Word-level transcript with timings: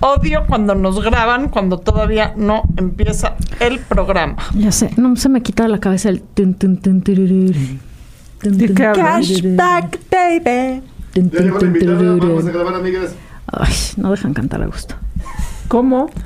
Odio 0.00 0.44
cuando 0.46 0.74
nos 0.74 1.02
graban 1.02 1.48
cuando 1.48 1.78
todavía 1.78 2.32
no 2.36 2.62
empieza 2.76 3.34
el 3.58 3.80
programa. 3.80 4.36
Ya 4.54 4.70
sé, 4.70 4.90
no 4.96 5.16
se 5.16 5.28
me 5.28 5.42
quita 5.42 5.64
de 5.64 5.70
la 5.70 5.80
cabeza 5.80 6.08
el 6.08 6.22
tun, 6.22 6.54
tun, 6.54 6.76
tun, 6.80 7.02
turururu. 7.02 7.52
baby. 10.10 10.82
Vamos 12.20 12.46
a 12.46 12.50
grabar, 12.50 12.74
amigas. 12.76 13.10
Ay, 13.50 13.74
no 13.96 14.10
dejan 14.12 14.34
cantar 14.34 14.62
a 14.62 14.66
gusto. 14.66 14.94
¿Cómo? 15.68 16.10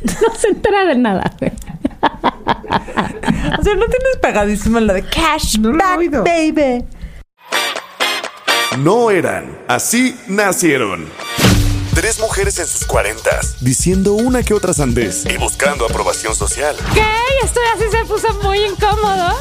No 0.00 0.34
se 0.36 0.48
entera 0.48 0.84
de 0.86 0.94
nada. 0.96 1.32
O 3.58 3.62
sea, 3.62 3.74
no 3.74 3.86
tienes 3.86 4.16
pegadísima 4.22 4.80
la 4.80 4.92
de 4.94 5.02
cashback, 5.02 6.24
baby. 6.24 6.84
No 8.78 9.10
eran, 9.10 9.58
así 9.66 10.16
nacieron. 10.28 11.06
Tres 11.98 12.20
mujeres 12.20 12.56
en 12.60 12.66
sus 12.68 12.86
cuarentas, 12.86 13.56
diciendo 13.60 14.12
una 14.12 14.44
que 14.44 14.54
otra 14.54 14.72
sandez 14.72 15.24
y 15.26 15.36
buscando 15.36 15.84
aprobación 15.84 16.32
social. 16.32 16.76
¿Qué? 16.94 17.02
Esto 17.42 17.58
así 17.74 17.86
se 17.90 18.04
puso 18.04 18.32
muy 18.40 18.60
incómodo. 18.60 19.34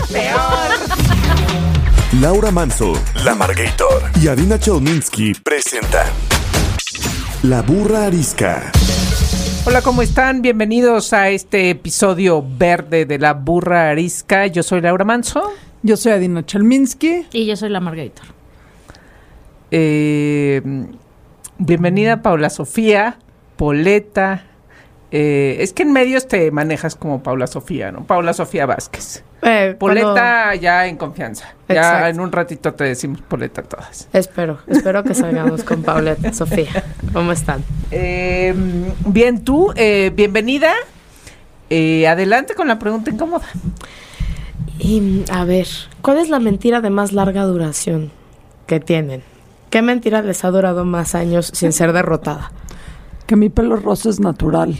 Laura 2.20 2.49
Manso, 2.49 2.94
La 3.23 3.35
Margator 3.35 4.09
y 4.19 4.28
Adina 4.28 4.58
Chelminsky 4.58 5.35
presentan 5.35 6.08
La 7.44 7.61
Burra 7.61 8.05
Arisca. 8.08 8.72
Hola, 9.66 9.83
¿cómo 9.83 10.02
están? 10.02 10.41
Bienvenidos 10.41 11.13
a 11.13 11.30
este 11.30 11.69
episodio 11.69 12.44
verde 12.44 13.05
de 13.05 13.19
la 13.19 13.35
burra 13.35 13.91
arisca. 13.91 14.47
Yo 14.47 14.63
soy 14.63 14.81
Laura 14.81 15.05
Manso. 15.05 15.53
Yo 15.83 15.95
soy 15.95 16.13
Adina 16.13 16.44
Chelminsky. 16.44 17.28
Y 17.33 17.45
yo 17.45 17.55
soy 17.55 17.69
la 17.69 17.81
Margarita. 17.81 18.23
Eh, 19.69 20.63
bienvenida 21.59 22.22
Paula 22.22 22.50
Sofía, 22.50 23.17
Poleta. 23.55 24.44
Eh, 25.11 25.58
es 25.61 25.72
que 25.72 25.83
en 25.83 25.94
medios 25.94 26.27
te 26.27 26.52
manejas 26.52 26.95
como 26.95 27.23
Paula 27.23 27.47
Sofía, 27.47 27.91
¿no? 27.91 28.05
Paula 28.05 28.33
Sofía 28.33 28.66
Vázquez. 28.66 29.23
Eh, 29.41 29.75
Poleta 29.80 30.53
ya 30.55 30.88
en 30.88 30.97
confianza. 30.97 31.53
Ya 31.69 32.09
en 32.09 32.19
un 32.19 32.31
ratito 32.31 32.73
te 32.73 32.83
decimos 32.83 33.22
Poleta 33.22 33.63
todas. 33.63 34.09
Espero, 34.11 34.59
espero 34.67 35.03
que 35.03 35.13
salgamos 35.13 35.63
con 35.63 35.83
Paulette, 35.83 36.33
Sofía. 36.33 36.83
¿Cómo 37.13 37.31
están? 37.31 37.63
Eh, 37.91 38.53
bien, 39.05 39.44
tú, 39.44 39.72
eh, 39.75 40.11
bienvenida. 40.13 40.73
Adelante 41.69 42.55
con 42.55 42.67
la 42.67 42.80
pregunta 42.80 43.11
incómoda. 43.11 43.45
Y 44.80 45.23
a 45.31 45.44
ver, 45.45 45.67
¿cuál 46.02 46.17
es 46.17 46.30
la 46.30 46.39
mentira 46.39 46.81
de 46.81 46.89
más 46.89 47.13
larga 47.13 47.44
duración 47.44 48.11
que 48.66 48.80
tienen? 48.80 49.23
¿Qué 49.69 49.81
mentira 49.81 50.21
les 50.21 50.43
ha 50.45 50.51
durado 50.51 50.85
más 50.85 51.15
años 51.15 51.51
sin 51.53 51.71
ser 51.73 51.93
derrotada? 51.93 52.51
Que 53.25 53.35
mi 53.35 53.49
pelo 53.49 53.75
rosa 53.75 54.09
es 54.09 54.19
natural. 54.19 54.75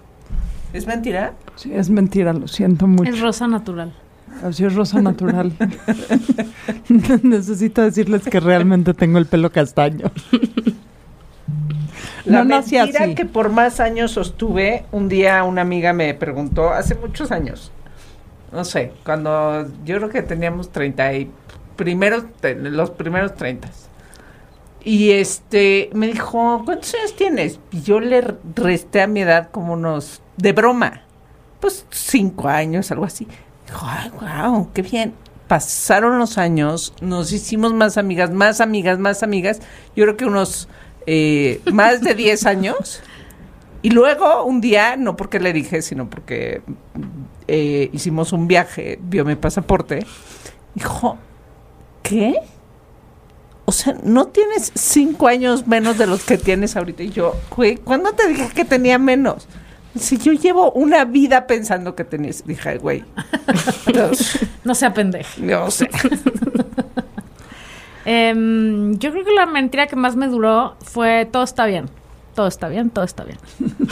¿Es 0.72 0.86
mentira? 0.86 1.34
Sí, 1.56 1.72
es 1.74 1.90
mentira, 1.90 2.32
lo 2.32 2.48
siento 2.48 2.86
mucho. 2.86 3.10
Es 3.10 3.20
rosa 3.20 3.46
natural. 3.46 3.92
Así 4.42 4.64
es 4.64 4.74
rosa 4.74 5.02
natural. 5.02 5.52
Necesito 7.22 7.82
decirles 7.82 8.22
que 8.22 8.40
realmente 8.40 8.94
tengo 8.94 9.18
el 9.18 9.26
pelo 9.26 9.50
castaño. 9.50 10.10
La 12.24 12.44
No 12.44 12.56
mentira 12.62 12.84
así. 13.04 13.14
que 13.14 13.26
por 13.26 13.50
más 13.50 13.80
años 13.80 14.12
sostuve, 14.12 14.84
un 14.92 15.08
día 15.08 15.42
una 15.44 15.62
amiga 15.62 15.92
me 15.92 16.14
preguntó, 16.14 16.70
hace 16.70 16.94
muchos 16.94 17.32
años, 17.32 17.72
no 18.52 18.64
sé, 18.64 18.92
cuando 19.04 19.66
yo 19.84 19.96
creo 19.96 20.08
que 20.08 20.22
teníamos 20.22 20.70
30 20.70 21.14
y 21.14 21.30
primeros, 21.76 22.24
los 22.54 22.90
primeros 22.90 23.34
30. 23.34 23.68
Y 24.82 25.10
este, 25.10 25.90
me 25.92 26.06
dijo, 26.06 26.62
¿cuántos 26.64 26.94
años 26.94 27.14
tienes? 27.16 27.60
Y 27.70 27.82
yo 27.82 28.00
le 28.00 28.22
resté 28.54 29.02
a 29.02 29.06
mi 29.06 29.20
edad 29.20 29.50
como 29.50 29.74
unos, 29.74 30.22
de 30.36 30.52
broma, 30.52 31.02
pues 31.60 31.86
cinco 31.90 32.48
años, 32.48 32.90
algo 32.90 33.04
así. 33.04 33.28
Dijo, 33.66 33.86
ay, 33.86 34.10
wow, 34.20 34.70
qué 34.72 34.82
bien. 34.82 35.14
Pasaron 35.48 36.18
los 36.18 36.38
años, 36.38 36.94
nos 37.00 37.32
hicimos 37.32 37.74
más 37.74 37.98
amigas, 37.98 38.30
más 38.30 38.60
amigas, 38.60 38.98
más 38.98 39.22
amigas. 39.22 39.60
Yo 39.96 40.04
creo 40.04 40.16
que 40.16 40.24
unos 40.24 40.68
eh, 41.06 41.60
más 41.72 42.00
de 42.02 42.14
10 42.14 42.46
años. 42.46 43.02
Y 43.82 43.90
luego 43.90 44.44
un 44.44 44.60
día, 44.60 44.96
no 44.96 45.16
porque 45.16 45.40
le 45.40 45.52
dije, 45.52 45.82
sino 45.82 46.08
porque 46.08 46.62
eh, 47.48 47.90
hicimos 47.92 48.32
un 48.32 48.46
viaje, 48.46 48.98
vio 49.02 49.24
mi 49.24 49.36
pasaporte, 49.36 50.06
dijo, 50.74 51.16
¿qué? 52.02 52.34
O 53.70 53.72
sea, 53.72 53.94
no 54.02 54.26
tienes 54.26 54.72
cinco 54.74 55.28
años 55.28 55.68
menos 55.68 55.96
de 55.96 56.08
los 56.08 56.24
que 56.24 56.36
tienes 56.36 56.74
ahorita. 56.74 57.04
Y 57.04 57.10
yo, 57.10 57.36
güey, 57.54 57.76
¿cuándo 57.76 58.10
te 58.14 58.26
dije 58.26 58.48
que 58.52 58.64
tenía 58.64 58.98
menos? 58.98 59.46
Si 59.96 60.18
yo 60.18 60.32
llevo 60.32 60.72
una 60.72 61.04
vida 61.04 61.46
pensando 61.46 61.94
que 61.94 62.02
tenías, 62.02 62.44
dije, 62.44 62.70
"Ay, 62.70 62.78
güey. 62.78 63.04
Entonces, 63.86 64.40
No 64.64 64.74
sea 64.74 64.92
pendeja. 64.92 65.30
no 65.40 65.70
sé. 65.70 65.88
Em, 68.04 68.98
yo 68.98 69.12
creo 69.12 69.24
que 69.24 69.32
la 69.34 69.46
mentira 69.46 69.86
que 69.86 69.94
más 69.94 70.16
me 70.16 70.26
duró 70.26 70.74
fue 70.80 71.28
todo 71.30 71.44
está 71.44 71.64
bien. 71.66 71.88
Todo 72.34 72.48
está 72.48 72.66
bien, 72.66 72.90
todo 72.90 73.04
está 73.04 73.22
bien. 73.22 73.38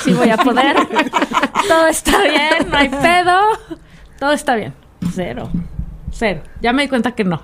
Sí 0.02 0.12
voy 0.12 0.30
a 0.30 0.38
poder. 0.38 0.74
todo 1.68 1.86
está 1.86 2.20
bien, 2.22 2.68
no 2.68 2.76
hay 2.78 2.88
pedo. 2.88 3.38
Todo 4.18 4.32
está 4.32 4.56
bien. 4.56 4.74
Cero. 5.14 5.48
Cero. 6.10 6.40
Ya 6.62 6.72
me 6.72 6.82
di 6.82 6.88
cuenta 6.88 7.12
que 7.12 7.22
no. 7.22 7.40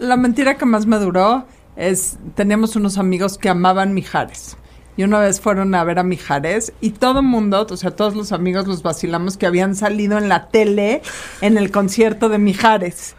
La 0.00 0.16
mentira 0.16 0.56
que 0.56 0.64
más 0.64 0.86
me 0.86 0.98
duró 0.98 1.44
es, 1.76 2.16
teníamos 2.34 2.74
unos 2.74 2.96
amigos 2.96 3.36
que 3.36 3.50
amaban 3.50 3.92
Mijares. 3.92 4.56
Y 4.96 5.02
una 5.02 5.20
vez 5.20 5.42
fueron 5.42 5.74
a 5.74 5.84
ver 5.84 5.98
a 5.98 6.02
Mijares 6.02 6.72
y 6.80 6.90
todo 6.90 7.20
el 7.20 7.26
mundo, 7.26 7.66
o 7.68 7.76
sea, 7.76 7.90
todos 7.90 8.16
los 8.16 8.32
amigos 8.32 8.66
los 8.66 8.82
vacilamos 8.82 9.36
que 9.36 9.46
habían 9.46 9.74
salido 9.74 10.16
en 10.16 10.30
la 10.30 10.48
tele 10.48 11.02
en 11.42 11.58
el 11.58 11.70
concierto 11.70 12.30
de 12.30 12.38
Mijares. 12.38 13.14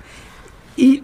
Y 0.75 1.03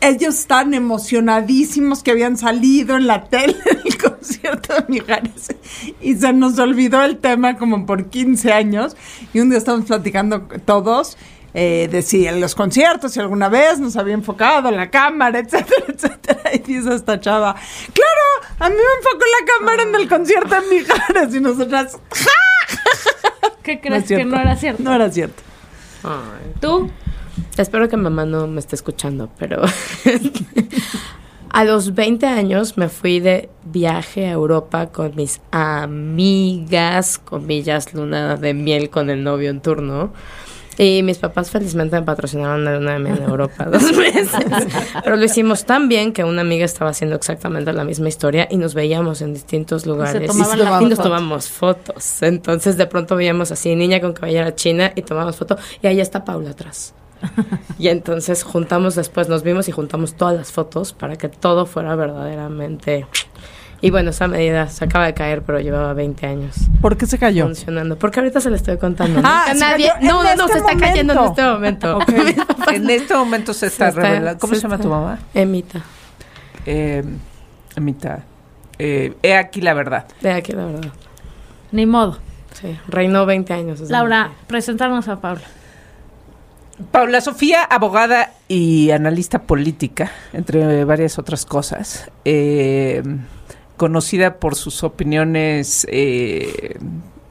ellos 0.00 0.38
están 0.38 0.72
emocionadísimos 0.72 2.04
que 2.04 2.12
habían 2.12 2.36
salido 2.36 2.96
en 2.96 3.08
la 3.08 3.24
tele 3.24 3.56
en 3.70 3.78
el 3.84 3.98
concierto 3.98 4.74
de 4.74 4.84
Mijares. 4.88 5.54
Y 6.00 6.14
se 6.14 6.32
nos 6.32 6.58
olvidó 6.60 7.02
el 7.02 7.18
tema 7.18 7.56
como 7.56 7.86
por 7.86 8.06
15 8.06 8.52
años. 8.52 8.96
Y 9.34 9.40
un 9.40 9.50
día 9.50 9.58
estábamos 9.58 9.86
platicando 9.86 10.42
todos 10.64 11.16
eh, 11.60 11.88
de 11.88 12.02
si 12.02 12.24
en 12.24 12.40
los 12.40 12.54
conciertos, 12.54 13.10
si 13.10 13.18
alguna 13.18 13.48
vez 13.48 13.80
nos 13.80 13.96
había 13.96 14.14
enfocado 14.14 14.70
la 14.70 14.90
cámara, 14.90 15.40
etcétera, 15.40 15.86
etcétera. 15.88 16.54
Y 16.54 16.58
dice 16.58 16.94
esta 16.94 17.18
chava, 17.18 17.56
claro, 17.92 18.54
a 18.60 18.68
mí 18.70 18.76
me 18.76 18.80
enfocó 18.98 19.24
la 19.40 19.52
cámara 19.52 19.82
en 19.82 19.94
el 19.96 20.08
concierto 20.08 20.54
de 20.54 20.60
Mijares. 20.68 21.34
Y 21.34 21.40
nosotras, 21.40 21.98
¿Qué 23.64 23.74
no 23.74 23.80
crees 23.80 24.08
es 24.08 24.18
que 24.18 24.24
no 24.24 24.40
era 24.40 24.54
cierto? 24.54 24.84
No 24.84 24.94
era 24.94 25.10
cierto. 25.10 25.42
¿Tú? 26.60 26.92
Espero 27.56 27.88
que 27.88 27.96
mamá 27.96 28.24
no 28.24 28.46
me 28.46 28.60
esté 28.60 28.76
escuchando, 28.76 29.28
pero 29.36 29.60
a 31.50 31.64
los 31.64 31.92
20 31.92 32.24
años 32.24 32.78
me 32.78 32.88
fui 32.88 33.18
de 33.18 33.50
viaje 33.64 34.28
a 34.28 34.30
Europa 34.30 34.92
con 34.92 35.16
mis 35.16 35.40
amigas, 35.50 37.18
comillas, 37.18 37.94
luna 37.94 38.36
de 38.36 38.54
miel 38.54 38.90
con 38.90 39.10
el 39.10 39.24
novio 39.24 39.50
en 39.50 39.60
turno. 39.60 40.12
Y 40.78 41.02
mis 41.02 41.18
papás 41.18 41.50
felizmente 41.50 41.98
me 41.98 42.06
patrocinaron 42.06 42.64
la 42.64 42.76
luna 42.76 42.92
de 42.92 42.98
miel 43.00 43.18
en 43.18 43.24
Europa 43.24 43.64
dos 43.72 43.92
meses. 43.96 44.30
Pero 45.02 45.16
lo 45.16 45.24
hicimos 45.24 45.64
tan 45.64 45.88
bien 45.88 46.12
que 46.12 46.22
una 46.22 46.42
amiga 46.42 46.64
estaba 46.64 46.92
haciendo 46.92 47.16
exactamente 47.16 47.72
la 47.72 47.84
misma 47.84 48.08
historia 48.08 48.46
y 48.48 48.56
nos 48.56 48.74
veíamos 48.74 49.20
en 49.20 49.34
distintos 49.34 49.86
lugares. 49.86 50.30
y, 50.32 50.84
y 50.84 50.86
nos 50.86 50.98
tomamos 50.98 51.48
fotos. 51.48 52.22
Entonces 52.22 52.76
de 52.76 52.86
pronto 52.86 53.16
veíamos 53.16 53.50
así, 53.50 53.74
niña 53.74 54.00
con 54.00 54.12
cabellera 54.12 54.54
china 54.54 54.92
y 54.94 55.02
tomamos 55.02 55.36
foto. 55.36 55.58
Y 55.82 55.88
ahí 55.88 56.00
está 56.00 56.24
Paula 56.24 56.50
atrás. 56.50 56.94
Y 57.78 57.88
entonces 57.88 58.44
juntamos 58.44 58.94
después, 58.94 59.28
nos 59.28 59.42
vimos 59.42 59.68
y 59.68 59.72
juntamos 59.72 60.14
todas 60.14 60.36
las 60.36 60.52
fotos 60.52 60.92
para 60.92 61.16
que 61.16 61.28
todo 61.28 61.66
fuera 61.66 61.96
verdaderamente... 61.96 63.06
Y 63.80 63.90
bueno, 63.90 64.10
esa 64.10 64.26
medida 64.26 64.66
se 64.68 64.84
acaba 64.84 65.06
de 65.06 65.14
caer, 65.14 65.42
pero 65.42 65.60
llevaba 65.60 65.92
20 65.94 66.26
años 66.26 66.56
¿Por 66.80 66.96
qué 66.96 67.06
se 67.06 67.16
cayó? 67.16 67.44
funcionando. 67.44 67.96
Porque 67.96 68.18
ahorita 68.18 68.40
se 68.40 68.50
le 68.50 68.56
estoy 68.56 68.76
contando. 68.76 69.20
Ah, 69.22 69.44
se 69.52 69.54
nadie... 69.60 69.92
No, 70.00 70.24
no, 70.24 70.34
no, 70.34 70.46
este 70.46 70.52
se 70.54 70.58
está 70.58 70.76
cayendo 70.76 71.12
en 71.12 71.24
este 71.24 71.42
momento. 71.42 71.98
En 72.72 72.90
este 72.90 73.14
momento 73.14 73.54
se 73.54 73.66
está, 73.66 73.88
está- 73.88 74.00
revelando. 74.00 74.40
¿Cómo 74.40 74.54
se, 74.54 74.60
se 74.60 74.66
llama 74.68 74.78
tu 74.82 74.88
mamá? 74.88 75.18
Emita. 75.32 75.80
Eh, 76.66 77.04
Emita. 77.76 78.24
Eh, 78.80 79.14
he 79.22 79.34
aquí 79.36 79.60
la 79.60 79.74
verdad. 79.74 80.06
De 80.20 80.32
aquí, 80.32 80.52
la 80.52 80.66
verdad. 80.66 80.90
Ni 81.72 81.86
modo. 81.86 82.18
Sí, 82.60 82.76
reinó 82.88 83.26
20 83.26 83.52
años. 83.54 83.80
Laura, 83.88 84.32
presentarnos 84.48 85.06
a 85.08 85.20
Paula. 85.20 85.42
Paula 86.90 87.20
Sofía, 87.20 87.62
abogada 87.64 88.30
y 88.48 88.90
analista 88.90 89.40
política, 89.42 90.10
entre 90.32 90.84
varias 90.84 91.18
otras 91.18 91.44
cosas, 91.44 92.08
eh, 92.24 93.02
conocida 93.78 94.38
por 94.38 94.56
sus 94.56 94.84
opiniones 94.84 95.86
eh, 95.90 96.76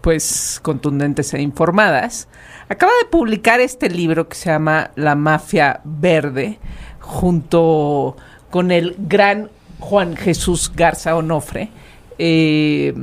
pues 0.01 0.59
contundentes 0.63 1.33
e 1.33 1.41
informadas, 1.41 2.27
acaba 2.69 2.91
de 3.03 3.09
publicar 3.09 3.59
este 3.59 3.89
libro 3.89 4.27
que 4.27 4.35
se 4.35 4.49
llama 4.49 4.89
La 4.95 5.15
Mafia 5.15 5.81
Verde, 5.83 6.57
junto 6.99 8.15
con 8.49 8.71
el 8.71 8.95
gran 8.97 9.51
Juan 9.79 10.15
Jesús 10.15 10.71
Garza 10.73 11.15
Onofre. 11.15 11.69
Eh, 12.17 12.93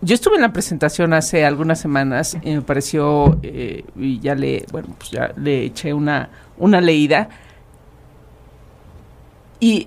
yo 0.00 0.14
estuve 0.14 0.34
en 0.34 0.42
la 0.42 0.52
presentación 0.52 1.12
hace 1.12 1.44
algunas 1.44 1.78
semanas 1.80 2.36
y 2.42 2.56
me 2.56 2.62
pareció, 2.62 3.38
eh, 3.44 3.84
y 3.96 4.18
ya 4.18 4.34
le, 4.34 4.66
bueno, 4.72 4.88
pues 4.98 5.12
ya 5.12 5.32
le 5.36 5.66
eché 5.66 5.94
una, 5.94 6.28
una 6.58 6.80
leída. 6.80 7.28
Y, 9.60 9.86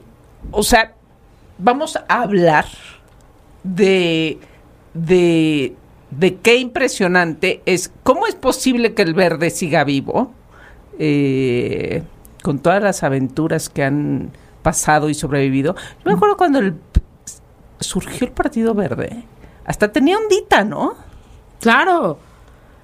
o 0.51 0.63
sea, 0.63 0.94
vamos 1.57 1.95
a 1.95 2.21
hablar 2.21 2.65
de, 3.63 4.39
de, 4.93 5.75
de 6.11 6.35
qué 6.37 6.57
impresionante 6.57 7.61
es, 7.65 7.91
cómo 8.03 8.27
es 8.27 8.35
posible 8.35 8.93
que 8.93 9.01
el 9.01 9.13
verde 9.13 9.49
siga 9.49 9.83
vivo, 9.83 10.33
eh, 10.99 12.03
con 12.43 12.59
todas 12.59 12.81
las 12.81 13.03
aventuras 13.03 13.69
que 13.69 13.83
han 13.83 14.31
pasado 14.61 15.09
y 15.09 15.13
sobrevivido. 15.13 15.75
Yo 15.75 16.11
me 16.11 16.13
acuerdo 16.13 16.37
cuando 16.37 16.59
el, 16.59 16.75
surgió 17.79 18.27
el 18.27 18.33
Partido 18.33 18.73
Verde, 18.73 19.23
hasta 19.65 19.91
tenía 19.91 20.17
ondita, 20.17 20.63
¿no? 20.63 20.93
Claro, 21.59 22.19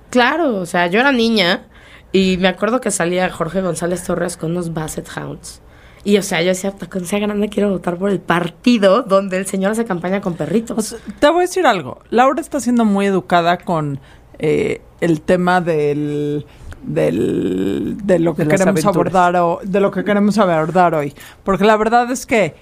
claro. 0.09 0.55
O 0.57 0.65
sea, 0.65 0.87
yo 0.87 0.99
era 0.99 1.11
niña 1.11 1.67
y 2.11 2.37
me 2.37 2.47
acuerdo 2.47 2.81
que 2.81 2.91
salía 2.91 3.29
Jorge 3.29 3.61
González 3.61 4.03
Torres 4.03 4.37
con 4.37 4.51
unos 4.51 4.73
Basset 4.73 5.07
Hounds. 5.15 5.61
Y, 6.03 6.17
o 6.17 6.23
sea, 6.23 6.41
yo 6.41 6.47
decía, 6.49 6.71
hasta 6.71 6.89
cuando 6.89 7.07
sea 7.07 7.19
grande 7.19 7.47
quiero 7.49 7.69
votar 7.69 7.97
por 7.97 8.09
el 8.09 8.19
partido 8.19 9.03
donde 9.03 9.37
el 9.37 9.45
señor 9.45 9.71
hace 9.73 9.85
campaña 9.85 10.19
con 10.21 10.33
perritos. 10.33 10.77
O 10.77 10.81
sea, 10.81 10.99
te 11.19 11.27
voy 11.29 11.39
a 11.39 11.41
decir 11.41 11.65
algo. 11.67 11.99
Laura 12.09 12.41
está 12.41 12.59
siendo 12.59 12.85
muy 12.85 13.05
educada 13.05 13.57
con 13.59 13.99
eh, 14.39 14.81
el 14.99 15.21
tema 15.21 15.61
del, 15.61 16.45
del 16.83 17.97
de 18.03 18.19
lo 18.19 18.35
que 18.35 18.45
De 18.45 18.49
queremos 18.57 18.85
abordar 18.85 19.35
o 19.37 19.59
de 19.63 19.79
lo 19.79 19.91
que 19.91 20.03
queremos 20.03 20.37
abordar 20.37 20.95
hoy, 20.95 21.13
porque 21.43 21.65
la 21.65 21.77
verdad 21.77 22.09
es 22.11 22.25
que 22.25 22.55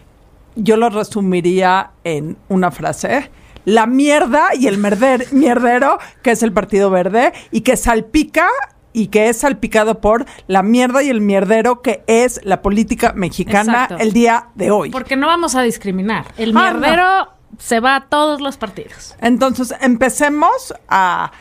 yo 0.56 0.76
lo 0.78 0.90
resumiría 0.90 1.92
en 2.04 2.38
una 2.50 2.72
frase. 2.72 3.32
La 3.66 3.86
mierda 3.86 4.48
y 4.56 4.68
el 4.68 4.80
merder- 4.80 5.32
mierdero 5.32 6.00
que 6.24 6.32
es 6.32 6.44
el 6.44 6.52
Partido 6.52 6.90
Verde 6.90 7.34
y 7.52 7.62
que 7.62 7.78
salpica 7.78 8.48
y 8.94 9.08
que 9.08 9.30
es 9.30 9.38
salpicado 9.38 10.00
por 10.02 10.26
la 10.48 10.64
mierda 10.64 11.04
y 11.04 11.10
el 11.10 11.22
mierdero 11.22 11.82
que 11.82 12.04
es 12.08 12.42
la 12.44 12.62
política 12.62 13.14
mexicana 13.16 13.84
Exacto. 13.84 13.98
el 14.04 14.14
día 14.14 14.48
de 14.56 14.72
hoy. 14.72 14.90
Porque 14.90 15.16
no 15.16 15.28
vamos 15.28 15.56
a 15.56 15.62
discriminar. 15.62 16.26
El 16.38 16.56
Ah, 16.58 16.72
no. 16.74 16.80
mierdero 16.80 17.30
se 17.58 17.80
va 17.80 17.96
a 17.96 18.06
todos 18.08 18.42
los 18.42 18.58
partidos. 18.58 19.16
Entonces, 19.22 19.74
empecemos 19.82 20.74
a 20.88 21.32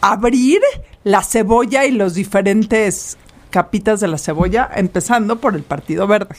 abrir 0.00 0.60
la 1.02 1.22
cebolla 1.22 1.84
y 1.84 1.92
los 1.92 2.14
diferentes 2.14 3.16
capitas 3.50 4.00
de 4.00 4.08
la 4.08 4.18
cebolla, 4.18 4.68
empezando 4.74 5.36
por 5.40 5.54
el 5.54 5.62
Partido 5.62 6.06
Verde. 6.06 6.36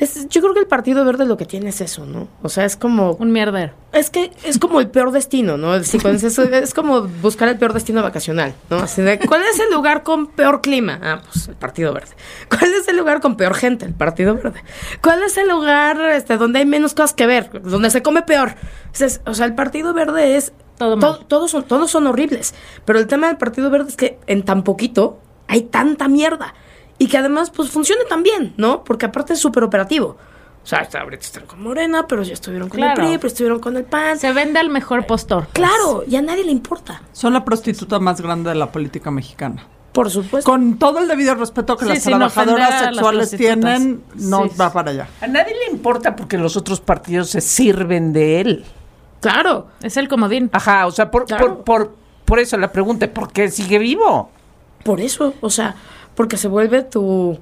Es- 0.00 0.28
yo 0.28 0.40
creo 0.40 0.54
que 0.54 0.60
el 0.60 0.66
Partido 0.66 1.04
Verde 1.04 1.26
lo 1.26 1.36
que 1.36 1.44
tiene 1.44 1.68
es 1.68 1.80
eso, 1.80 2.06
¿no? 2.06 2.26
O 2.42 2.48
sea, 2.48 2.64
es 2.64 2.76
como... 2.76 3.12
Un 3.12 3.30
mierdero. 3.32 3.72
Es 3.92 4.08
que 4.10 4.32
es 4.44 4.58
como 4.58 4.80
el 4.80 4.88
peor 4.88 5.12
destino, 5.12 5.56
¿no? 5.58 5.74
El- 5.74 5.82
es, 6.52 6.74
como 6.74 7.02
buscar 7.02 7.48
el 7.48 7.58
peor 7.58 7.72
destino 7.74 8.02
vacacional, 8.02 8.54
¿no? 8.70 8.78
Así 8.78 9.02
de, 9.02 9.18
¿cuál 9.20 9.42
es 9.42 9.60
el 9.60 9.70
lugar 9.72 10.02
con 10.02 10.26
peor 10.28 10.62
clima? 10.62 10.98
Ah, 11.02 11.20
pues 11.30 11.48
el 11.48 11.54
Partido 11.54 11.92
Verde. 11.92 12.14
¿Cuál 12.48 12.72
es 12.72 12.88
el 12.88 12.96
lugar 12.96 13.20
con 13.20 13.36
peor 13.36 13.54
gente? 13.54 13.84
El 13.84 13.94
Partido 13.94 14.34
Verde. 14.34 14.62
¿Cuál 15.02 15.22
es 15.22 15.36
el 15.36 15.48
lugar 15.48 16.00
este, 16.12 16.36
donde 16.38 16.60
hay 16.60 16.66
menos 16.66 16.94
cosas 16.94 17.12
que 17.12 17.26
ver? 17.26 17.62
Donde 17.62 17.90
se 17.90 18.02
come 18.02 18.22
peor. 18.22 18.54
O 18.92 18.94
sea, 18.94 19.06
es- 19.06 19.20
o 19.26 19.34
sea, 19.34 19.46
el 19.46 19.54
Partido 19.54 19.92
Verde 19.92 20.36
es... 20.36 20.52
Todo 20.78 20.98
to- 20.98 21.12
mal. 21.12 21.26
todos, 21.28 21.50
son, 21.50 21.64
todos 21.64 21.90
son 21.90 22.06
horribles. 22.06 22.54
Pero 22.86 22.98
el 22.98 23.06
tema 23.06 23.26
del 23.26 23.36
Partido 23.36 23.68
Verde 23.68 23.90
es 23.90 23.96
que 23.96 24.18
en 24.26 24.44
tan 24.46 24.64
poquito 24.64 25.20
hay 25.46 25.60
tanta 25.64 26.08
mierda. 26.08 26.54
Y 27.00 27.08
que 27.08 27.16
además, 27.16 27.50
pues, 27.50 27.70
funcione 27.70 28.04
tan 28.04 28.22
bien, 28.22 28.52
¿no? 28.58 28.84
Porque 28.84 29.06
aparte 29.06 29.32
es 29.32 29.38
súper 29.40 29.64
operativo. 29.64 30.18
O 30.62 30.66
sea, 30.66 30.80
hasta 30.80 31.00
ahorita 31.00 31.24
están 31.24 31.46
con 31.46 31.62
Morena, 31.62 32.06
pero 32.06 32.22
ya 32.22 32.34
estuvieron 32.34 32.68
con 32.68 32.76
Claro. 32.76 33.00
el 33.02 33.08
PRI, 33.08 33.16
pero 33.16 33.28
estuvieron 33.28 33.58
con 33.58 33.76
el 33.78 33.84
PAN. 33.84 34.18
Se 34.18 34.30
vende 34.34 34.58
al 34.60 34.68
mejor 34.68 35.06
postor. 35.06 35.46
Claro, 35.54 36.04
y 36.06 36.16
a 36.16 36.20
nadie 36.22 36.44
le 36.44 36.52
importa. 36.52 37.00
Son 37.12 37.32
la 37.32 37.42
prostituta 37.42 37.98
más 37.98 38.20
grande 38.20 38.50
de 38.50 38.56
la 38.56 38.70
política 38.70 39.10
mexicana. 39.10 39.66
Por 39.92 40.10
supuesto. 40.10 40.48
Con 40.48 40.78
todo 40.78 40.98
el 40.98 41.08
debido 41.08 41.34
respeto 41.34 41.76
que 41.78 41.86
Sí, 41.86 41.90
las 41.92 42.02
trabajadoras 42.04 42.70
las 42.70 42.84
sexuales 42.94 43.30
tienen, 43.30 44.04
no 44.16 44.44
Sí, 44.48 44.56
va 44.60 44.70
para 44.70 44.90
allá. 44.90 45.08
A 45.22 45.26
nadie 45.26 45.54
le 45.66 45.72
importa 45.72 46.14
porque 46.14 46.36
los 46.36 46.56
otros 46.58 46.80
partidos 46.82 47.30
se 47.30 47.40
sirven 47.40 48.12
de 48.12 48.40
él. 48.42 48.64
Claro. 49.20 49.68
Es 49.82 49.96
el 49.96 50.06
comodín. 50.08 50.50
Ajá, 50.52 50.86
o 50.86 50.90
sea, 50.90 51.10
por, 51.10 51.24
Claro. 51.24 51.64
por, 51.64 51.64
por, 51.64 51.94
por 52.26 52.38
eso 52.38 52.58
la 52.58 52.70
pregunta, 52.70 53.08
¿por 53.10 53.32
qué 53.32 53.50
sigue 53.50 53.78
vivo? 53.78 54.30
Por 54.84 55.00
eso, 55.00 55.34
o 55.40 55.50
sea, 55.50 55.74
porque 56.14 56.36
se 56.36 56.48
vuelve 56.48 56.82
tu 56.82 57.38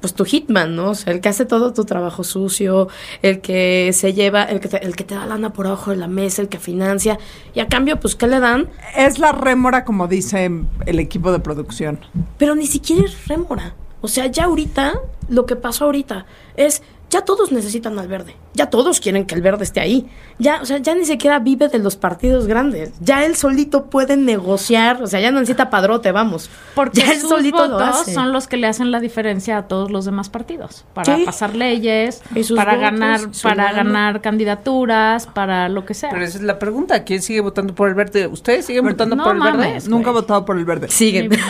pues 0.00 0.14
tu 0.14 0.24
hitman, 0.24 0.74
¿no? 0.74 0.90
O 0.90 0.94
sea, 0.94 1.12
el 1.12 1.20
que 1.20 1.28
hace 1.28 1.44
todo 1.44 1.72
tu 1.72 1.84
trabajo 1.84 2.24
sucio, 2.24 2.88
el 3.22 3.40
que 3.40 3.90
se 3.92 4.14
lleva, 4.14 4.44
el 4.44 4.60
que 4.60 4.68
te, 4.68 4.84
el 4.84 4.96
que 4.96 5.04
te 5.04 5.14
da 5.14 5.26
lana 5.26 5.52
por 5.52 5.66
abajo 5.66 5.90
de 5.90 5.98
la 5.98 6.08
mesa, 6.08 6.42
el 6.42 6.48
que 6.48 6.58
financia, 6.58 7.18
y 7.54 7.60
a 7.60 7.68
cambio, 7.68 8.00
pues, 8.00 8.16
¿qué 8.16 8.26
le 8.26 8.40
dan? 8.40 8.70
Es 8.96 9.18
la 9.18 9.32
rémora, 9.32 9.84
como 9.84 10.08
dice 10.08 10.50
el 10.86 10.98
equipo 10.98 11.32
de 11.32 11.40
producción. 11.40 12.00
Pero 12.38 12.54
ni 12.54 12.66
siquiera 12.66 13.04
es 13.04 13.28
rémora. 13.28 13.74
O 14.00 14.08
sea, 14.08 14.26
ya 14.26 14.44
ahorita, 14.44 14.94
lo 15.28 15.44
que 15.44 15.56
pasó 15.56 15.84
ahorita 15.84 16.24
es, 16.56 16.82
ya 17.10 17.22
todos 17.22 17.50
necesitan 17.52 17.98
al 17.98 18.08
verde. 18.08 18.34
Ya 18.54 18.70
todos 18.70 19.00
quieren 19.00 19.26
que 19.26 19.34
el 19.34 19.42
verde 19.42 19.64
esté 19.64 19.80
ahí. 19.80 20.08
Ya, 20.38 20.60
o 20.62 20.64
sea, 20.64 20.78
ya 20.78 20.94
ni 20.94 21.04
siquiera 21.04 21.38
vive 21.40 21.68
de 21.68 21.78
los 21.78 21.96
partidos 21.96 22.46
grandes. 22.46 22.92
Ya 23.00 23.24
él 23.24 23.36
solito 23.36 23.86
puede 23.86 24.16
negociar, 24.16 25.02
o 25.02 25.06
sea, 25.06 25.20
ya 25.20 25.30
no 25.30 25.40
necesita 25.40 25.70
padrote, 25.70 26.12
vamos. 26.12 26.48
Porque 26.74 27.00
ya 27.00 27.12
él 27.12 27.20
sus 27.20 27.28
solito 27.30 27.66
lo 27.66 27.74
votos 27.74 28.02
hace. 28.02 28.14
son 28.14 28.32
los 28.32 28.46
que 28.48 28.56
le 28.56 28.66
hacen 28.68 28.90
la 28.90 29.00
diferencia 29.00 29.58
a 29.58 29.68
todos 29.68 29.90
los 29.90 30.04
demás 30.04 30.28
partidos. 30.30 30.84
Para 30.94 31.16
Sí. 31.16 31.24
pasar 31.24 31.54
leyes, 31.56 32.22
para 32.54 32.76
ganar, 32.76 33.20
para 33.42 33.72
ganar 33.72 34.20
candidaturas, 34.20 35.26
para 35.26 35.68
lo 35.68 35.84
que 35.84 35.94
sea. 35.94 36.10
Pero 36.10 36.24
esa 36.24 36.38
es 36.38 36.44
la 36.44 36.58
pregunta, 36.58 37.04
¿quién 37.04 37.22
sigue 37.22 37.40
votando 37.40 37.74
por 37.74 37.88
el 37.88 37.94
verde? 37.94 38.26
¿Ustedes 38.28 38.66
siguen 38.66 38.84
votando 38.86 39.16
no 39.16 39.24
por 39.24 39.34
el 39.36 39.42
verde? 39.42 39.56
mames. 39.58 39.88
Nunca 39.88 40.10
he 40.10 40.12
votado 40.12 40.44
por 40.44 40.56
el 40.58 40.64
verde. 40.64 40.88
Siguen. 40.88 41.30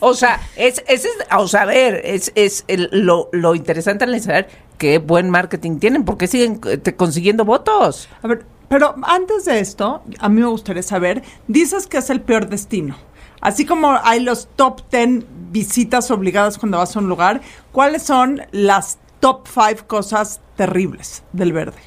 O 0.00 0.14
sea, 0.14 0.40
es, 0.56 0.82
ese 0.88 1.08
es, 1.08 1.14
o 1.36 1.48
sea, 1.48 1.62
a 1.62 1.66
ver, 1.66 2.00
es, 2.04 2.32
es 2.34 2.64
el- 2.68 2.88
lo, 2.92 3.28
lo 3.32 3.54
interesante 3.54 4.04
al 4.04 4.20
saber 4.20 4.48
qué 4.78 4.98
buen 4.98 5.30
marketing 5.30 5.78
tienen, 5.78 6.04
porque 6.04 6.26
siguen 6.26 6.60
eh, 6.66 6.92
consiguiendo 6.94 7.44
votos. 7.44 8.08
A 8.22 8.28
ver, 8.28 8.44
pero 8.68 8.94
antes 9.02 9.44
de 9.44 9.60
esto, 9.60 10.02
a 10.18 10.28
mí 10.28 10.40
me 10.40 10.46
gustaría 10.48 10.82
saber, 10.82 11.22
dices 11.48 11.86
que 11.86 11.98
es 11.98 12.10
el 12.10 12.20
peor 12.20 12.48
destino. 12.48 12.96
Así 13.40 13.64
como 13.64 13.96
hay 14.02 14.20
los 14.20 14.48
top 14.56 14.80
10 14.90 15.24
visitas 15.50 16.10
obligadas 16.10 16.58
cuando 16.58 16.78
vas 16.78 16.96
a 16.96 16.98
un 17.00 17.08
lugar, 17.08 17.40
¿cuáles 17.72 18.02
son 18.02 18.42
las 18.50 18.98
top 19.20 19.46
5 19.46 19.86
cosas 19.86 20.40
terribles 20.56 21.22
del 21.32 21.52
verde? 21.52 21.78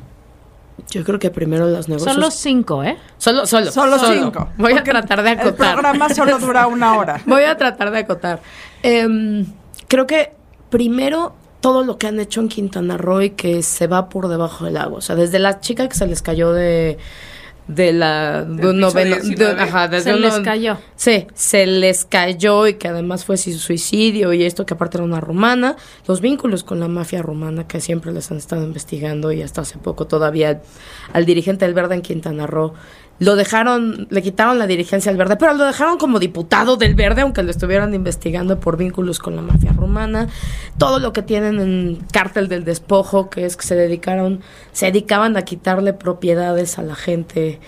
Yo 0.91 1.03
creo 1.03 1.19
que 1.19 1.29
primero 1.29 1.67
los 1.67 1.88
negocios. 1.88 2.13
Son 2.13 2.22
los 2.22 2.34
cinco, 2.34 2.84
¿eh? 2.84 2.98
Solo, 3.17 3.46
solo. 3.46 3.72
Solo 3.72 4.00
cinco. 4.00 4.50
Voy 4.58 4.74
a 4.74 4.84
tratar 4.84 5.22
de 5.22 5.31
El 5.34 5.39
acotar. 5.39 5.74
programa 5.74 6.10
solo 6.10 6.39
dura 6.39 6.67
una 6.67 6.98
hora. 6.98 7.22
Voy 7.25 7.43
a 7.43 7.55
tratar 7.58 7.91
de 7.91 8.00
acotar. 8.00 8.41
Em, 8.81 9.46
creo 9.88 10.08
que 10.08 10.34
primero 10.69 11.36
todo 11.62 11.84
lo 11.84 11.98
que 11.98 12.08
han 12.08 12.19
hecho 12.19 12.39
en 12.41 12.48
Quintana 12.48 12.98
Roo 12.98 13.22
y 13.22 13.29
que 13.31 13.62
se 13.62 13.88
va 13.88 14.10
por 14.10 14.29
debajo 14.29 14.65
del 14.65 14.77
agua. 14.77 14.98
O 15.00 15.01
sea, 15.01 15.15
desde 15.15 15.39
la 15.39 15.60
chica 15.60 15.88
que 15.88 15.96
se 15.96 16.08
les 16.08 16.22
cayó 16.22 16.53
de 16.53 16.98
de 17.69 17.93
la 17.93 18.43
de 18.45 18.67
un 18.67 18.79
noveno- 18.79 19.15
19. 19.17 19.53
de- 19.53 19.61
ajá, 19.61 19.88
desde 19.88 20.11
Se 20.13 20.17
les 20.19 20.38
no- 20.39 20.43
cayó. 20.43 20.77
Sí, 20.95 21.27
se 21.35 21.67
les 21.67 22.03
cayó 22.03 22.65
y 22.65 22.73
que 22.73 22.88
además 22.88 23.25
fue 23.25 23.38
su- 23.38 23.53
suicidio 23.59 24.33
y 24.33 24.43
esto 24.43 24.65
que 24.65 24.73
aparte 24.73 24.97
era 24.97 25.03
una 25.05 25.21
rumana, 25.21 25.75
los 26.07 26.19
vínculos 26.19 26.63
con 26.63 26.79
la 26.79 26.88
mafia 26.88 27.21
rumana 27.21 27.67
que 27.67 27.79
siempre 27.79 28.11
les 28.11 28.31
han 28.31 28.38
estado 28.38 28.63
investigando 28.63 29.31
y 29.31 29.43
hasta 29.43 29.61
hace 29.61 29.77
poco 29.77 30.07
todavía 30.07 30.49
al, 30.49 30.61
al 31.13 31.25
dirigente 31.25 31.65
del 31.65 31.75
Verde 31.75 31.93
en 31.93 32.01
Quintana 32.01 32.47
Roo 32.47 32.73
lo 33.19 33.35
dejaron, 33.35 34.07
le 34.09 34.21
quitaron 34.21 34.59
la 34.59 34.67
dirigencia 34.67 35.11
al 35.11 35.17
Verde, 35.17 35.35
pero 35.35 35.53
lo 35.53 35.65
dejaron 35.65 35.97
como 35.97 36.19
diputado 36.19 36.77
del 36.77 36.95
Verde, 36.95 37.21
aunque 37.21 37.43
lo 37.43 37.51
estuvieran 37.51 37.93
investigando 37.93 38.59
por 38.59 38.77
vínculos 38.77 39.19
con 39.19 39.35
la 39.35 39.41
mafia 39.41 39.73
rumana. 39.73 40.27
Todo 40.77 40.99
lo 40.99 41.11
que 41.13 41.21
tienen 41.21 41.59
en 41.59 41.99
Cártel 42.11 42.47
del 42.47 42.63
Despojo, 42.63 43.29
que 43.29 43.45
es 43.45 43.57
que 43.57 43.65
se 43.65 43.75
dedicaron, 43.75 44.41
se 44.71 44.88
dedicaban 44.88 45.35
a 45.35 45.43
quitarle 45.43 45.93
propiedades 45.93 46.79
a 46.79 46.81
la 46.81 46.95
gente, 46.95 47.59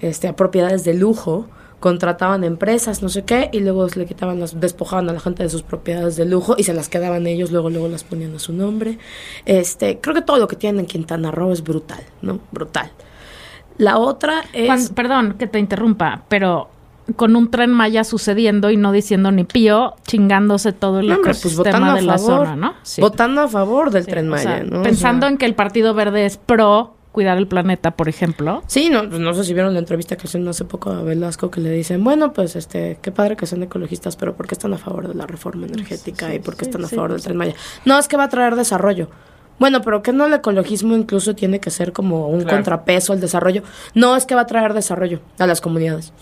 este, 0.00 0.28
a 0.28 0.36
propiedades 0.36 0.84
de 0.84 0.94
lujo 0.94 1.48
contrataban 1.80 2.42
empresas, 2.42 3.02
no 3.02 3.08
sé 3.08 3.22
qué, 3.22 3.50
y 3.52 3.60
luego 3.60 3.86
le 3.86 4.04
quitaban 4.04 4.40
las, 4.40 4.60
despojaban 4.60 5.08
a 5.08 5.12
la 5.12 5.20
gente 5.20 5.44
de 5.44 5.48
sus 5.48 5.62
propiedades 5.62 6.16
de 6.16 6.24
lujo 6.24 6.56
y 6.58 6.64
se 6.64 6.74
las 6.74 6.88
quedaban 6.88 7.26
ellos, 7.26 7.52
luego, 7.52 7.70
luego 7.70 7.88
las 7.88 8.04
ponían 8.04 8.34
a 8.34 8.38
su 8.38 8.52
nombre. 8.52 8.98
Este, 9.46 10.00
creo 10.00 10.14
que 10.14 10.22
todo 10.22 10.38
lo 10.38 10.48
que 10.48 10.56
tienen 10.56 10.80
en 10.80 10.86
Quintana 10.86 11.30
Roo 11.30 11.52
es 11.52 11.62
brutal, 11.62 12.02
¿no? 12.20 12.40
Brutal. 12.50 12.90
La 13.78 13.98
otra 13.98 14.42
es... 14.52 14.66
Cuando- 14.66 14.94
perdón 14.94 15.34
que 15.38 15.46
te 15.46 15.58
interrumpa, 15.58 16.22
pero 16.28 16.68
con 17.16 17.36
un 17.36 17.50
tren 17.50 17.70
Maya 17.72 18.04
sucediendo 18.04 18.70
y 18.70 18.76
no 18.76 18.92
diciendo 18.92 19.30
ni 19.30 19.44
pío, 19.44 19.94
chingándose 20.06 20.72
todo 20.74 21.00
el 21.00 21.08
No, 21.08 21.16
pues 21.22 21.40
de 21.56 21.72
la 21.72 22.18
favor. 22.18 22.46
zona, 22.46 22.56
¿no? 22.56 22.74
Sí. 22.82 23.00
Votando 23.00 23.40
a 23.40 23.48
favor 23.48 23.90
del 23.90 24.04
Sí, 24.04 24.10
Tren 24.10 24.28
o 24.28 24.32
Maya, 24.32 24.42
sea, 24.42 24.62
¿no? 24.64 24.80
O 24.80 24.82
Pensando 24.82 25.26
sea, 25.26 25.30
en 25.32 25.38
que 25.38 25.46
el 25.46 25.54
Partido 25.54 25.94
Verde 25.94 26.26
es 26.26 26.36
pro 26.36 26.94
cuidar 27.12 27.38
el 27.38 27.48
planeta, 27.48 27.92
por 27.92 28.08
ejemplo. 28.10 28.62
Sí, 28.66 28.90
no, 28.90 29.08
pues 29.08 29.18
no 29.20 29.32
sé 29.32 29.42
si 29.44 29.54
vieron 29.54 29.72
la 29.72 29.78
entrevista 29.80 30.16
que 30.16 30.26
hicieron 30.26 30.46
hace 30.48 30.66
poco 30.66 30.90
a 30.90 31.02
Velasco 31.02 31.50
que 31.50 31.60
le 31.62 31.70
dicen, 31.70 32.04
bueno, 32.04 32.32
pues 32.34 32.54
este, 32.56 32.98
qué 33.00 33.10
padre 33.10 33.36
que 33.36 33.46
sean 33.46 33.62
ecologistas, 33.62 34.14
pero 34.16 34.36
¿por 34.36 34.46
qué 34.46 34.54
están 34.54 34.74
a 34.74 34.78
favor 34.78 35.08
de 35.08 35.14
la 35.14 35.26
reforma 35.26 35.66
energética 35.66 36.34
y 36.34 36.38
por 36.40 36.56
qué 36.56 36.66
están 36.66 36.84
a 36.84 36.88
favor 36.88 37.12
del 37.12 37.22
Tren 37.22 37.36
Maya? 37.38 37.54
No, 37.86 37.98
es 37.98 38.06
que 38.06 38.16
va 38.18 38.24
a 38.24 38.28
traer 38.28 38.54
desarrollo. 38.54 39.08
Bueno, 39.58 39.82
pero 39.82 40.02
que 40.02 40.12
no 40.12 40.26
el 40.26 40.34
ecologismo 40.34 40.94
incluso 40.96 41.34
tiene 41.34 41.58
que 41.60 41.70
ser 41.70 41.92
como 41.92 42.28
un 42.28 42.42
Claro. 42.42 42.56
contrapeso 42.58 43.12
al 43.12 43.20
desarrollo. 43.20 43.62
No, 43.94 44.16
es 44.16 44.24
que 44.26 44.34
va 44.34 44.42
a 44.42 44.46
traer 44.46 44.72
desarrollo 44.74 45.20
a 45.38 45.46
las 45.46 45.60
comunidades. 45.60 46.12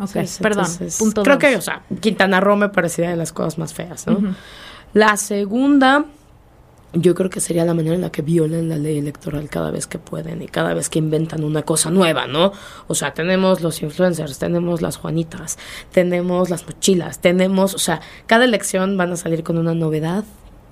Ok, 0.00 0.10
Entonces, 0.14 0.38
perdón. 0.38 0.64
entonces, 0.66 0.98
punto 0.98 1.22
creo 1.22 1.36
dos. 1.36 1.44
que, 1.44 1.56
o 1.56 1.60
sea, 1.60 1.82
Quintana 2.00 2.40
Roo 2.40 2.56
me 2.56 2.68
parecería 2.68 3.10
de 3.10 3.16
las 3.16 3.32
cosas 3.32 3.58
más 3.58 3.74
feas, 3.74 4.06
¿no? 4.06 4.34
La 4.94 5.16
segunda, 5.16 6.04
yo 6.92 7.14
creo 7.14 7.28
que 7.30 7.40
sería 7.40 7.64
la 7.64 7.74
manera 7.74 7.94
en 7.96 8.00
la 8.02 8.10
que 8.10 8.22
violan 8.22 8.68
la 8.68 8.76
ley 8.76 8.96
electoral 8.98 9.48
cada 9.50 9.70
vez 9.70 9.86
que 9.86 9.98
pueden 9.98 10.40
y 10.42 10.46
cada 10.46 10.72
vez 10.72 10.88
que 10.88 10.98
inventan 10.98 11.44
una 11.44 11.62
cosa 11.62 11.90
nueva, 11.90 12.26
¿no? 12.26 12.52
O 12.86 12.94
sea, 12.94 13.12
tenemos 13.12 13.60
los 13.60 13.82
influencers, 13.82 14.38
tenemos 14.38 14.80
las 14.82 14.96
Juanitas, 14.98 15.58
tenemos 15.92 16.48
las 16.48 16.64
mochilas, 16.66 17.18
tenemos, 17.20 17.74
o 17.74 17.78
sea, 17.78 18.00
cada 18.26 18.44
elección 18.44 18.96
van 18.96 19.12
a 19.12 19.16
salir 19.16 19.42
con 19.42 19.58
una 19.58 19.74
novedad. 19.74 20.24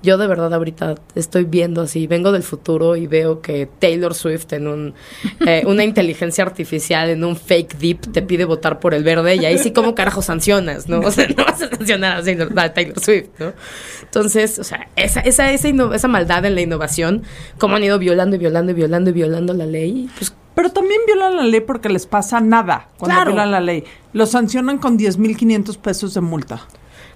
Yo 0.03 0.17
de 0.17 0.27
verdad 0.27 0.53
ahorita 0.53 0.95
estoy 1.15 1.43
viendo 1.45 1.81
así, 1.81 2.05
vengo 2.07 2.31
del 2.31 2.43
futuro 2.43 2.95
y 2.95 3.07
veo 3.07 3.41
que 3.41 3.67
Taylor 3.79 4.13
Swift 4.13 4.53
en 4.53 4.67
un, 4.67 4.93
eh, 5.45 5.63
una 5.65 5.83
inteligencia 5.83 6.43
artificial, 6.43 7.09
en 7.09 7.23
un 7.23 7.35
fake 7.35 7.77
deep, 7.77 8.11
te 8.13 8.21
pide 8.21 8.45
votar 8.45 8.79
por 8.79 8.93
el 8.93 9.03
verde 9.03 9.35
y 9.35 9.45
ahí 9.45 9.57
sí 9.57 9.71
como 9.71 9.95
carajo 9.95 10.21
sancionas, 10.21 10.87
¿no? 10.87 10.99
O 10.99 11.11
sea, 11.11 11.27
no 11.35 11.43
vas 11.43 11.61
a 11.63 11.69
sancionar 11.69 12.17
a 12.17 12.23
Taylor, 12.23 12.59
a 12.59 12.73
Taylor 12.73 12.99
Swift, 12.99 13.29
¿no? 13.39 13.53
Entonces, 14.03 14.59
o 14.59 14.63
sea, 14.63 14.87
esa, 14.95 15.21
esa, 15.21 15.51
esa, 15.51 15.67
esa 15.95 16.07
maldad 16.07 16.45
en 16.45 16.55
la 16.55 16.61
innovación, 16.61 17.23
cómo 17.57 17.75
han 17.75 17.83
ido 17.83 17.97
violando 17.99 18.35
y 18.35 18.39
violando 18.39 18.71
y 18.71 18.75
violando 18.75 19.09
y 19.09 19.13
violando 19.13 19.53
la 19.53 19.65
ley, 19.65 20.09
pues 20.17 20.33
Pero 20.55 20.71
también 20.71 21.01
violan 21.07 21.35
la 21.37 21.43
ley 21.43 21.61
porque 21.61 21.89
les 21.89 22.05
pasa 22.05 22.39
nada 22.39 22.87
cuando 22.97 23.15
Claro. 23.15 23.31
violan 23.31 23.51
la 23.51 23.59
ley. 23.61 23.83
Los 24.13 24.29
sancionan 24.31 24.77
con 24.77 24.97
10.500 24.97 25.77
pesos 25.77 26.13
de 26.13 26.21
multa. 26.21 26.67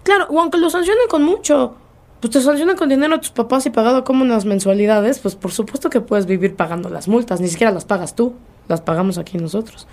Claro, 0.03 0.25
o 0.29 0.39
aunque 0.39 0.57
lo 0.57 0.69
sancionen 0.69 1.07
con 1.09 1.23
mucho, 1.23 1.75
pues 2.21 2.31
te 2.31 2.39
sancionan 2.41 2.77
con 2.77 2.87
dinero 2.87 3.15
a 3.15 3.19
tus 3.19 3.31
papás 3.31 3.65
y 3.65 3.71
pagado 3.71 4.03
como 4.05 4.23
unas 4.23 4.45
mensualidades, 4.45 5.19
pues 5.19 5.35
por 5.35 5.51
supuesto 5.51 5.89
que 5.89 5.99
puedes 5.99 6.25
vivir 6.27 6.55
pagando 6.55 6.89
las 6.89 7.07
multas, 7.09 7.41
ni 7.41 7.49
siquiera 7.49 7.71
las 7.73 7.83
pagas 7.83 8.15
tú, 8.15 8.35
las 8.69 8.79
pagamos 8.79 9.17
aquí 9.17 9.37
nosotros. 9.37 9.87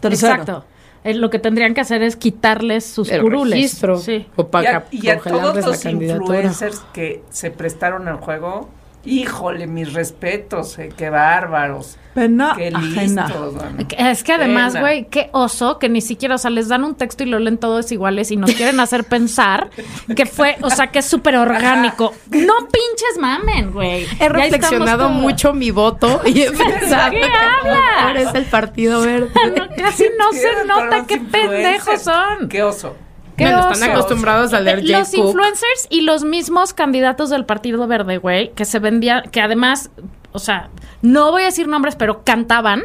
Tercero. 0.00 0.32
Exacto. 0.34 0.64
Eh, 1.02 1.14
lo 1.14 1.28
que 1.30 1.38
tendrían 1.38 1.74
que 1.74 1.80
hacer 1.82 2.02
es 2.02 2.16
quitarles 2.16 2.86
sus 2.86 3.10
El 3.10 3.22
curules. 3.22 3.52
registro, 3.54 3.98
Sí. 3.98 4.26
o 4.36 4.42
Y 4.42 4.44
para 4.44 4.78
a, 4.78 4.84
y 4.90 5.08
a 5.08 5.18
todos 5.18 5.32
congelarles 5.32 5.64
la 5.64 5.70
los 5.70 5.84
influencers 5.84 6.80
que 6.94 7.22
se 7.30 7.50
prestaron 7.50 8.08
al 8.08 8.16
juego, 8.16 8.68
híjole, 9.04 9.66
mis 9.66 9.92
respetos, 9.92 10.78
eh, 10.78 10.90
qué 10.96 11.10
bárbaros. 11.10 11.96
Pena 12.14 12.54
Qué 12.56 12.68
ajena. 12.72 13.26
listos. 13.26 13.54
Es 13.98 14.22
que 14.22 14.32
además, 14.34 14.78
güey, 14.78 15.08
qué 15.08 15.30
oso 15.32 15.80
que 15.80 15.88
ni 15.88 16.00
siquiera, 16.00 16.36
o 16.36 16.38
sea, 16.38 16.50
les 16.50 16.68
dan 16.68 16.84
un 16.84 16.94
texto 16.94 17.24
y 17.24 17.26
lo 17.26 17.40
leen 17.40 17.58
todos 17.58 17.90
iguales 17.90 18.30
y 18.30 18.36
nos 18.36 18.52
quieren 18.54 18.78
hacer 18.78 19.02
pensar 19.02 19.68
que 20.14 20.24
fue, 20.24 20.56
o 20.62 20.70
sea, 20.70 20.92
que 20.92 21.00
es 21.00 21.06
súper 21.06 21.36
orgánico. 21.36 22.14
No 22.30 22.54
pinches 22.68 23.18
mamen, 23.20 23.72
güey. 23.72 24.04
He 24.04 24.18
Ya 24.18 24.28
reflexionado 24.28 25.08
mucho 25.08 25.52
mi 25.54 25.72
voto 25.72 26.20
y 26.24 26.42
he 26.42 26.50
pensado 26.52 27.10
¿Qué 27.10 27.20
que 28.14 28.22
es 28.22 28.34
el 28.34 28.44
Partido 28.44 29.00
Verde. 29.00 29.30
No, 29.56 29.68
casi 29.76 30.04
no 30.16 30.32
se 30.32 30.64
nota 30.66 31.04
qué 31.08 31.18
pendejos 31.18 32.00
son. 32.00 32.48
Qué 32.48 32.62
oso. 32.62 32.94
Qué 33.36 33.44
Bueno, 33.44 33.70
están 33.72 33.90
acostumbrados 33.90 34.52
a 34.52 34.60
leer 34.60 34.84
Los 34.84 35.10
Jay 35.10 35.20
Cook. 35.20 35.26
influencers 35.30 35.86
y 35.90 36.02
los 36.02 36.22
mismos 36.24 36.72
candidatos 36.72 37.30
del 37.30 37.44
Partido 37.44 37.86
Verde, 37.86 38.18
güey, 38.18 38.52
que 38.52 38.64
se 38.64 38.78
vendían, 38.78 39.22
que 39.30 39.40
además, 39.40 39.90
o 40.32 40.38
sea, 40.38 40.68
no 41.02 41.30
voy 41.32 41.42
a 41.42 41.46
decir 41.46 41.66
nombres, 41.66 41.96
pero 41.96 42.22
cantaban, 42.24 42.84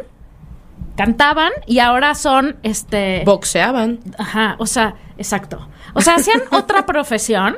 cantaban 0.95 1.51
y 1.65 1.79
ahora 1.79 2.15
son, 2.15 2.57
este, 2.63 3.23
Boxeaban. 3.25 3.99
ajá, 4.17 4.55
o 4.59 4.65
sea, 4.65 4.95
exacto, 5.17 5.67
o 5.93 6.01
sea, 6.01 6.15
hacían 6.15 6.41
otra 6.51 6.85
profesión 6.85 7.57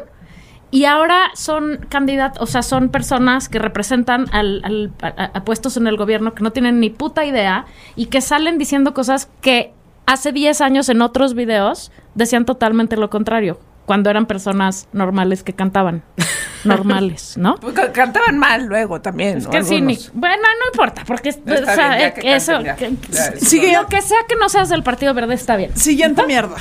y 0.69 0.85
ahora 0.85 1.31
son 1.33 1.85
candidatos, 1.89 2.41
o 2.41 2.45
sea, 2.45 2.61
son 2.61 2.89
personas 2.89 3.49
que 3.49 3.59
representan 3.59 4.27
al, 4.31 4.61
al- 4.63 4.91
a, 5.01 5.31
a 5.37 5.43
puestos 5.43 5.75
en 5.77 5.87
el 5.87 5.97
gobierno 5.97 6.33
que 6.33 6.43
no 6.43 6.51
tienen 6.51 6.79
ni 6.79 6.89
puta 6.89 7.25
idea 7.25 7.65
y 7.95 8.05
que 8.07 8.21
salen 8.21 8.57
diciendo 8.57 8.93
cosas 8.93 9.29
que 9.41 9.73
hace 10.05 10.31
10 10.31 10.61
años 10.61 10.89
en 10.89 11.01
otros 11.01 11.33
videos 11.33 11.91
decían 12.15 12.45
totalmente 12.45 12.97
lo 12.97 13.09
contrario, 13.09 13.59
cuando 13.85 14.09
eran 14.09 14.25
personas 14.25 14.87
normales 14.93 15.43
que 15.43 15.53
cantaban. 15.53 16.03
Normales, 16.63 17.37
¿no? 17.39 17.55
Pues 17.55 17.73
ca- 17.73 17.91
cantaban 17.91 18.37
mal 18.37 18.67
luego 18.67 19.01
también. 19.01 19.39
Es 19.39 19.45
¿no? 19.45 19.49
que 19.49 19.63
sí, 19.63 19.81
ni- 19.81 19.97
bueno, 20.13 20.43
no 20.43 20.71
importa, 20.71 21.03
porque 21.07 21.29
Está 21.29 21.53
o 21.53 21.65
sea, 21.75 21.87
bien, 21.95 21.99
ya 22.01 22.13
que 22.13 22.35
eso, 22.35 22.51
canten, 22.51 22.65
ya. 22.65 22.75
que- 22.75 23.11
Ya, 23.11 23.25
eso 23.29 23.45
Sigue. 23.47 23.73
lo 23.75 23.87
que 23.87 23.99
sea 24.03 24.19
que 24.29 24.35
no 24.35 24.47
seas 24.47 24.69
del 24.69 24.83
Partido 24.83 25.13
Verde 25.15 25.33
está 25.33 25.55
bien. 25.55 25.75
Siguiente 25.75 26.23
mierda. 26.27 26.57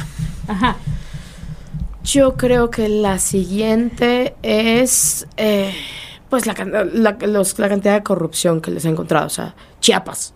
Ajá. 0.49 0.77
Yo 2.03 2.37
creo 2.39 2.71
que 2.71 2.89
la 2.89 3.19
siguiente 3.19 4.35
es, 4.43 5.27
eh, 5.37 5.75
pues, 6.31 6.47
la, 6.47 6.55
can- 6.55 6.73
la, 6.73 7.17
los- 7.27 7.59
la 7.59 7.69
cantidad 7.69 7.93
de 7.95 8.03
corrupción 8.03 8.63
que 8.63 8.71
les 8.71 8.87
he 8.87 8.89
encontrado. 8.89 9.27
O 9.27 9.31
sea, 9.31 9.55
Chiapas. 9.81 10.33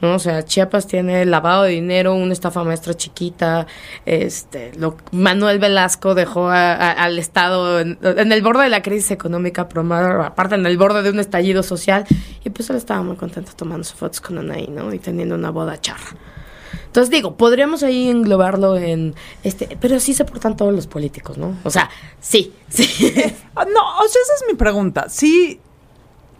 ¿No? 0.00 0.14
O 0.14 0.18
sea, 0.18 0.44
Chiapas 0.44 0.86
tiene 0.86 1.24
lavado 1.26 1.64
de 1.64 1.70
dinero, 1.70 2.14
una 2.14 2.32
estafa 2.32 2.64
maestra 2.64 2.94
chiquita. 2.94 3.66
Este, 4.06 4.72
lo, 4.76 4.96
Manuel 5.12 5.58
Velasco 5.58 6.14
dejó 6.14 6.48
al 6.50 7.18
Estado 7.18 7.80
en, 7.80 7.98
el 8.02 8.42
borde 8.42 8.64
de 8.64 8.70
la 8.70 8.82
crisis 8.82 9.10
económica, 9.10 9.68
promo- 9.68 10.24
aparte 10.24 10.54
en 10.54 10.66
el 10.66 10.78
borde 10.78 11.02
de 11.02 11.10
un 11.10 11.20
estallido 11.20 11.62
social. 11.62 12.04
Y 12.44 12.50
pues 12.50 12.70
él 12.70 12.76
estaba 12.76 13.02
muy 13.02 13.16
contento 13.16 13.52
tomándose 13.56 13.94
fotos 13.94 14.20
con 14.20 14.38
Anaí, 14.38 14.66
¿no? 14.68 14.92
Y 14.94 14.98
teniendo 14.98 15.34
una 15.34 15.50
boda 15.50 15.80
charra. 15.80 16.16
Entonces 16.86 17.10
digo, 17.10 17.36
podríamos 17.36 17.84
ahí 17.84 18.08
englobarlo 18.08 18.76
en 18.76 19.14
este, 19.44 19.76
pero 19.80 20.00
sí 20.00 20.12
se 20.12 20.24
portan 20.24 20.56
todos 20.56 20.74
los 20.74 20.88
políticos, 20.88 21.38
¿no? 21.38 21.56
O 21.62 21.70
sea, 21.70 21.88
sí, 22.18 22.52
sí. 22.68 22.84
Ah, 23.54 23.64
No, 23.64 23.80
o 24.04 24.08
sea, 24.08 24.22
esa 24.22 24.34
es 24.36 24.44
mi 24.48 24.54
pregunta. 24.56 25.06
Sí 25.08 25.60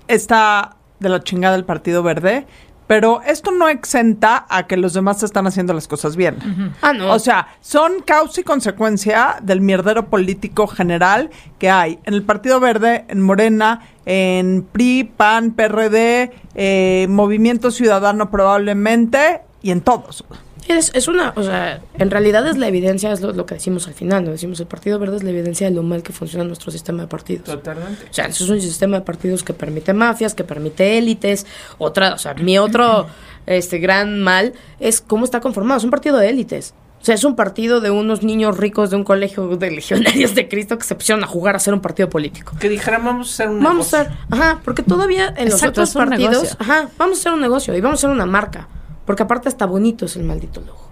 está 0.09 0.77
de 0.99 1.09
la 1.09 1.23
chingada 1.23 1.55
el 1.57 1.65
Partido 1.65 2.03
Verde, 2.03 2.47
pero 2.91 3.23
esto 3.25 3.53
no 3.53 3.69
exenta 3.69 4.47
a 4.49 4.67
que 4.67 4.77
los 4.77 4.95
demás 4.95 5.23
están 5.23 5.47
haciendo 5.47 5.73
las 5.73 5.87
cosas 5.87 6.17
bien. 6.17 6.75
Ah, 6.83 6.93
no. 6.93 7.13
O 7.13 7.21
sea, 7.21 7.47
son 7.61 8.03
causa 8.05 8.41
y 8.41 8.43
consecuencia 8.43 9.37
del 9.41 9.61
mierdero 9.61 10.11
político 10.11 10.67
general 10.67 11.31
que 11.61 11.71
hay 11.71 12.01
en 12.03 12.15
el 12.15 12.25
Partido 12.25 12.59
Verde, 12.59 13.05
en 13.07 13.21
Morena, 13.21 13.87
en 14.07 14.67
PRI, 14.73 15.05
PAN, 15.05 15.53
PRD, 15.53 16.33
eh, 16.57 17.07
Movimiento 17.09 17.71
Ciudadano 17.71 18.29
probablemente 18.33 19.43
y 19.63 19.71
en 19.71 19.83
todos. 19.83 20.25
Es, 20.69 20.91
es 20.95 21.09
una, 21.09 21.33
o 21.37 21.43
sea, 21.43 21.81
en 21.99 22.11
realidad 22.11 22.47
es 22.49 22.57
la 22.57 22.69
evidencia, 22.69 23.13
es 23.13 23.21
lo, 23.21 23.33
lo 23.33 23.47
que 23.47 23.55
decimos 23.55 23.87
al 23.89 23.95
final, 23.95 24.25
¿no? 24.25 24.31
Decimos 24.31 24.61
el 24.61 24.67
Partido 24.67 24.99
Verde 24.99 25.17
es 25.17 25.23
la 25.23 25.31
evidencia 25.31 25.69
de 25.69 25.75
lo 25.75 25.83
mal 25.83 26.03
que 26.03 26.13
funciona 26.13 26.45
nuestro 26.45 26.71
sistema 26.71 27.03
de 27.03 27.09
partidos. 27.09 27.45
Totalmente. 27.45 28.05
O 28.11 28.13
sea, 28.15 28.27
eso 28.27 28.45
es 28.45 28.51
un 28.51 28.61
sistema 28.61 28.99
de 28.99 29.05
partidos 29.05 29.43
que 29.43 29.53
permite 29.53 29.93
mafias, 29.93 30.35
que 30.35 30.45
permite 30.45 30.99
élites. 30.99 31.47
Otra, 31.79 32.15
o 32.15 32.19
sea, 32.19 32.35
mi 32.35 32.59
otro 32.59 33.07
este 33.47 33.79
gran 33.79 34.21
mal 34.21 34.53
es 34.79 35.01
cómo 35.01 35.25
está 35.25 35.41
conformado. 35.41 35.79
Es 35.79 35.85
un 35.85 35.91
partido 35.91 36.17
de 36.19 36.29
élites. 36.29 36.75
O 37.01 37.05
sea, 37.05 37.15
es 37.15 37.25
un 37.25 37.35
partido 37.35 37.81
de 37.81 37.91
unos 37.91 38.23
niños 38.23 38.59
ricos 38.59 38.91
de 38.91 38.97
un 38.97 39.05
colegio 39.05 39.57
de 39.57 39.71
legionarios 39.71 40.35
de 40.35 40.49
Cristo 40.49 40.77
que 40.77 40.85
se 40.85 40.95
pusieron 40.95 41.25
a 41.25 41.27
jugar 41.27 41.57
a 41.57 41.59
ser 41.59 41.73
un 41.73 41.81
partido 41.81 42.11
político. 42.11 42.53
Que 42.61 42.69
dijeran, 42.69 43.03
vamos 43.05 43.29
a 43.31 43.33
hacer 43.33 43.49
un 43.49 43.63
Vamos 43.63 43.95
a 43.95 44.03
negocio. 44.03 44.19
hacer, 44.29 44.39
ajá, 44.39 44.61
porque 44.63 44.83
todavía 44.83 45.33
en 45.37 45.49
los 45.49 45.63
otros 45.63 45.95
partidos, 45.95 46.31
negocio. 46.33 46.57
ajá, 46.59 46.89
vamos 46.99 47.17
a 47.17 47.21
hacer 47.21 47.33
un 47.33 47.41
negocio 47.41 47.75
y 47.75 47.81
vamos 47.81 47.99
a 48.05 48.07
hacer 48.07 48.11
una 48.15 48.27
marca, 48.27 48.69
porque 49.11 49.25
aparte 49.25 49.49
hasta 49.49 49.67
bonito 49.67 50.05
es 50.07 50.15
el 50.15 50.23
maldito 50.23 50.61
logo. 50.61 50.89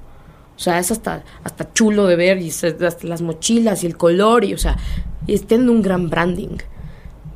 O 0.57 0.59
sea, 0.59 0.81
es 0.81 0.91
hasta, 0.91 1.23
hasta 1.45 1.73
chulo 1.73 2.09
de 2.09 2.17
ver 2.17 2.39
y 2.39 2.49
hasta 2.49 3.07
las 3.07 3.23
mochilas 3.23 3.85
y 3.85 3.87
el 3.87 3.97
color 3.97 4.45
y, 4.45 4.55
o 4.55 4.59
sea, 4.59 4.77
tienen 5.47 5.71
un 5.71 5.83
gran 5.83 6.11
branding. 6.11 6.57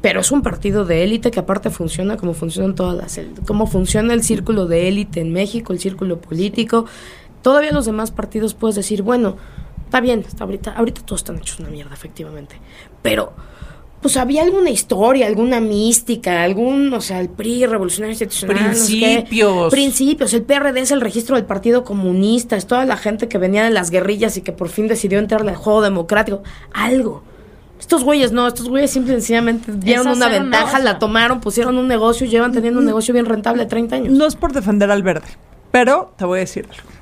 Pero 0.01 0.23
es 0.23 0.33
un 0.33 0.43
partido 0.43 0.85
de 0.85 1.05
élite 1.05 1.31
que 1.31 1.39
aparte 1.39 1.71
funciona 1.71 2.17
como 2.17 2.35
funcionan 2.35 2.75
todas 2.75 2.97
las, 2.97 3.21
como 3.47 3.69
funciona 3.69 4.13
el 4.13 4.25
círculo 4.25 4.67
de 4.67 4.89
élite 4.89 5.21
en 5.21 5.33
México, 5.33 5.73
el 5.73 5.79
círculo 5.79 6.21
político. 6.21 6.87
Todavía 7.43 7.71
los 7.71 7.87
demás 7.87 8.11
partidos 8.11 8.55
puedes 8.55 8.75
decir, 8.75 9.03
bueno, 9.03 9.37
está 9.85 10.01
bien, 10.01 10.25
hasta 10.27 10.43
ahorita, 10.43 10.73
ahorita 10.73 11.03
todos 11.03 11.21
están 11.21 11.37
hechos 11.37 11.61
una 11.61 11.69
mierda, 11.69 11.95
efectivamente. 11.95 12.57
Pero, 13.03 13.35
pues 14.03 14.17
había 14.17 14.43
alguna 14.43 14.71
historia, 14.71 15.29
alguna 15.29 15.61
mística, 15.61 16.43
algún, 16.43 16.93
o 16.93 17.01
sea, 17.01 17.21
el 17.21 17.29
PRI, 17.29 17.67
Revolucionario 17.67 18.13
Institucional. 18.13 18.71
no 18.71 18.75
sé 18.75 18.93
qué. 18.93 19.01
Principios. 19.01 19.71
Principios. 19.71 20.35
El 20.35 20.43
PRD 20.43 20.81
es 20.81 20.91
el 20.91 21.01
registro 21.01 21.37
del 21.37 21.45
Partido 21.45 21.85
Comunista, 21.85 22.57
es 22.57 22.67
toda 22.67 22.85
la 22.85 22.97
gente 22.97 23.29
que 23.29 23.39
venía 23.39 23.63
de 23.63 23.71
las 23.71 23.91
guerrillas 23.91 24.37
y 24.37 24.43
que 24.43 24.51
por 24.53 24.69
fin 24.69 24.89
decidió 24.89 25.21
entrar 25.21 25.49
al 25.49 25.55
juego 25.55 25.83
democrático. 25.83 26.43
Algo. 26.75 27.23
Estos 27.79 28.05
güeyes 28.05 28.33
no, 28.33 28.47
estos 28.47 28.69
güeyes 28.69 28.91
simple 28.91 29.13
y 29.13 29.17
sencillamente 29.17 29.73
dieron 29.73 30.09
una 30.09 30.29
ventaja, 30.29 30.79
la 30.79 30.99
tomaron, 30.99 31.41
pusieron 31.41 31.79
un 31.79 31.89
negocio, 31.89 32.27
llevan 32.27 32.53
teniendo 32.53 32.81
un 32.81 32.87
negocio 32.87 33.15
bien 33.15 33.27
rentable 33.27 33.67
30 33.67 33.97
años. 33.97 34.13
No 34.13 34.27
es 34.27 34.37
por 34.37 34.53
defender 34.53 34.91
al 34.91 35.03
verde, 35.03 35.27
pero 35.71 36.13
te 36.17 36.25
voy 36.25 36.39
a 36.39 36.41
decir 36.41 36.69
algo. 36.71 37.02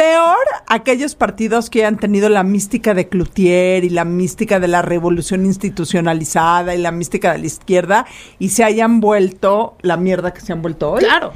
Peor 0.00 0.38
aquellos 0.66 1.14
partidos 1.14 1.68
que 1.68 1.84
han 1.84 1.98
tenido 1.98 2.30
la 2.30 2.42
mística 2.42 2.94
de 2.94 3.10
Cloutier 3.10 3.84
y 3.84 3.90
la 3.90 4.06
mística 4.06 4.58
de 4.58 4.66
la 4.66 4.80
revolución 4.80 5.44
institucionalizada 5.44 6.74
y 6.74 6.78
la 6.78 6.90
mística 6.90 7.32
de 7.32 7.38
la 7.40 7.44
izquierda 7.44 8.06
y 8.38 8.48
se 8.48 8.64
hayan 8.64 9.00
vuelto 9.00 9.76
la 9.82 9.98
mierda 9.98 10.32
que 10.32 10.40
se 10.40 10.54
han 10.54 10.62
vuelto 10.62 10.92
hoy. 10.92 11.00
Claro. 11.04 11.34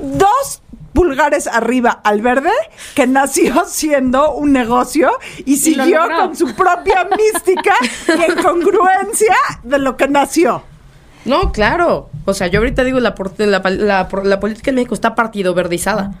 Dos 0.00 0.62
pulgares 0.92 1.48
arriba 1.48 1.90
al 2.04 2.20
verde 2.22 2.52
que 2.94 3.08
nació 3.08 3.64
siendo 3.66 4.34
un 4.34 4.52
negocio 4.52 5.10
y 5.44 5.56
siguió 5.56 6.02
con 6.16 6.36
su 6.36 6.54
propia 6.54 7.08
mística 7.16 7.74
y 8.06 8.30
en 8.30 8.40
congruencia 8.40 9.34
de 9.64 9.80
lo 9.80 9.96
que 9.96 10.06
nació. 10.06 10.62
No, 11.24 11.50
claro. 11.50 12.08
O 12.24 12.34
sea, 12.34 12.46
yo 12.46 12.60
ahorita 12.60 12.84
digo, 12.84 13.00
la, 13.00 13.16
por- 13.16 13.32
la, 13.40 13.58
la- 13.68 14.08
la 14.22 14.38
política 14.40 14.70
en 14.70 14.76
México 14.76 14.94
está 14.94 15.16
partido 15.16 15.54
verdizada. 15.54 16.12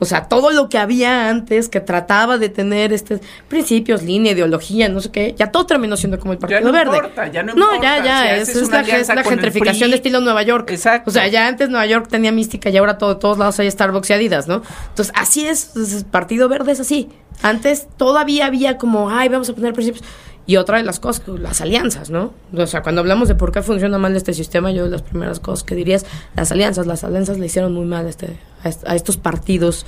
O 0.00 0.04
sea, 0.04 0.28
todo 0.28 0.50
lo 0.50 0.68
que 0.68 0.78
había 0.78 1.28
antes 1.28 1.68
que 1.68 1.80
trataba 1.80 2.38
de 2.38 2.48
tener 2.48 2.92
este 2.92 3.20
principios, 3.48 4.02
línea, 4.02 4.32
ideología, 4.32 4.88
no 4.88 5.00
sé 5.00 5.10
qué, 5.10 5.34
ya 5.36 5.50
todo 5.50 5.66
terminó 5.66 5.96
siendo 5.96 6.18
como 6.20 6.32
el 6.32 6.38
Partido 6.38 6.60
no 6.60 6.72
Verde. 6.72 6.96
importa, 6.96 7.26
ya 7.28 7.42
no 7.42 7.54
No, 7.54 7.74
importa. 7.74 7.98
ya, 7.98 8.04
ya, 8.04 8.44
Si 8.44 8.52
es, 8.52 8.56
es 8.56 8.70
la, 8.70 8.80
es 8.80 9.08
la 9.08 9.24
gentrificación 9.24 9.90
de 9.90 9.96
estilo 9.96 10.20
Nueva 10.20 10.42
York. 10.42 10.70
Exacto. 10.70 11.10
O 11.10 11.12
sea, 11.12 11.26
ya 11.28 11.46
antes 11.48 11.68
Nueva 11.68 11.86
York 11.86 12.06
tenía 12.08 12.30
mística 12.32 12.70
y 12.70 12.76
ahora 12.76 12.96
todo, 12.98 13.14
de 13.14 13.20
todos 13.20 13.38
lados 13.38 13.58
hay 13.58 13.70
Starbucks 13.70 14.10
y 14.10 14.12
Adidas, 14.12 14.46
¿no? 14.48 14.62
Entonces, 14.90 15.12
así 15.16 15.46
es, 15.46 15.74
es- 15.76 15.92
el 15.94 16.04
Partido 16.04 16.48
Verde 16.48 16.72
es 16.72 16.80
así. 16.80 17.08
Antes 17.42 17.86
todavía 17.96 18.46
había 18.46 18.78
como, 18.78 19.10
ay, 19.10 19.28
vamos 19.28 19.48
a 19.48 19.52
poner 19.54 19.72
principios. 19.72 20.04
Y 20.48 20.56
otra 20.56 20.78
de 20.78 20.82
las 20.82 20.98
cosas, 20.98 21.28
las 21.28 21.60
alianzas, 21.60 22.08
¿no? 22.10 22.32
O 22.56 22.66
sea, 22.66 22.82
cuando 22.82 23.02
hablamos 23.02 23.28
de 23.28 23.34
por 23.34 23.52
qué 23.52 23.60
funciona 23.62 23.98
mal 23.98 24.16
este 24.16 24.32
sistema, 24.32 24.70
yo 24.72 24.84
de 24.86 24.90
las 24.90 25.02
primeras 25.02 25.40
cosas 25.40 25.62
que 25.62 25.74
diría 25.74 25.96
es 25.96 26.06
las 26.34 26.50
alianzas. 26.50 26.86
Las 26.86 27.04
alianzas 27.04 27.38
le 27.38 27.44
hicieron 27.46 27.74
muy 27.74 27.84
mal 27.84 28.06
a 28.06 28.08
este, 28.08 28.38
a 28.64 28.68
est- 28.70 28.88
a 28.88 28.96
estos 28.96 29.18
partidos. 29.18 29.84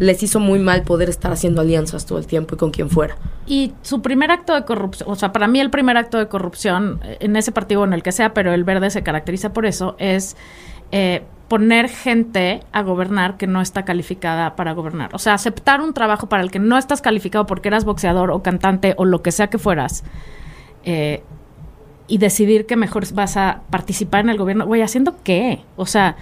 Les 0.00 0.20
hizo 0.24 0.40
muy 0.40 0.58
mal 0.58 0.82
poder 0.82 1.08
estar 1.08 1.30
haciendo 1.30 1.60
alianzas 1.60 2.04
todo 2.04 2.18
el 2.18 2.26
tiempo 2.26 2.56
y 2.56 2.58
con 2.58 2.72
quien 2.72 2.90
fuera. 2.90 3.16
Y 3.46 3.74
su 3.82 4.02
primer 4.02 4.32
acto 4.32 4.54
de 4.54 4.64
corrupción, 4.64 5.08
o 5.08 5.14
sea, 5.14 5.30
para 5.32 5.46
mí 5.46 5.60
el 5.60 5.70
primer 5.70 5.96
acto 5.96 6.18
de 6.18 6.26
corrupción 6.26 6.98
eh, 7.04 7.18
en 7.20 7.36
ese 7.36 7.52
partido 7.52 7.84
en 7.84 7.92
el 7.92 8.02
que 8.02 8.10
sea, 8.10 8.34
pero 8.34 8.52
el 8.54 8.64
verde 8.64 8.90
se 8.90 9.02
caracteriza 9.04 9.52
por 9.52 9.66
eso, 9.66 9.94
es 9.98 10.36
eh, 10.90 11.22
poner 11.52 11.90
gente 11.90 12.60
a 12.72 12.82
gobernar 12.82 13.36
que 13.36 13.46
no 13.46 13.60
está 13.60 13.84
calificada 13.84 14.56
para 14.56 14.72
gobernar. 14.72 15.14
O 15.14 15.18
sea, 15.18 15.34
aceptar 15.34 15.82
un 15.82 15.92
trabajo 15.92 16.26
para 16.26 16.42
el 16.42 16.50
que 16.50 16.58
no 16.58 16.78
estás 16.78 17.02
calificado 17.02 17.44
porque 17.44 17.68
eras 17.68 17.84
boxeador 17.84 18.30
o 18.30 18.42
cantante 18.42 18.94
o 18.96 19.04
lo 19.04 19.20
que 19.20 19.32
sea 19.32 19.48
que 19.48 19.58
fueras. 19.58 20.02
eh, 20.84 21.22
y 22.08 22.18
decidir 22.18 22.64
que 22.64 22.76
mejor 22.76 23.10
vas 23.12 23.36
a 23.36 23.62
participar 23.68 24.20
en 24.20 24.30
el 24.30 24.38
gobierno. 24.38 24.66
Güey, 24.66 24.80
¿haciendo 24.80 25.16
qué? 25.22 25.60
O 25.76 25.84
sea, 25.84 26.16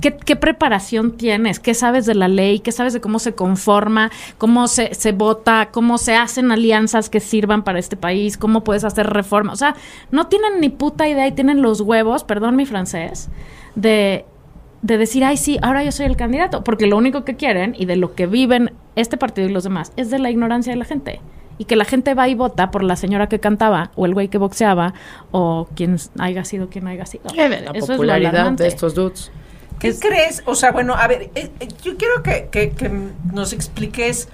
¿qué, 0.00 0.36
preparación 0.36 1.16
tienes? 1.16 1.58
¿Qué 1.58 1.72
sabes 1.72 2.04
de 2.04 2.14
la 2.14 2.28
ley? 2.28 2.60
¿Qué 2.60 2.72
sabes 2.72 2.92
de 2.92 3.00
cómo 3.00 3.18
se 3.18 3.34
conforma? 3.34 4.10
¿Cómo 4.36 4.68
se, 4.68 4.94
se 4.94 5.12
vota? 5.12 5.70
¿Cómo 5.72 5.96
se 5.96 6.14
hacen 6.14 6.52
alianzas 6.52 7.10
que 7.10 7.20
sirvan 7.20 7.64
para 7.64 7.78
este 7.78 7.96
país? 7.96 8.36
¿Cómo 8.36 8.62
puedes 8.62 8.84
hacer 8.84 9.08
reformas? 9.08 9.54
O 9.54 9.58
sea, 9.58 9.74
no 10.10 10.26
tienen 10.28 10.60
ni 10.60 10.68
puta 10.68 11.08
idea 11.08 11.26
y 11.26 11.32
tienen 11.32 11.62
los 11.62 11.80
huevos, 11.80 12.24
perdón 12.24 12.56
mi 12.56 12.66
francés, 12.66 13.28
de, 13.74 14.24
de 14.82 14.98
decir, 14.98 15.24
ay, 15.24 15.36
sí, 15.36 15.58
ahora 15.62 15.82
yo 15.84 15.92
soy 15.92 16.06
el 16.06 16.16
candidato. 16.16 16.62
Porque 16.64 16.86
lo 16.86 16.96
único 16.96 17.24
que 17.24 17.36
quieren 17.36 17.74
y 17.78 17.86
de 17.86 17.96
lo 17.96 18.14
que 18.14 18.26
viven 18.26 18.72
este 18.94 19.16
partido 19.16 19.48
y 19.48 19.52
los 19.52 19.64
demás 19.64 19.92
es 19.96 20.10
de 20.10 20.18
la 20.18 20.30
ignorancia 20.30 20.72
de 20.72 20.78
la 20.78 20.84
gente. 20.84 21.20
Y 21.58 21.64
que 21.64 21.74
la 21.76 21.84
gente 21.86 22.12
va 22.14 22.28
y 22.28 22.34
vota 22.34 22.70
por 22.70 22.82
la 22.82 22.96
señora 22.96 23.28
que 23.28 23.40
cantaba, 23.40 23.90
o 23.96 24.04
el 24.04 24.12
güey 24.12 24.28
que 24.28 24.36
boxeaba, 24.36 24.92
o 25.30 25.66
quien 25.74 25.96
haya 26.18 26.44
sido 26.44 26.68
quien 26.68 26.86
haya 26.86 27.06
sido. 27.06 27.24
La 27.34 27.46
Eso 27.72 27.86
popularidad 27.88 28.52
de 28.52 28.66
estos 28.68 28.94
dudes. 28.94 29.30
¿Qué 29.78 29.94
crees? 29.98 30.42
O 30.46 30.54
sea, 30.54 30.72
bueno, 30.72 30.94
a 30.94 31.06
ver, 31.06 31.30
eh, 31.34 31.50
eh, 31.60 31.68
yo 31.82 31.96
quiero 31.96 32.22
que, 32.22 32.48
que- 32.50 32.70
que 32.70 32.90
nos 33.32 33.52
expliques, 33.54 34.28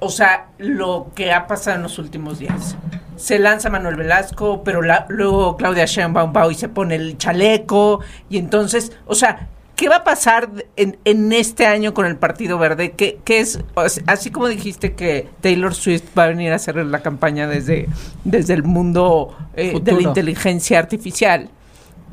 o 0.00 0.08
sea, 0.10 0.48
lo 0.58 1.08
que 1.14 1.32
ha 1.32 1.46
pasado 1.46 1.76
en 1.76 1.82
los 1.82 1.98
últimos 1.98 2.38
días. 2.38 2.76
Se 3.18 3.38
lanza 3.38 3.68
Manuel 3.70 3.96
Velasco, 3.96 4.62
pero 4.64 4.80
la- 4.82 5.06
luego 5.08 5.56
Claudia 5.56 5.84
Sheinbaum 5.84 6.32
va 6.34 6.50
y 6.50 6.54
se 6.54 6.68
pone 6.68 6.94
el 6.94 7.18
chaleco, 7.18 8.00
y 8.30 8.38
entonces, 8.38 8.92
o 9.06 9.14
sea, 9.14 9.48
¿qué 9.76 9.88
va 9.88 9.96
a 9.96 10.04
pasar 10.04 10.48
en, 10.76 10.96
en 11.04 11.32
este 11.32 11.66
año 11.66 11.94
con 11.94 12.06
el 12.06 12.16
Partido 12.16 12.58
Verde? 12.58 12.92
¿Qué, 12.92 13.18
qué 13.24 13.40
es, 13.40 13.60
así 14.06 14.30
como 14.30 14.48
dijiste 14.48 14.94
que 14.94 15.28
Taylor 15.40 15.74
Swift 15.74 16.04
va 16.18 16.24
a 16.24 16.28
venir 16.28 16.52
a 16.52 16.56
hacer 16.56 16.76
la 16.76 17.00
campaña 17.00 17.46
desde, 17.46 17.88
desde 18.24 18.54
el 18.54 18.62
mundo 18.64 19.36
eh, 19.54 19.78
de 19.82 19.92
la 19.92 20.02
inteligencia 20.02 20.78
artificial? 20.78 21.50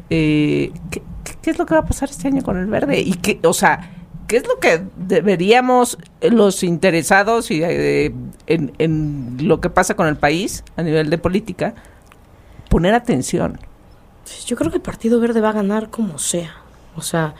eh, 0.09 0.71
¿qué, 0.91 1.01
qué 1.41 1.49
es 1.51 1.57
lo 1.57 1.65
que 1.65 1.73
va 1.73 1.79
a 1.81 1.85
pasar 1.85 2.09
este 2.09 2.27
año 2.27 2.43
con 2.43 2.57
el 2.57 2.67
verde? 2.67 2.99
Y 2.99 3.13
qué, 3.13 3.39
o 3.43 3.53
sea, 3.53 3.91
¿qué 4.27 4.37
es 4.37 4.47
lo 4.47 4.59
que 4.59 4.81
deberíamos 4.95 5.97
los 6.21 6.63
interesados 6.63 7.51
y 7.51 7.63
eh, 7.63 8.13
en, 8.47 9.37
lo 9.41 9.61
que 9.61 9.69
pasa 9.69 9.95
con 9.95 10.07
el 10.07 10.17
país 10.17 10.63
a 10.77 10.83
nivel 10.83 11.09
de 11.09 11.17
política 11.17 11.75
poner 12.69 12.93
atención? 12.93 13.59
Yo 14.45 14.55
creo 14.55 14.71
que 14.71 14.77
el 14.77 14.83
Partido 14.83 15.19
Verde 15.19 15.41
va 15.41 15.49
a 15.49 15.53
ganar 15.53 15.89
como 15.89 16.17
sea. 16.17 16.55
O 16.95 17.01
sea, 17.01 17.35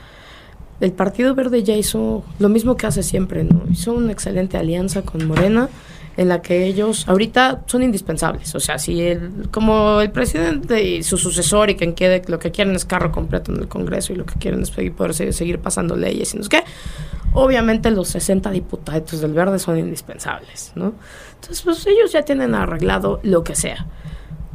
el 0.80 0.92
Partido 0.92 1.34
Verde 1.34 1.64
ya 1.64 1.76
hizo 1.76 2.24
lo 2.40 2.50
mismo 2.50 2.78
que 2.78 2.88
hace 2.88 3.02
siempre. 3.02 3.48
Hizo 3.72 3.94
una 3.94 4.12
excelente 4.12 4.58
alianza 4.58 5.02
con 5.02 5.26
Morena 5.26 5.70
en 6.18 6.30
la 6.30 6.42
que 6.42 6.66
ellos 6.66 7.08
ahorita 7.08 7.64
son 7.66 7.84
indispensables. 7.84 8.56
O 8.56 8.60
sea, 8.60 8.80
si 8.80 9.02
el, 9.02 9.50
como 9.52 10.00
el 10.02 10.12
presidente 10.12 10.82
y 10.84 11.04
su 11.04 11.18
sucesor 11.18 11.70
y 11.70 11.76
quien 11.76 11.94
quede, 11.94 12.22
lo 12.28 12.40
que 12.40 12.52
quieren 12.52 12.74
es 12.76 12.86
carro 12.86 13.12
completo 13.12 13.52
en 13.54 13.60
el 13.60 13.68
Congreso 13.68 14.14
y 14.14 14.16
lo 14.16 14.26
que 14.26 14.36
quieren 14.40 14.62
es 14.62 14.72
poder 14.72 15.14
se- 15.14 15.34
seguir 15.34 15.60
pasando 15.60 15.96
leyes 15.96 16.34
y 16.34 16.38
no 16.38 16.44
sé 16.44 16.50
qué, 16.50 16.64
obviamente 17.34 17.92
los 17.92 18.08
60 18.10 18.50
diputados 18.52 19.20
del 19.20 19.34
Verde 19.34 19.60
son 19.60 19.78
indispensables, 19.78 20.72
¿no? 20.76 20.94
Entonces, 21.36 21.62
pues 21.64 21.86
ellos 21.86 22.12
ya 22.12 22.22
tienen 22.24 22.56
arreglado 22.56 23.20
lo 23.24 23.44
que 23.44 23.56
sea. 23.56 23.86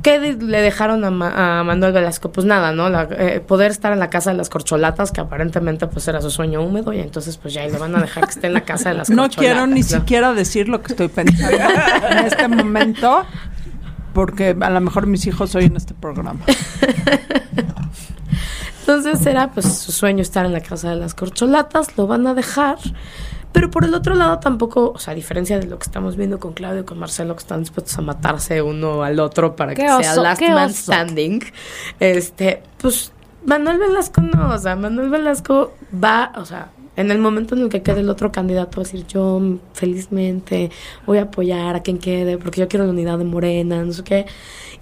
¿Qué 0.02 0.18
le 0.18 0.60
dejaron 0.62 1.04
a, 1.22 1.60
a 1.60 1.64
Manuel 1.64 1.92
Velasco? 1.92 2.32
Pues 2.32 2.46
nada, 2.46 2.72
¿no? 2.72 2.88
La- 2.88 3.06
eh, 3.10 3.40
poder 3.46 3.70
estar 3.70 3.92
en 3.92 3.98
la 3.98 4.08
casa 4.08 4.30
de 4.30 4.36
las 4.38 4.48
corcholatas, 4.48 5.12
que 5.12 5.20
aparentemente 5.20 5.86
pues 5.88 6.08
era 6.08 6.22
su 6.22 6.30
sueño 6.30 6.62
húmedo, 6.62 6.92
y 6.94 7.00
entonces 7.00 7.36
pues 7.36 7.52
ya 7.52 7.66
le 7.66 7.76
van 7.78 7.94
a 7.94 8.00
dejar 8.00 8.24
que 8.24 8.30
esté 8.30 8.46
en 8.46 8.54
la 8.54 8.62
casa 8.62 8.88
de 8.90 8.94
las 8.96 9.10
No 9.10 9.24
corcholatas. 9.24 9.38
quiero 9.54 9.66
ni 9.66 9.80
¿no? 9.80 9.86
siquiera 9.86 10.32
decir 10.32 10.68
lo 10.70 10.82
que 10.82 10.92
estoy 10.94 11.08
pensando 11.08 11.56
en 12.10 12.18
este 12.26 12.48
momento, 12.48 13.26
porque 14.14 14.56
a 14.58 14.70
lo 14.70 14.80
mejor 14.80 15.06
mis 15.06 15.26
hijos 15.26 15.54
oyen 15.54 15.76
este 15.76 15.92
programa. 15.94 16.40
Entonces 18.80 19.24
era 19.26 19.50
pues 19.50 19.66
su 19.72 19.92
sueño 19.92 20.22
estar 20.22 20.46
en 20.46 20.52
la 20.52 20.60
casa 20.60 20.90
de 20.90 20.96
las 20.96 21.14
corcholatas, 21.14 21.96
lo 21.96 22.06
van 22.06 22.26
a 22.26 22.34
dejar. 22.34 22.78
Pero 23.52 23.70
por 23.70 23.84
el 23.84 23.94
otro 23.94 24.14
lado 24.14 24.38
tampoco, 24.38 24.92
o 24.92 24.98
sea, 24.98 25.12
a 25.12 25.14
diferencia 25.14 25.58
de 25.58 25.66
lo 25.66 25.78
que 25.78 25.84
estamos 25.84 26.16
viendo 26.16 26.38
con 26.38 26.52
Claudio 26.52 26.82
y 26.82 26.84
con 26.84 26.98
Marcelo, 26.98 27.34
que 27.34 27.40
están 27.40 27.60
dispuestos 27.60 27.98
a 27.98 28.02
matarse 28.02 28.62
uno 28.62 29.02
al 29.02 29.18
otro 29.18 29.56
para 29.56 29.74
que 29.74 29.82
sea 29.82 30.16
last 30.16 30.42
man 30.42 30.72
standing, 30.72 31.40
este, 31.98 32.62
pues 32.80 33.12
Manuel 33.44 33.78
Velasco 33.78 34.20
no, 34.20 34.54
o 34.54 34.58
sea, 34.58 34.76
Manuel 34.76 35.10
Velasco 35.10 35.74
va, 35.92 36.32
o 36.36 36.44
sea, 36.44 36.70
en 37.00 37.10
el 37.10 37.18
momento 37.18 37.54
en 37.54 37.62
el 37.62 37.68
que 37.68 37.82
quede 37.82 38.00
el 38.00 38.10
otro 38.10 38.30
candidato, 38.30 38.76
va 38.80 38.82
a 38.82 38.84
decir 38.84 39.06
yo 39.06 39.38
mm, 39.40 39.58
felizmente 39.72 40.70
voy 41.06 41.18
a 41.18 41.22
apoyar 41.22 41.76
a 41.76 41.82
quien 41.82 41.98
quede, 41.98 42.38
porque 42.38 42.60
yo 42.60 42.68
quiero 42.68 42.84
la 42.84 42.92
unidad 42.92 43.18
de 43.18 43.24
Morena, 43.24 43.82
no 43.82 43.92
sé 43.92 44.02
qué. 44.04 44.26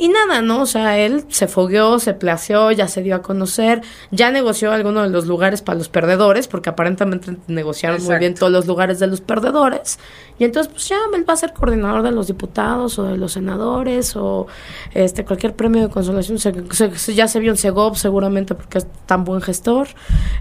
Y 0.00 0.08
nada, 0.08 0.42
¿no? 0.42 0.62
O 0.62 0.66
sea, 0.66 0.96
él 0.98 1.24
se 1.28 1.48
fogueó, 1.48 1.98
se 1.98 2.14
placeó, 2.14 2.70
ya 2.70 2.86
se 2.86 3.02
dio 3.02 3.16
a 3.16 3.22
conocer, 3.22 3.82
ya 4.12 4.30
negoció 4.30 4.70
algunos 4.70 5.02
de 5.04 5.10
los 5.10 5.26
lugares 5.26 5.60
para 5.60 5.76
los 5.76 5.88
perdedores, 5.88 6.46
porque 6.46 6.70
aparentemente 6.70 7.36
negociaron 7.48 7.98
muy 8.04 8.16
bien 8.20 8.34
todos 8.36 8.52
los 8.52 8.66
lugares 8.66 9.00
de 9.00 9.08
los 9.08 9.20
perdedores. 9.20 9.98
Y 10.38 10.44
entonces, 10.44 10.72
pues 10.72 10.88
ya 10.88 10.96
él 11.16 11.28
va 11.28 11.32
a 11.34 11.36
ser 11.36 11.52
coordinador 11.52 12.02
de 12.04 12.12
los 12.12 12.28
diputados 12.28 12.96
o 13.00 13.02
de 13.04 13.16
los 13.16 13.32
senadores 13.32 14.14
o 14.14 14.46
este 14.94 15.24
cualquier 15.24 15.56
premio 15.56 15.82
de 15.82 15.88
consolación. 15.88 16.38
Se- 16.38 16.54
se- 16.96 17.14
ya 17.14 17.26
se 17.26 17.40
vio 17.40 17.50
en 17.50 17.56
Segov 17.56 17.96
seguramente 17.96 18.54
porque 18.54 18.78
es 18.78 18.86
tan 19.06 19.24
buen 19.24 19.42
gestor. 19.42 19.88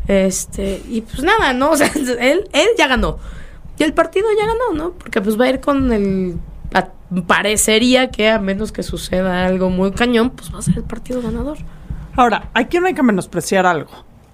Este, 0.07 0.81
y 0.87 1.01
pues 1.01 1.23
nada, 1.23 1.53
¿no? 1.53 1.66
O 1.71 1.77
sea, 1.77 1.89
él, 2.19 2.43
ya 2.77 2.87
ganó. 2.87 3.17
Y 3.77 3.83
el 3.83 3.93
partido 3.93 4.27
ya 4.37 4.47
ganó, 4.47 4.73
¿no? 4.73 4.91
Porque 4.93 5.21
pues 5.21 5.39
va 5.39 5.45
a 5.45 5.49
ir 5.49 5.59
con 5.59 5.91
el... 5.91 6.37
parecería 7.27 8.09
que 8.09 8.29
a 8.29 8.39
menos 8.39 8.71
que 8.71 8.83
suceda 8.83 9.45
algo 9.45 9.69
muy 9.69 9.91
cañón, 9.91 10.31
pues 10.31 10.53
va 10.53 10.59
a 10.59 10.61
ser 10.61 10.77
el 10.77 10.83
partido 10.83 11.21
ganador. 11.21 11.57
Ahora, 12.15 12.49
aquí 12.53 12.79
no 12.79 12.87
hay 12.87 12.93
que 12.93 13.03
menospreciar 13.03 13.65
algo. 13.65 13.91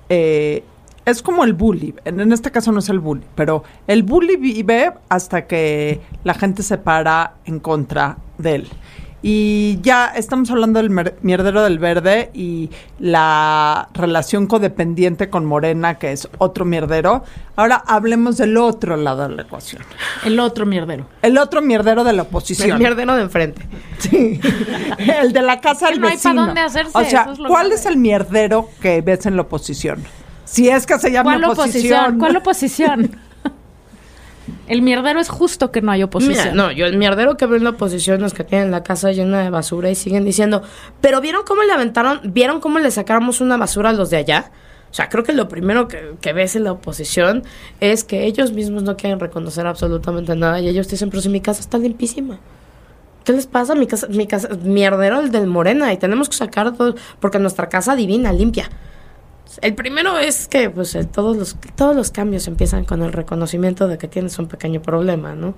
Eh, 0.08 0.64
es 1.06 1.22
como 1.22 1.44
el 1.44 1.54
bully. 1.54 1.94
En, 2.06 2.22
en 2.22 2.32
este 2.32 2.52
caso 2.52 2.72
no 2.72 2.80
es 2.80 2.88
el 2.88 3.00
bully, 3.00 3.26
pero 3.36 3.64
el 3.88 4.04
bully 4.04 4.38
vive 4.38 4.94
hasta 5.10 5.48
que 5.48 6.02
la 6.24 6.34
gente 6.34 6.64
se 6.64 6.78
para 6.78 7.36
en 7.46 7.60
contra 7.60 8.18
de 8.38 8.56
él. 8.56 8.70
Y 9.26 9.80
ya 9.82 10.08
estamos 10.08 10.52
hablando 10.52 10.82
del 10.82 10.90
mierdero 11.22 11.64
del 11.64 11.80
verde 11.80 12.30
y 12.34 12.70
la 13.00 13.88
relación 13.94 14.48
codependiente 14.48 15.30
con 15.30 15.46
Morena, 15.46 15.98
que 15.98 16.12
es 16.12 16.28
otro 16.40 16.66
mierdero. 16.66 17.24
Ahora 17.56 17.82
hablemos 17.88 18.36
del 18.36 18.58
otro 18.58 18.98
lado 18.98 19.30
de 19.30 19.34
la 19.36 19.44
ecuación. 19.44 19.82
El 20.26 20.42
otro 20.42 20.66
mierdero. 20.66 21.08
El 21.22 21.38
otro 21.38 21.62
mierdero 21.62 22.04
de 22.04 22.12
la 22.12 22.24
El 22.24 22.28
oposición. 22.28 22.78
mierdero 22.78 23.16
de 23.16 23.22
enfrente. 23.22 23.62
Sí. 24.00 24.42
El 24.98 25.32
de 25.32 25.42
la 25.42 25.62
casa 25.62 25.88
del 25.88 26.02
no 26.02 26.08
hay 26.08 26.18
pa' 26.18 26.30
vecino. 26.30 26.46
dónde 26.46 26.60
hacerse, 26.60 26.92
O 26.94 27.06
sea, 27.06 27.22
eso 27.22 27.32
es 27.32 27.40
lo 27.40 27.48
¿cuál 27.48 27.68
grave. 27.68 27.80
es 27.80 27.86
el 27.86 27.96
mierdero 27.98 28.70
que 28.82 29.00
ves 29.02 29.26
en 29.26 29.38
la 29.38 29.44
oposición? 29.44 30.04
Si 30.44 30.68
es 30.68 30.86
que 30.86 31.00
se 31.00 31.12
llama 31.14 31.38
¿Cuál 31.40 31.52
oposición? 31.52 32.20
¿Cuál 32.20 32.36
oposición? 32.36 33.16
El 34.68 34.82
mierdero 34.82 35.20
es 35.20 35.30
justo 35.30 35.72
que 35.72 35.82
no 35.82 35.92
hay 35.92 36.04
oposición. 36.04 36.56
No, 36.56 36.72
yo 36.72 36.86
el 36.86 36.98
mierdero 36.98 37.36
que 37.36 37.46
veo 37.46 37.58
en 37.58 37.66
la 37.66 37.72
oposición 37.72 38.24
es 38.24 38.34
que 38.34 38.44
tienen 38.44 38.72
la 38.72 38.84
casa 38.84 39.12
llena 39.12 39.44
de 39.44 39.50
basura 39.50 39.90
y 39.90 39.96
siguen 39.96 40.24
diciendo, 40.24 40.64
pero 41.02 41.20
¿vieron 41.20 41.44
cómo 41.46 41.64
le 41.64 41.74
aventaron? 41.74 42.22
¿Vieron 42.24 42.62
cómo 42.62 42.80
le 42.80 42.90
sacamos 42.92 43.42
una 43.42 43.58
basura 43.58 43.90
a 43.90 43.94
los 43.94 44.10
de 44.10 44.18
allá? 44.18 44.52
O 44.90 44.94
sea, 44.94 45.10
creo 45.10 45.24
que 45.24 45.34
lo 45.34 45.50
primero 45.50 45.88
que, 45.88 46.14
que 46.22 46.34
ves 46.34 46.56
en 46.56 46.64
la 46.64 46.72
oposición 46.72 47.44
es 47.80 48.04
que 48.04 48.26
ellos 48.26 48.52
mismos 48.52 48.84
no 48.84 48.96
quieren 48.96 49.20
reconocer 49.20 49.66
absolutamente 49.66 50.36
nada 50.36 50.60
y 50.62 50.70
ellos 50.70 50.88
dicen, 50.88 51.10
pero 51.10 51.22
si 51.22 51.30
mi 51.30 51.42
casa 51.42 51.62
está 51.62 51.78
limpísima. 51.78 52.40
¿Qué 53.24 53.32
les 53.32 53.48
pasa? 53.48 53.74
Mi 53.76 53.88
casa, 53.88 54.08
mi 54.08 54.28
casa, 54.28 54.50
mierdero 54.64 55.22
el 55.22 55.32
del 55.32 55.48
Morena 55.48 55.92
y 55.94 55.98
tenemos 55.98 56.30
que 56.30 56.36
sacar 56.36 56.74
todo, 56.76 56.96
porque 57.20 57.40
nuestra 57.40 57.70
casa 57.70 57.96
divina, 57.96 58.32
limpia. 58.34 58.70
El 59.62 59.76
primero 59.76 60.18
es 60.18 60.48
que 60.48 60.70
pues 60.70 60.98
todos 61.12 61.38
los 61.38 61.56
todos 61.76 61.96
los 61.96 62.12
cambios 62.12 62.48
empiezan 62.48 62.86
con 62.86 63.02
el 63.02 63.14
reconocimiento 63.14 63.88
de 63.88 63.98
que 63.98 64.08
tienes 64.08 64.38
un 64.40 64.48
pequeño 64.48 64.82
problema, 64.82 65.36
¿no? 65.36 65.56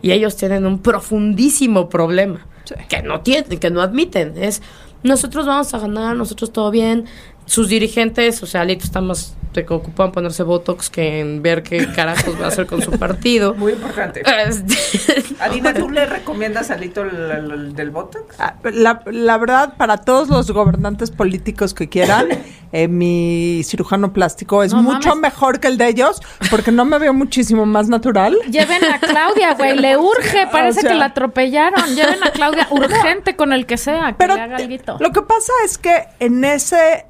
Y 0.00 0.12
ellos 0.12 0.36
tienen 0.36 0.66
un 0.66 0.80
profundísimo 0.80 1.88
problema 1.88 2.46
que 2.88 3.02
no 3.02 3.20
tienen, 3.20 3.58
que 3.58 3.70
no 3.70 3.80
admiten. 3.80 4.34
Es 4.36 4.62
nosotros 5.02 5.46
vamos 5.46 5.74
a 5.74 5.78
ganar, 5.78 6.16
nosotros 6.16 6.52
todo 6.52 6.70
bien. 6.70 7.06
Sus 7.44 7.68
dirigentes, 7.68 8.42
o 8.42 8.46
sea, 8.46 8.60
Alito 8.60 8.84
está 8.84 9.00
más 9.00 9.34
se 9.54 9.66
ocupan 9.68 10.06
en 10.06 10.12
ponerse 10.12 10.42
botox 10.42 10.90
que 10.90 11.20
en 11.20 11.42
ver 11.42 11.62
qué 11.62 11.86
carajos 11.92 12.40
va 12.40 12.46
a 12.46 12.48
hacer 12.48 12.66
con 12.66 12.80
su 12.82 12.90
partido. 12.92 13.54
Muy 13.62 13.72
importante. 13.72 14.22
Este, 14.48 15.34
Adina, 15.40 15.74
¿tú 15.74 15.90
le 15.90 16.06
recomiendas 16.06 16.70
a 16.70 16.76
Lito 16.76 17.02
el, 17.02 17.30
el- 17.30 17.50
el 17.50 17.74
del 17.74 17.90
Botox? 17.90 18.36
Ah, 18.38 18.54
La, 18.64 19.02
la 19.06 19.38
verdad, 19.38 19.74
para 19.76 19.98
todos 19.98 20.28
los 20.28 20.50
gobernantes 20.50 21.10
políticos 21.10 21.74
que 21.74 21.88
quieran, 21.88 22.26
eh, 22.72 22.88
mi 22.88 23.62
cirujano 23.64 24.12
plástico 24.12 24.62
es 24.62 24.72
No 24.72 24.82
mucho 24.82 25.10
mames. 25.10 25.22
mejor 25.32 25.60
que 25.60 25.68
el 25.68 25.76
de 25.78 25.88
ellos, 25.88 26.20
porque 26.50 26.72
no 26.72 26.84
me 26.84 26.98
veo 26.98 27.12
muchísimo 27.12 27.66
más 27.66 27.88
natural. 27.88 28.36
Lleven 28.50 28.84
a 28.84 28.98
Claudia, 28.98 29.54
güey, 29.54 29.76
le 29.78 29.96
urge, 29.96 30.46
parece 30.50 30.80
O 30.80 30.82
sea- 30.82 30.90
que 30.92 30.96
la 30.98 31.06
atropellaron. 31.06 31.94
Lleven 31.94 32.22
a 32.24 32.30
Claudia 32.30 32.66
urgente 32.70 33.36
con 33.36 33.52
el 33.52 33.66
que 33.66 33.76
sea, 33.76 34.08
que 34.08 34.14
Pero 34.18 34.34
le 34.36 34.40
haga 34.42 34.56
alguito. 34.56 34.96
lo 35.00 35.10
que 35.12 35.22
pasa 35.22 35.52
es 35.64 35.78
que 35.78 36.04
en 36.20 36.44
ese 36.44 37.06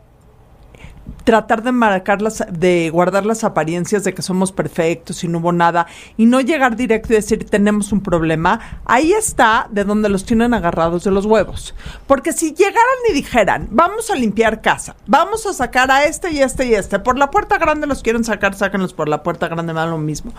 tratar 1.24 1.62
de 1.62 1.72
marcar 1.72 2.22
las, 2.22 2.44
de 2.50 2.90
guardar 2.90 3.24
las 3.26 3.44
apariencias 3.44 4.04
de 4.04 4.14
que 4.14 4.22
somos 4.22 4.52
perfectos 4.52 5.22
y 5.24 5.28
no 5.28 5.38
hubo 5.38 5.52
nada 5.52 5.87
y 6.16 6.26
no 6.26 6.40
llegar 6.40 6.76
directo 6.76 7.12
y 7.12 7.16
decir 7.16 7.48
tenemos 7.48 7.92
un 7.92 8.02
problema, 8.02 8.80
ahí 8.85 9.12
está 9.12 9.68
de 9.70 9.85
donde 9.85 10.08
los 10.08 10.24
tienen 10.24 10.54
agarrados 10.54 11.04
de 11.04 11.11
los 11.11 11.26
huevos. 11.26 11.74
Porque 12.06 12.32
si 12.32 12.52
llegaran 12.54 12.82
y 13.08 13.12
dijeran, 13.12 13.68
vamos 13.70 14.11
a 14.11 14.14
limpiar 14.14 14.61
casa, 14.61 14.96
vamos 15.06 15.46
a 15.46 15.52
sacar 15.52 15.90
a 15.90 16.04
este 16.04 16.32
y 16.32 16.40
este 16.40 16.66
y 16.66 16.74
este, 16.74 16.98
por 16.98 17.18
la 17.18 17.30
puerta 17.30 17.58
grande 17.58 17.87
los 17.87 18.02
quieren 18.02 18.24
sacar, 18.24 18.54
sáquenlos 18.54 18.94
por 18.94 19.08
la 19.08 19.22
puerta 19.22 19.48
grande, 19.48 19.72
me 19.72 19.80
da 19.80 19.87
lo 19.87 19.98
mismo. 19.98 20.32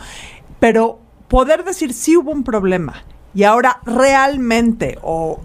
Pero 0.59 0.99
poder 1.27 1.63
decir 1.63 1.93
sí 1.93 2.17
hubo 2.17 2.31
un 2.31 2.43
problema 2.43 3.03
y 3.33 3.43
ahora 3.43 3.79
realmente 3.85 4.99
o 5.01 5.39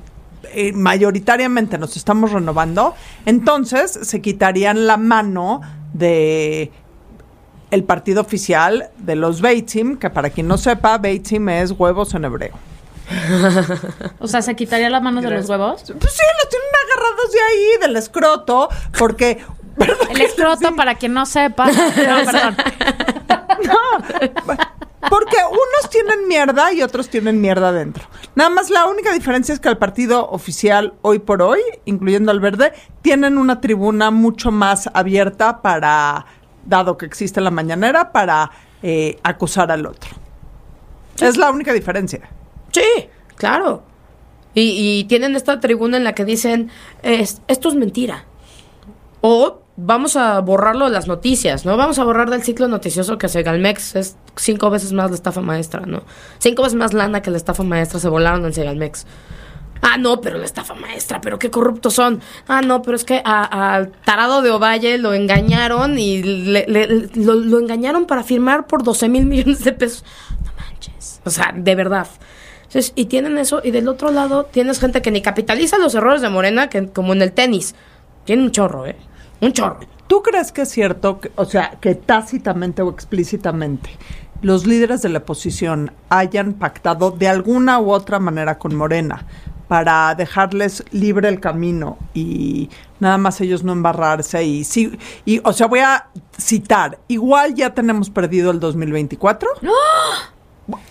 eh, 0.53 0.73
mayoritariamente 0.73 1.79
nos 1.79 1.97
estamos 1.97 2.33
renovando, 2.33 2.95
entonces 3.27 3.99
se 4.03 4.21
quitarían 4.21 4.87
la 4.87 4.97
mano 4.97 5.61
de 5.93 6.71
el 7.71 7.85
partido 7.85 8.21
oficial 8.23 8.91
de 8.99 9.17
los 9.17 9.41
Beitzim, 9.41 9.99
que 9.99 10.11
para 10.11 10.31
quien 10.31 10.49
no 10.49 10.57
sepa, 10.57 10.99
Beitzim 10.99 11.49
es 11.51 11.73
huevos 11.73 12.15
en 12.15 12.25
hebreo. 12.25 12.55
O 14.21 14.27
sea, 14.27 14.43
¿se 14.43 14.55
quitaría 14.55 14.91
las 14.91 15.03
manos 15.03 15.23
de 15.23 15.31
los 15.31 15.49
huevos? 15.49 15.83
Pues 15.83 16.13
sí, 16.13 16.23
los 16.41 16.49
tienen 16.49 16.69
agarrados 16.85 17.33
de 17.33 17.41
ahí, 17.41 17.81
del 17.81 17.97
escroto, 17.97 18.69
porque... 18.99 19.39
El 20.11 20.21
escroto, 20.21 20.75
para 20.75 20.97
quien 20.97 21.15
no 21.15 21.25
sepa. 21.25 21.67
No, 21.71 22.25
perdón. 22.25 22.57
Porque 25.09 25.37
unos 25.49 25.91
tienen 25.91 26.27
mierda 26.27 26.73
y 26.73 26.83
otros 26.83 27.09
tienen 27.09 27.41
mierda 27.41 27.73
dentro. 27.73 28.05
Nada 28.39 28.51
más 28.51 28.71
la 28.71 28.87
única 28.87 29.13
diferencia 29.13 29.53
es 29.53 29.59
que 29.59 29.69
el 29.69 29.79
partido 29.79 30.29
oficial 30.31 30.95
hoy 31.03 31.19
por 31.19 31.43
hoy, 31.43 31.59
incluyendo 31.87 32.31
al 32.31 32.39
verde, 32.39 32.73
tienen 33.03 33.37
una 33.37 33.61
tribuna 33.61 34.13
mucho 34.13 34.53
más 34.53 34.89
abierta 34.95 35.61
para, 35.61 36.25
dado 36.65 36.97
que 36.97 37.05
existe 37.05 37.41
la 37.41 37.51
mañanera, 37.51 38.13
para 38.13 38.53
eh, 38.81 39.19
acusar 39.25 39.73
al 39.73 39.85
otro. 39.87 40.11
Es 41.21 41.37
la 41.37 41.51
única 41.51 41.73
diferencia. 41.73 42.31
Sí, 42.71 43.09
claro. 43.35 43.83
Y, 44.55 45.01
y 45.01 45.05
tienen 45.09 45.35
esta 45.35 45.59
tribuna 45.59 45.97
en 45.97 46.05
la 46.05 46.13
que 46.15 46.25
dicen, 46.25 46.71
es- 47.03 47.43
esto 47.49 47.69
es 47.71 47.75
mentira. 47.75 48.25
O 49.21 49.63
vamos 49.81 50.17
a 50.17 50.41
borrarlo 50.41 50.87
de 50.87 50.91
las 50.91 51.07
noticias, 51.07 51.65
¿no? 51.65 51.77
Vamos 51.77 51.99
a 52.01 52.05
borrar 52.05 52.29
del 52.31 52.43
ciclo 52.43 52.67
noticioso 52.69 53.17
que 53.17 53.29
Segalmex 53.29 53.95
es 53.97 54.17
cinco 54.37 54.71
veces 54.71 54.93
más 54.93 55.11
la 55.11 55.15
estafa 55.17 55.41
maestra, 55.41 55.87
¿no? 55.87 56.03
Cinco 56.39 56.63
veces 56.65 56.77
más 56.77 56.93
lana 56.93 57.23
que 57.23 57.31
la 57.31 57.37
estafa 57.37 57.63
maestra 57.63 58.01
se 58.01 58.09
volaron 58.09 58.45
en 58.45 58.53
Segalmex. 58.53 59.07
Ah, 59.81 59.97
no, 59.97 60.21
pero 60.21 60.39
la 60.39 60.45
estafa 60.45 60.75
maestra, 60.75 61.21
pero 61.21 61.39
qué 61.39 61.51
corruptos 61.51 61.95
son. 61.95 62.21
Ah, 62.49 62.61
no, 62.63 62.83
pero 62.83 62.97
es 62.97 63.05
que 63.05 63.23
al 63.25 63.93
tarado 64.05 64.43
de 64.43 64.51
Ovalle 64.51 64.99
lo 64.99 65.15
engañaron 65.15 65.97
y 66.01 66.21
le- 66.25 66.67
le- 66.67 67.09
lo, 67.15 67.35
lo 67.37 67.61
engañaron 67.61 68.07
para 68.07 68.25
firmar 68.25 68.67
por 68.67 68.83
12 68.83 69.09
mil 69.09 69.25
millones 69.27 69.63
de 69.63 69.73
pesos. 69.73 70.05
No 70.45 70.51
manches. 70.59 71.21
O 71.25 71.31
sea, 71.31 71.53
de 71.57 71.75
verdad. 71.77 72.09
Entonces, 72.65 72.93
y 72.97 73.05
tienen 73.05 73.39
eso, 73.39 73.61
y 73.63 73.71
del 73.71 73.87
otro 73.87 74.11
lado 74.11 74.45
tienes 74.45 74.81
gente 74.81 75.01
que 75.01 75.13
ni 75.13 75.23
capitaliza 75.23 75.79
los 75.79 75.95
errores 75.95 76.21
de 76.23 76.29
Morena, 76.29 76.69
que 76.69 76.89
como 76.89 77.13
en 77.13 77.23
el 77.23 77.31
tenis. 77.33 77.77
Tiene 78.25 78.43
un 78.43 78.51
chorro, 78.51 78.85
¿eh? 78.85 78.97
Un 79.41 79.53
chorro. 79.53 79.81
¿Tú 80.07 80.23
crees 80.23 80.53
que 80.53 80.63
es 80.63 80.71
cierto, 80.71 81.21
que- 81.21 81.31
o 81.37 81.45
sea, 81.45 81.77
que 81.81 81.95
tácitamente 81.95 82.83
o 82.83 82.91
explícitamente 82.91 83.91
los 84.41 84.67
líderes 84.67 85.03
de 85.03 85.09
la 85.09 85.19
oposición 85.19 85.93
hayan 86.09 86.55
pactado 86.55 87.11
de 87.11 87.29
alguna 87.29 87.79
u 87.81 87.91
otra 87.91 88.19
manera 88.21 88.57
con 88.59 88.75
Morena 88.75 89.27
para 89.67 90.15
dejarles 90.15 90.83
libre 90.93 91.29
el 91.29 91.41
camino 91.41 91.99
y 92.15 92.71
nada 93.01 93.19
más 93.19 93.41
ellos 93.41 93.65
no 93.65 93.73
embarrarse 93.73 94.43
y 94.45 94.65
sí 94.65 94.97
y 95.27 95.41
o 95.45 95.53
sea 95.53 95.67
voy 95.67 95.81
a 95.81 96.07
citar 96.39 96.99
igual 97.09 97.55
ya 97.55 97.75
tenemos 97.75 98.09
perdido 98.11 98.51
el 98.51 98.61
2024 98.61 99.49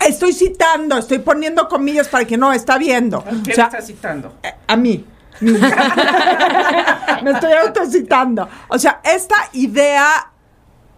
estoy 0.06 0.32
citando 0.32 0.96
estoy 0.98 1.18
poniendo 1.20 1.68
comillas 1.68 2.08
para 2.08 2.24
quien 2.24 2.40
no 2.40 2.52
está 2.52 2.78
viendo 2.78 3.24
¿Qué 3.44 3.52
o 3.52 3.54
sea, 3.54 3.64
le 3.64 3.78
estás 3.78 3.86
citando? 3.86 4.34
eh, 4.42 4.52
a 4.66 4.76
mí. 4.76 5.04
Me 7.22 7.30
estoy 7.30 7.52
autocitando. 7.64 8.48
O 8.68 8.78
sea, 8.78 9.00
esta 9.04 9.36
idea 9.52 10.30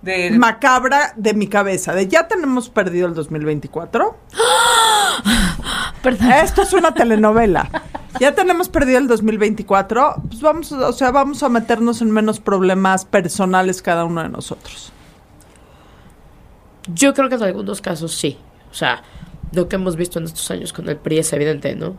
Del- 0.03 0.38
macabra 0.38 1.12
de 1.16 1.35
mi 1.35 1.46
cabeza, 1.46 1.92
de 1.94 2.09
ya 2.09 2.26
tenemos 2.29 2.68
perdido 2.70 3.07
el 3.07 3.14
2024. 3.14 4.16
Perdón. 6.03 6.33
Esto 6.33 6.62
es 6.62 6.72
una 6.72 6.94
telenovela. 6.94 7.68
Ya 8.18 8.35
tenemos 8.35 8.68
perdido 8.68 8.98
el 8.98 9.07
2024. 9.09 10.14
Pues 10.29 10.40
vamos, 10.40 10.72
o 10.72 10.92
sea, 10.92 11.11
vamos 11.11 11.42
a 11.42 11.48
meternos 11.48 12.00
en 12.03 12.11
menos 12.11 12.40
problemas 12.40 13.05
personales 13.05 13.83
cada 13.83 14.05
uno 14.05 14.22
de 14.22 14.29
nosotros. 14.31 14.92
Yo 16.92 17.12
creo 17.14 17.29
que 17.29 17.35
en 17.37 17.42
algunos 17.42 17.81
casos 17.81 18.14
sí. 18.14 18.38
O 18.70 18.74
sea, 18.74 19.03
lo 19.53 19.68
que 19.68 19.76
hemos 19.76 19.96
visto 19.96 20.18
en 20.18 20.24
estos 20.24 20.50
años 20.50 20.72
con 20.72 20.88
el 20.88 20.96
PRI 20.96 21.18
es 21.18 21.33
evidente, 21.33 21.74
¿no? 21.76 21.96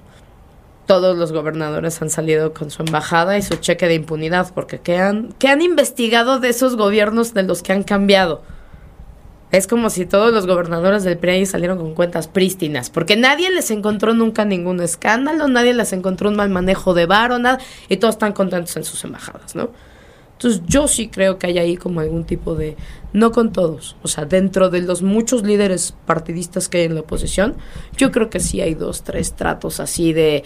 Todos 0.92 1.18
los 1.18 1.32
gobernadores 1.32 2.02
han 2.02 2.10
salido 2.10 2.54
con 2.54 2.70
su 2.70 2.84
embajada 2.84 3.38
y 3.38 3.42
su 3.42 3.56
cheque 3.56 3.88
de 3.88 3.94
impunidad, 3.94 4.54
porque 4.54 4.80
¿qué 4.80 4.98
han, 4.98 5.32
qué 5.40 5.48
han 5.48 5.62
investigado 5.62 6.42
de 6.42 6.50
esos 6.50 6.76
gobiernos 6.76 7.34
de 7.34 7.44
los 7.44 7.64
que 7.64 7.72
han 7.72 7.84
cambiado? 7.84 8.42
Es 9.54 9.68
como 9.68 9.90
si 9.90 10.06
todos 10.06 10.34
los 10.34 10.48
gobernadores 10.48 11.06
del 11.06 11.18
PRI 11.18 11.46
salieron 11.46 11.78
con 11.78 11.94
cuentas 11.94 12.28
prístinas, 12.28 12.90
porque 12.90 13.16
nadie 13.16 13.50
les 13.52 13.72
encontró 13.72 14.14
nunca 14.14 14.44
ningún 14.44 14.82
escándalo, 14.82 15.48
nadie 15.48 15.74
les 15.74 15.94
encontró 15.94 16.28
un 16.28 16.36
mal 16.36 16.50
manejo 16.50 16.94
de 16.94 17.06
varo, 17.06 17.40
nada, 17.40 17.60
y 17.88 17.96
todos 17.96 18.16
están 18.16 18.34
contentos 18.34 18.76
en 18.76 18.84
sus 18.84 19.02
embajadas, 19.06 19.56
¿no? 19.56 19.70
Entonces 20.34 20.62
yo 20.66 20.90
sí 20.90 21.08
creo 21.08 21.38
que 21.38 21.48
hay 21.48 21.60
ahí 21.60 21.78
como 21.78 22.02
algún 22.02 22.26
tipo 22.26 22.56
de, 22.56 22.76
no 23.14 23.32
con 23.32 23.54
todos, 23.54 23.96
o 24.02 24.10
sea, 24.10 24.26
dentro 24.26 24.70
de 24.70 24.82
los 24.82 25.04
muchos 25.04 25.44
líderes 25.44 25.94
partidistas 26.06 26.68
que 26.68 26.80
hay 26.80 26.86
en 26.86 26.96
la 26.96 27.02
oposición, 27.02 27.56
yo 27.96 28.12
creo 28.12 28.30
que 28.30 28.42
sí 28.42 28.60
hay 28.60 28.74
dos, 28.74 29.04
tres 29.04 29.36
tratos 29.36 29.80
así 29.80 30.14
de, 30.14 30.44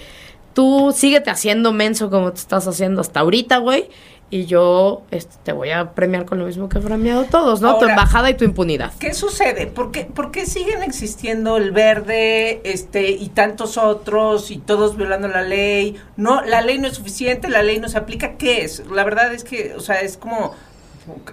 tú 0.56 0.91
síguete 0.96 1.30
haciendo 1.30 1.74
menso 1.74 2.10
como 2.10 2.32
te 2.32 2.39
estás 2.39 2.68
haciendo 2.68 3.02
hasta 3.02 3.20
ahorita, 3.20 3.58
güey, 3.58 3.89
y 4.32 4.46
yo 4.46 5.04
este, 5.12 5.36
te 5.44 5.52
voy 5.52 5.70
a 5.70 5.91
premiar 5.91 6.26
con 6.26 6.39
lo 6.39 6.46
mismo 6.46 6.68
que 6.68 6.80
he 6.80 6.82
premiado 6.82 7.26
todos, 7.26 7.62
¿no? 7.62 7.78
tu 7.78 7.86
embajada 7.86 8.30
y 8.30 8.34
tu 8.34 8.46
impunidad. 8.46 8.91
¿Qué 8.98 9.13
sucede? 9.13 9.68
¿Por 9.68 9.91
qué, 9.91 10.06
por 10.06 10.32
qué 10.32 10.48
siguen 10.48 10.82
existiendo 10.82 11.58
el 11.58 11.72
verde 11.72 12.62
este, 12.63 13.12
y 13.12 13.30
tantos 13.30 13.78
otros 13.78 14.50
y 14.50 14.58
todos 14.58 14.98
violando 14.98 15.28
la 15.28 15.44
ley? 15.44 15.96
No, 16.15 16.41
la 16.41 16.62
ley 16.62 16.80
no 16.80 16.88
es 16.88 16.96
suficiente, 16.96 17.50
la 17.50 17.62
ley 17.62 17.80
no 17.80 17.89
se 17.89 17.98
aplica. 17.98 18.36
¿Qué 18.38 18.63
es? 18.63 18.84
La 18.89 19.04
verdad 19.04 19.32
es 19.34 19.44
que, 19.44 19.76
o 19.76 19.82
sea, 19.82 20.02
es 20.02 20.18
como... 20.18 20.56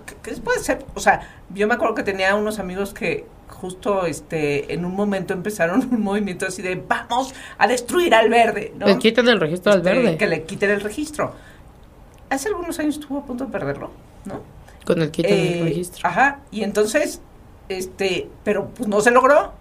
¿Qué, 0.06 0.14
qué 0.22 0.40
puede 0.40 0.58
ser? 0.58 0.85
O 0.94 1.00
sea, 1.00 1.22
yo 1.54 1.66
me 1.66 1.74
acuerdo 1.74 1.94
que 1.94 2.02
tenía 2.02 2.35
unos 2.35 2.58
amigos 2.58 2.92
que 2.92 3.24
justo 3.52 4.06
este 4.06 4.72
en 4.74 4.84
un 4.84 4.94
momento 4.96 5.32
empezaron 5.34 5.80
un 5.92 6.00
movimiento 6.02 6.46
así 6.46 6.62
de 6.62 6.74
vamos 6.76 7.34
a 7.58 7.66
destruir 7.68 8.14
al 8.14 8.28
verde, 8.28 8.72
¿no? 8.78 8.86
Le 8.86 8.98
quitan 8.98 9.28
el 9.28 9.38
registro 9.40 9.72
al 9.72 9.78
Este, 9.78 9.92
verde. 9.92 10.16
Que 10.16 10.26
le 10.26 10.42
quiten 10.44 10.70
el 10.70 10.80
registro. 10.80 11.32
Hace 12.30 12.48
algunos 12.48 12.78
años 12.78 12.96
estuvo 12.98 13.18
a 13.18 13.24
punto 13.26 13.44
de 13.46 13.52
perderlo, 13.52 13.90
¿no? 14.24 14.40
Con 14.84 15.00
el 15.02 15.10
quitan 15.10 15.32
Eh, 15.32 15.58
el 15.58 15.64
registro. 15.64 16.08
Ajá, 16.08 16.40
y 16.50 16.62
entonces, 16.64 17.20
este, 17.68 18.28
pero 18.42 18.68
pues 18.70 18.88
no 18.88 19.00
se 19.00 19.10
logró. 19.10 19.52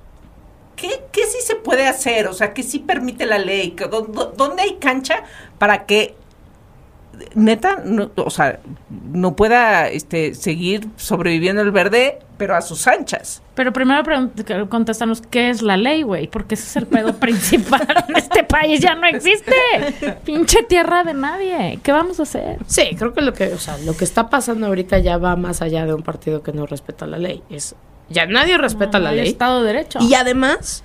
¿Qué, 0.75 0.89
¿Qué 1.11 1.25
sí 1.25 1.37
se 1.41 1.55
puede 1.55 1.85
hacer? 1.87 2.27
O 2.27 2.33
sea, 2.33 2.53
¿qué 2.53 2.63
sí 2.63 2.79
permite 2.79 3.25
la 3.27 3.37
ley? 3.37 3.71
¿Qué- 3.71 3.85
dó- 3.87 4.01
dó- 4.07 4.33
¿Dónde 4.35 4.63
hay 4.63 4.75
cancha 4.75 5.23
para 5.59 5.85
que 5.85 6.15
neta, 7.35 7.81
no, 7.85 8.09
o 8.15 8.29
sea, 8.29 8.59
no 8.89 9.35
pueda 9.35 9.89
este, 9.89 10.33
seguir 10.33 10.87
sobreviviendo 10.95 11.61
el 11.61 11.71
verde, 11.71 12.19
pero 12.41 12.55
a 12.55 12.61
sus 12.61 12.87
anchas? 12.87 13.39
Pero 13.53 13.71
primero 13.71 14.01
contéstanos 14.67 15.21
qué 15.21 15.51
es 15.51 15.61
la 15.61 15.77
ley, 15.77 16.01
güey, 16.01 16.25
porque 16.25 16.55
ese 16.55 16.63
es 16.63 16.75
el 16.75 16.87
pedo 16.87 17.13
principal 17.19 17.85
en 18.07 18.17
este 18.17 18.43
país, 18.43 18.79
ya 18.79 18.95
no 18.95 19.05
existe. 19.05 19.53
Pinche 20.25 20.63
tierra 20.63 21.03
de 21.03 21.13
nadie. 21.13 21.79
¿Qué 21.83 21.91
vamos 21.91 22.19
a 22.19 22.23
hacer? 22.23 22.57
Sí, 22.65 22.95
creo 22.97 23.13
que 23.13 23.21
lo 23.21 23.33
que, 23.33 23.53
o 23.53 23.59
sea, 23.59 23.77
lo 23.85 23.95
que 23.95 24.05
está 24.05 24.31
pasando 24.31 24.65
ahorita 24.65 24.97
ya 24.97 25.19
va 25.19 25.35
más 25.35 25.61
allá 25.61 25.85
de 25.85 25.93
un 25.93 26.01
partido 26.01 26.41
que 26.41 26.51
no 26.51 26.65
respeta 26.65 27.05
la 27.05 27.19
ley. 27.19 27.43
Es 27.51 27.75
ya 28.09 28.25
nadie 28.25 28.57
respeta 28.57 28.97
No 28.97 29.05
la 29.05 29.11
ley. 29.11 29.27
Estado 29.27 29.61
de 29.61 29.67
Derecho. 29.67 29.99
Y 30.01 30.15
además, 30.15 30.83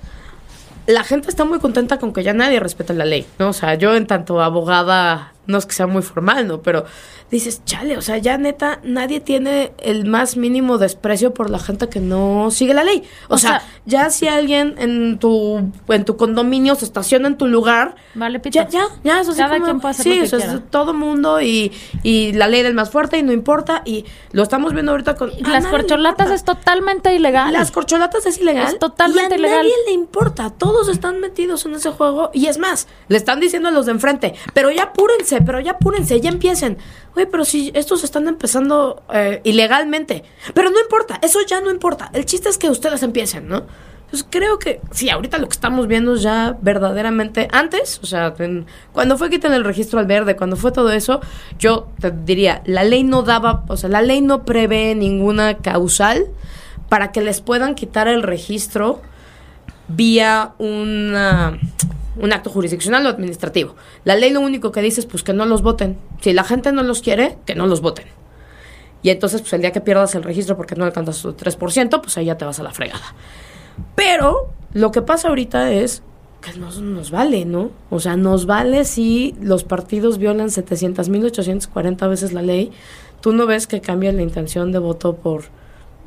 la 0.85 1.03
gente 1.03 1.27
está 1.27 1.43
muy 1.43 1.57
contenta 1.57 1.97
con 1.97 2.13
que 2.13 2.21
ya 2.21 2.33
nadie 2.33 2.59
respeta 2.59 2.93
la 2.93 3.05
ley, 3.05 3.25
¿no? 3.39 3.49
O 3.49 3.53
sea, 3.53 3.73
yo 3.73 3.95
en 3.95 4.05
tanto 4.05 4.43
abogada, 4.43 5.33
no 5.47 5.57
es 5.57 5.65
que 5.65 5.73
sea 5.73 5.87
muy 5.87 6.01
formal, 6.01 6.47
¿no? 6.47 6.61
Pero 6.61 6.85
dices, 7.31 7.61
chale, 7.65 7.97
o 7.97 8.01
sea, 8.01 8.17
ya 8.17 8.37
neta, 8.37 8.79
nadie 8.83 9.19
tiene 9.19 9.73
el 9.79 10.05
más 10.05 10.37
mínimo 10.37 10.77
desprecio 10.77 11.33
por 11.33 11.49
la 11.49 11.59
gente 11.59 11.89
que 11.89 11.99
no 11.99 12.51
sigue 12.51 12.73
la 12.73 12.83
ley. 12.83 13.03
O, 13.29 13.35
O 13.35 13.37
sea, 13.37 13.59
sea- 13.61 13.69
ya 13.85 14.09
si 14.09 14.27
alguien 14.27 14.75
en 14.77 15.17
tu, 15.19 15.71
en 15.89 16.05
tu 16.05 16.15
condominio 16.17 16.75
se 16.75 16.85
estaciona 16.85 17.27
en 17.27 17.37
tu 17.37 17.47
lugar, 17.47 17.95
Vale, 18.15 18.39
pito. 18.39 18.53
ya, 18.59 18.67
ya, 18.69 18.85
ya, 19.03 19.21
eso 19.21 19.31
sí 19.33 19.39
Cada 19.39 19.55
como- 19.55 19.65
quien 19.65 19.79
puede 19.79 19.91
hacer 19.91 20.03
sí, 20.03 20.09
lo 20.09 20.15
que 20.19 20.25
es 20.25 20.43
quiera. 20.43 20.59
todo 20.69 20.93
mundo 20.93 21.41
y, 21.41 21.71
y 22.03 22.33
la 22.33 22.47
ley 22.47 22.63
del 22.63 22.73
más 22.73 22.89
fuerte 22.89 23.17
y 23.17 23.23
no 23.23 23.31
importa 23.31 23.81
y 23.85 24.05
lo 24.31 24.43
estamos 24.43 24.73
viendo 24.73 24.91
ahorita 24.91 25.15
con... 25.15 25.31
A 25.43 25.49
Las 25.49 25.65
corcholatas 25.67 26.29
es 26.31 26.43
totalmente 26.43 27.13
ilegal. 27.13 27.53
Las 27.53 27.71
corcholatas 27.71 28.25
es 28.25 28.37
ilegal. 28.39 28.67
Es 28.67 28.79
totalmente 28.79 29.31
y 29.35 29.37
a 29.37 29.39
ilegal. 29.39 29.57
nadie 29.59 29.73
le 29.87 29.93
importa. 29.93 30.49
Todos 30.49 30.87
están 30.89 31.19
metidos 31.19 31.65
en 31.65 31.75
ese 31.75 31.89
juego. 31.91 32.31
Y 32.33 32.47
es 32.47 32.57
más, 32.57 32.87
le 33.07 33.17
están 33.17 33.39
diciendo 33.39 33.69
a 33.69 33.71
los 33.71 33.85
de 33.85 33.91
enfrente, 33.93 34.33
pero 34.53 34.71
ya 34.71 34.83
apúrense, 34.83 35.36
pero 35.41 35.59
ya 35.59 35.71
apúrense, 35.71 36.19
ya 36.21 36.29
empiecen. 36.29 36.77
Oye, 37.15 37.25
pero 37.27 37.45
si 37.45 37.71
estos 37.73 38.03
están 38.03 38.27
empezando 38.27 39.03
eh, 39.13 39.41
ilegalmente. 39.43 40.23
Pero 40.53 40.69
no 40.69 40.79
importa, 40.79 41.19
eso 41.21 41.39
ya 41.45 41.61
no 41.61 41.71
importa. 41.71 42.09
El 42.13 42.25
chiste 42.25 42.49
es 42.49 42.57
que 42.57 42.69
ustedes 42.69 43.03
empiecen, 43.03 43.47
¿no? 43.47 43.65
Entonces 44.07 44.27
creo 44.29 44.57
que 44.57 44.79
sí, 44.91 45.09
ahorita 45.09 45.37
lo 45.37 45.49
que 45.49 45.53
estamos 45.53 45.87
viendo 45.87 46.15
ya 46.15 46.57
verdaderamente 46.61 47.49
antes, 47.51 47.99
o 48.01 48.05
sea, 48.05 48.33
cuando 48.93 49.17
fue 49.17 49.29
quitar 49.29 49.51
el 49.51 49.65
registro 49.65 49.99
al 49.99 50.05
verde, 50.05 50.37
cuando 50.37 50.55
fue 50.55 50.71
todo 50.71 50.93
eso, 50.93 51.19
yo 51.59 51.89
te 51.99 52.11
diría, 52.11 52.61
la 52.63 52.85
ley 52.85 53.03
no 53.03 53.23
daba, 53.23 53.65
o 53.67 53.75
sea, 53.75 53.89
la 53.89 54.01
ley 54.01 54.21
no 54.21 54.45
prevé 54.45 54.95
ninguna 54.95 55.57
causal 55.57 56.27
para 56.87 57.11
que 57.11 57.19
les 57.19 57.41
puedan 57.41 57.75
quitar 57.75 58.07
el 58.07 58.23
registro 58.23 59.01
vía 59.89 60.53
una, 60.57 61.59
un 62.19 62.33
acto 62.33 62.49
jurisdiccional 62.49 63.05
o 63.05 63.09
administrativo. 63.09 63.75
La 64.03 64.15
ley 64.15 64.31
lo 64.31 64.41
único 64.41 64.71
que 64.71 64.81
dice 64.81 65.01
es 65.01 65.05
pues 65.05 65.23
que 65.23 65.33
no 65.33 65.45
los 65.45 65.61
voten. 65.61 65.97
Si 66.21 66.33
la 66.33 66.43
gente 66.43 66.71
no 66.71 66.83
los 66.83 67.01
quiere, 67.01 67.37
que 67.45 67.55
no 67.55 67.67
los 67.67 67.81
voten. 67.81 68.05
Y 69.03 69.09
entonces, 69.09 69.41
pues 69.41 69.53
el 69.53 69.61
día 69.61 69.71
que 69.71 69.81
pierdas 69.81 70.15
el 70.15 70.23
registro 70.23 70.57
porque 70.57 70.75
no 70.75 70.85
alcanzas 70.85 71.21
tu 71.21 71.33
3%, 71.33 72.01
pues 72.01 72.17
ahí 72.17 72.25
ya 72.25 72.37
te 72.37 72.45
vas 72.45 72.59
a 72.59 72.63
la 72.63 72.71
fregada. 72.71 73.15
Pero 73.95 74.51
lo 74.73 74.91
que 74.91 75.01
pasa 75.01 75.29
ahorita 75.29 75.71
es 75.71 76.01
que 76.41 76.57
nos, 76.59 76.79
nos 76.79 77.11
vale, 77.11 77.45
¿no? 77.45 77.71
O 77.89 77.99
sea, 77.99 78.17
nos 78.17 78.45
vale 78.45 78.85
si 78.85 79.35
los 79.41 79.63
partidos 79.63 80.17
violan 80.17 80.47
700.840 80.47 82.09
veces 82.09 82.33
la 82.33 82.41
ley. 82.41 82.71
Tú 83.21 83.33
no 83.33 83.45
ves 83.45 83.67
que 83.67 83.81
cambia 83.81 84.11
la 84.11 84.21
intención 84.21 84.71
de 84.71 84.79
voto 84.79 85.15
por 85.15 85.45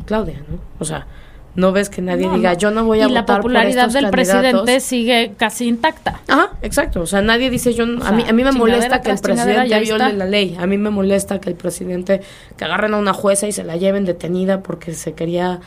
Claudia, 0.07 0.45
¿no? 0.49 0.59
O 0.79 0.85
sea, 0.85 1.07
no 1.57 1.73
ves 1.73 1.91
que 1.91 2.01
nadie 2.01 2.27
No, 2.27 2.37
diga, 2.37 2.53
no. 2.53 2.59
yo 2.59 2.71
no 2.71 2.85
voy 2.85 3.01
a 3.01 3.07
y 3.07 3.11
la 3.11 3.21
votar 3.23 3.37
por 3.39 3.43
popularidad 3.51 3.87
estos 3.89 3.95
del 3.95 4.05
candidatos". 4.11 4.41
presidente 4.43 4.81
sigue 4.81 5.33
casi 5.37 5.67
intacta. 5.69 6.21
Ajá, 6.29 6.51
exacto. 6.63 7.01
O 7.01 7.07
sea, 7.07 7.23
nadie 7.23 7.51
dice 7.51 7.73
yo. 7.75 7.87
no- 7.87 8.01
a 8.03 8.09
sea, 8.09 8.13
mí 8.13 8.25
a 8.29 8.33
mí 8.33 8.45
me 8.45 8.53
molesta 8.53 9.01
que 9.03 9.11
el 9.11 9.19
presidente 9.19 9.69
ya 9.69 9.79
viole 9.81 10.05
está. 10.05 10.17
la 10.17 10.27
ley. 10.27 10.57
A 10.59 10.67
mí 10.67 10.79
me 10.79 10.91
molesta 10.91 11.41
que 11.41 11.49
el 11.51 11.57
presidente 11.57 12.21
que 12.57 12.65
agarren 12.65 12.95
a 12.95 12.99
una 12.99 13.13
jueza 13.13 13.47
y 13.49 13.53
se 13.53 13.65
la 13.65 13.77
lleven 13.77 14.05
detenida 14.05 14.63
porque 14.63 14.95
se 14.95 15.13
quería 15.15 15.61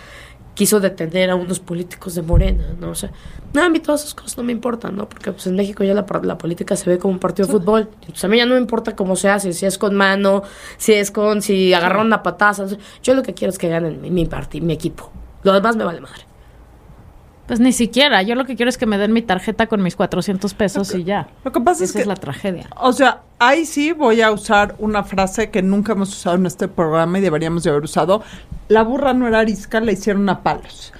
quiso 0.55 0.79
detener 0.79 1.31
a 1.31 1.35
unos 1.35 1.59
políticos 1.59 2.13
de 2.13 2.21
Morena, 2.21 2.63
¿no? 2.79 2.91
O 2.91 2.95
sea, 2.95 3.09
no, 3.53 3.63
a 3.63 3.69
mí 3.69 3.79
todas 3.79 4.01
esas 4.01 4.13
cosas 4.13 4.37
no 4.37 4.43
me 4.43 4.51
importan, 4.51 4.95
¿no? 4.95 5.09
Porque 5.09 5.31
pues 5.31 5.47
en 5.47 5.55
México 5.55 5.83
ya 5.83 5.95
la, 5.95 6.05
la 6.23 6.37
política 6.37 6.75
se 6.75 6.87
ve 6.91 6.99
como 6.99 7.13
un 7.15 7.19
partido 7.19 7.47
de 7.47 7.53
fútbol. 7.53 7.89
Entonces 8.01 8.23
a 8.23 8.27
mí 8.27 8.37
ya 8.37 8.45
no 8.45 8.53
me 8.53 8.61
importa 8.61 8.95
cómo 8.95 9.15
se 9.15 9.29
hace, 9.29 9.51
si 9.53 9.65
es 9.65 9.79
con 9.79 9.95
mano, 9.95 10.43
si 10.77 10.93
es 10.93 11.09
con, 11.09 11.41
si 11.41 11.73
agarraron 11.73 12.13
a 12.13 12.21
patazas. 12.21 12.77
Yo 13.01 13.15
lo 13.15 13.23
que 13.23 13.33
quiero 13.33 13.51
es 13.51 13.57
que 13.57 13.67
ganen 13.67 13.99
mi, 13.99 14.11
mi 14.11 14.27
partido, 14.27 14.63
mi 14.65 14.73
equipo. 14.73 15.11
Lo 15.43 15.53
demás 15.53 15.75
me 15.75 15.83
vale 15.83 16.01
madre. 16.01 16.23
Pues 17.47 17.59
ni 17.59 17.73
siquiera. 17.73 18.21
Yo 18.21 18.35
lo 18.35 18.45
que 18.45 18.55
quiero 18.55 18.69
es 18.69 18.77
que 18.77 18.85
me 18.85 18.97
den 18.97 19.11
mi 19.11 19.21
tarjeta 19.21 19.67
con 19.67 19.83
mis 19.83 19.95
400 19.95 20.53
pesos 20.53 20.95
y 20.95 21.03
ya. 21.03 21.27
Lo 21.43 21.51
que 21.51 21.59
pasa 21.59 21.83
es 21.83 21.89
Esa 21.89 21.99
que 21.99 22.01
es 22.03 22.07
la 22.07 22.15
tragedia. 22.15 22.69
O 22.77 22.93
sea, 22.93 23.21
ahí 23.37 23.65
sí 23.65 23.91
voy 23.91 24.21
a 24.21 24.31
usar 24.31 24.75
una 24.79 25.03
frase 25.03 25.49
que 25.51 25.61
nunca 25.61 25.91
hemos 25.91 26.09
usado 26.09 26.37
en 26.37 26.45
este 26.45 26.67
programa 26.67 27.19
y 27.19 27.21
deberíamos 27.21 27.63
de 27.63 27.71
haber 27.71 27.83
usado. 27.83 28.23
La 28.69 28.83
burra 28.83 29.13
no 29.13 29.27
era 29.27 29.39
arisca, 29.39 29.81
la 29.81 29.91
hicieron 29.91 30.29
a 30.29 30.41
palos. 30.41 30.93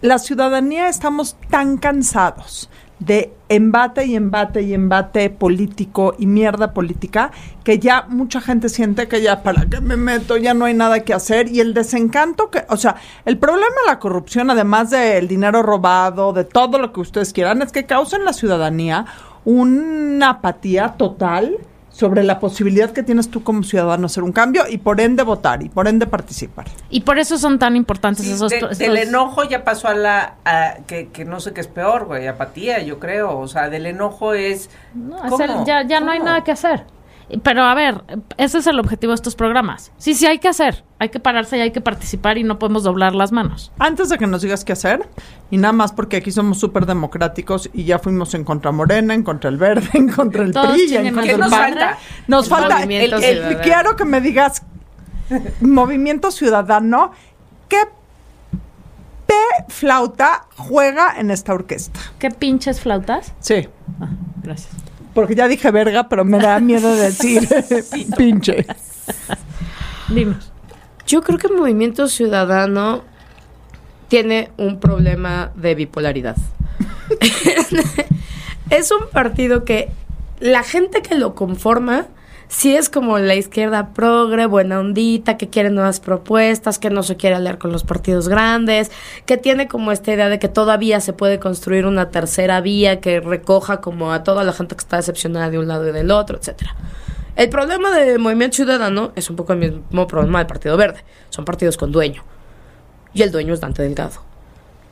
La 0.00 0.18
ciudadanía 0.18 0.88
estamos 0.88 1.36
tan 1.48 1.78
cansados 1.78 2.68
de 2.98 3.32
embate 3.48 4.06
y 4.06 4.14
embate 4.14 4.62
y 4.62 4.74
embate 4.74 5.28
político 5.30 6.14
y 6.18 6.26
mierda 6.26 6.72
política 6.72 7.32
que 7.62 7.78
ya 7.78 8.06
mucha 8.08 8.40
gente 8.40 8.68
siente 8.68 9.08
que 9.08 9.20
ya 9.22 9.42
para 9.42 9.66
qué 9.66 9.80
me 9.80 9.96
meto, 9.96 10.36
ya 10.36 10.54
no 10.54 10.66
hay 10.66 10.74
nada 10.74 11.00
que 11.00 11.14
hacer. 11.14 11.48
Y 11.48 11.60
el 11.60 11.74
desencanto 11.74 12.50
que, 12.50 12.64
o 12.68 12.76
sea, 12.76 12.96
el 13.24 13.38
problema 13.38 13.74
de 13.84 13.90
la 13.90 13.98
corrupción, 13.98 14.50
además 14.50 14.90
del 14.90 15.28
dinero 15.28 15.62
robado, 15.62 16.32
de 16.32 16.44
todo 16.44 16.78
lo 16.78 16.92
que 16.92 17.00
ustedes 17.00 17.32
quieran, 17.32 17.62
es 17.62 17.72
que 17.72 17.86
causa 17.86 18.16
en 18.16 18.24
la 18.24 18.32
ciudadanía 18.32 19.06
una 19.44 20.30
apatía 20.30 20.94
total 20.96 21.58
sobre 21.94 22.24
la 22.24 22.40
posibilidad 22.40 22.90
que 22.90 23.04
tienes 23.04 23.30
tú 23.30 23.44
como 23.44 23.62
ciudadano 23.62 24.00
de 24.02 24.06
hacer 24.06 24.24
un 24.24 24.32
cambio 24.32 24.64
y 24.68 24.78
por 24.78 25.00
ende 25.00 25.22
votar 25.22 25.62
y 25.62 25.68
por 25.68 25.86
ende 25.86 26.08
participar. 26.08 26.66
Y 26.90 27.02
por 27.02 27.20
eso 27.20 27.38
son 27.38 27.60
tan 27.60 27.76
importantes 27.76 28.26
Sí, 28.26 28.32
esos... 28.32 28.50
de- 28.50 28.58
esos- 28.58 28.78
del 28.78 28.96
enojo 28.96 29.44
ya 29.44 29.62
pasó 29.62 29.86
a 29.86 29.94
la 29.94 30.34
a- 30.44 30.78
que, 30.88 31.08
que 31.10 31.24
no 31.24 31.38
sé 31.38 31.52
qué 31.52 31.60
es 31.60 31.68
peor, 31.68 32.06
güey, 32.06 32.26
apatía, 32.26 32.82
yo 32.82 32.98
creo. 32.98 33.38
O 33.38 33.46
sea, 33.46 33.68
del 33.70 33.86
enojo 33.86 34.34
es. 34.34 34.70
Ya 35.64 35.82
ya 35.86 36.00
no 36.00 36.10
hay 36.10 36.18
nada 36.18 36.42
que 36.42 36.50
hacer. 36.50 36.84
Pero 37.42 37.62
a 37.62 37.74
ver, 37.74 38.02
ese 38.36 38.58
es 38.58 38.66
el 38.66 38.78
objetivo 38.78 39.12
de 39.12 39.14
estos 39.16 39.34
programas. 39.34 39.92
Sí, 39.96 40.14
sí 40.14 40.26
hay 40.26 40.38
que 40.38 40.48
hacer. 40.48 40.84
Hay 40.98 41.08
que 41.08 41.20
pararse 41.20 41.56
y 41.56 41.60
hay 41.60 41.70
que 41.72 41.80
participar 41.80 42.38
y 42.38 42.44
no 42.44 42.58
podemos 42.58 42.82
doblar 42.82 43.14
las 43.14 43.32
manos. 43.32 43.72
Antes 43.78 44.08
de 44.10 44.18
que 44.18 44.26
nos 44.26 44.42
digas 44.42 44.64
qué 44.64 44.72
hacer, 44.72 45.08
y 45.50 45.56
nada 45.56 45.72
más 45.72 45.92
porque 45.92 46.18
aquí 46.18 46.30
somos 46.30 46.58
súper 46.58 46.86
democráticos 46.86 47.70
y 47.72 47.84
ya 47.84 47.98
fuimos 47.98 48.34
en 48.34 48.44
contra 48.44 48.72
Morena, 48.72 49.14
en 49.14 49.22
contra 49.22 49.48
el 49.50 49.56
Verde, 49.56 49.88
en 49.94 50.10
contra 50.10 50.44
el 50.44 50.52
Todos 50.52 50.72
PRI, 50.72 50.96
en 50.96 51.04
contra 51.14 51.22
¿Qué 51.24 51.32
el 51.32 51.40
nos 51.40 51.50
falta? 51.50 51.98
Nos 52.28 52.44
El 52.46 52.50
falta 52.50 52.82
el, 52.82 53.12
el- 53.24 53.60
quiero 53.60 53.96
que 53.96 54.04
me 54.04 54.20
digas 54.20 54.62
Movimiento 55.60 56.30
Ciudadano, 56.30 57.12
¿qué 57.68 57.78
P 59.26 59.34
flauta 59.68 60.46
juega 60.56 61.18
en 61.18 61.30
esta 61.30 61.54
orquesta? 61.54 61.98
¿Qué 62.18 62.30
pinches 62.30 62.80
flautas? 62.80 63.32
Sí. 63.40 63.68
Ah, 64.00 64.08
gracias. 64.42 64.72
Porque 65.14 65.34
ya 65.34 65.48
dije 65.48 65.70
verga, 65.70 66.08
pero 66.08 66.24
me 66.24 66.38
da 66.38 66.58
miedo 66.60 66.94
decir 66.94 67.48
pinche. 68.16 68.66
Dinos. 70.08 70.50
Yo 71.06 71.22
creo 71.22 71.38
que 71.38 71.48
Movimiento 71.48 72.08
Ciudadano 72.08 73.02
tiene 74.08 74.50
un 74.56 74.80
problema 74.80 75.52
de 75.54 75.74
bipolaridad. 75.74 76.36
es 78.70 78.90
un 78.90 79.08
partido 79.10 79.64
que 79.64 79.90
la 80.40 80.62
gente 80.62 81.02
que 81.02 81.14
lo 81.14 81.34
conforma 81.34 82.06
sí 82.54 82.76
es 82.76 82.88
como 82.88 83.18
la 83.18 83.34
izquierda 83.34 83.88
progre, 83.94 84.46
buena 84.46 84.78
ondita, 84.78 85.36
que 85.36 85.48
quiere 85.48 85.70
nuevas 85.70 86.00
propuestas, 86.00 86.78
que 86.78 86.90
no 86.90 87.02
se 87.02 87.16
quiere 87.16 87.36
aliar 87.36 87.58
con 87.58 87.72
los 87.72 87.84
partidos 87.84 88.28
grandes, 88.28 88.90
que 89.26 89.36
tiene 89.36 89.66
como 89.66 89.92
esta 89.92 90.12
idea 90.12 90.28
de 90.28 90.38
que 90.38 90.48
todavía 90.48 91.00
se 91.00 91.12
puede 91.12 91.38
construir 91.38 91.86
una 91.86 92.10
tercera 92.10 92.60
vía 92.60 93.00
que 93.00 93.20
recoja 93.20 93.80
como 93.80 94.12
a 94.12 94.22
toda 94.22 94.44
la 94.44 94.52
gente 94.52 94.76
que 94.76 94.80
está 94.80 94.96
decepcionada 94.98 95.50
de 95.50 95.58
un 95.58 95.68
lado 95.68 95.88
y 95.88 95.92
del 95.92 96.10
otro, 96.10 96.38
etcétera. 96.38 96.74
El 97.36 97.48
problema 97.48 97.90
de 97.96 98.18
Movimiento 98.18 98.56
Ciudadano 98.56 99.12
es 99.16 99.28
un 99.28 99.36
poco 99.36 99.54
el 99.54 99.58
mismo 99.58 100.06
problema 100.06 100.38
del 100.38 100.46
Partido 100.46 100.76
Verde. 100.76 101.00
Son 101.30 101.44
partidos 101.44 101.76
con 101.76 101.90
dueño. 101.90 102.22
Y 103.12 103.22
el 103.22 103.32
dueño 103.32 103.54
es 103.54 103.60
Dante 103.60 103.82
Delgado. 103.82 104.33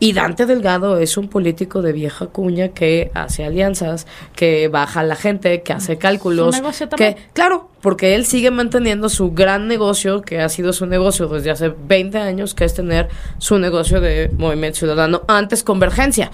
Y 0.03 0.15
Dante 0.15 0.47
Delgado 0.47 0.99
es 0.99 1.17
un 1.17 1.29
político 1.29 1.81
de 1.81 1.93
vieja 1.93 2.27
cuña 2.27 2.71
que 2.71 3.13
hace 3.15 3.45
alianzas, 3.45 4.09
que 4.35 4.67
baja 4.67 4.99
a 4.99 5.05
la 5.05 5.15
gente, 5.15 5.63
que 5.63 5.73
hace 5.73 5.97
cálculos. 5.97 6.57
Su 6.57 6.61
negocio 6.61 6.89
que, 6.89 6.91
también. 6.91 7.17
claro, 7.33 7.69
porque 7.81 8.17
él 8.17 8.27
sigue 8.27 8.51
manteniendo 8.51 9.09
su 9.09 9.31
gran 9.31 9.69
negocio, 9.69 10.23
que 10.23 10.41
ha 10.41 10.49
sido 10.49 10.73
su 10.73 10.87
negocio 10.87 11.29
desde 11.29 11.53
hace 11.53 11.69
20 11.69 12.19
años, 12.19 12.53
que 12.53 12.65
es 12.65 12.75
tener 12.75 13.11
su 13.39 13.61
negocio 13.61 14.01
de 14.01 14.29
Movimiento 14.37 14.81
Ciudadano, 14.81 15.23
antes 15.29 15.63
Convergencia. 15.63 16.33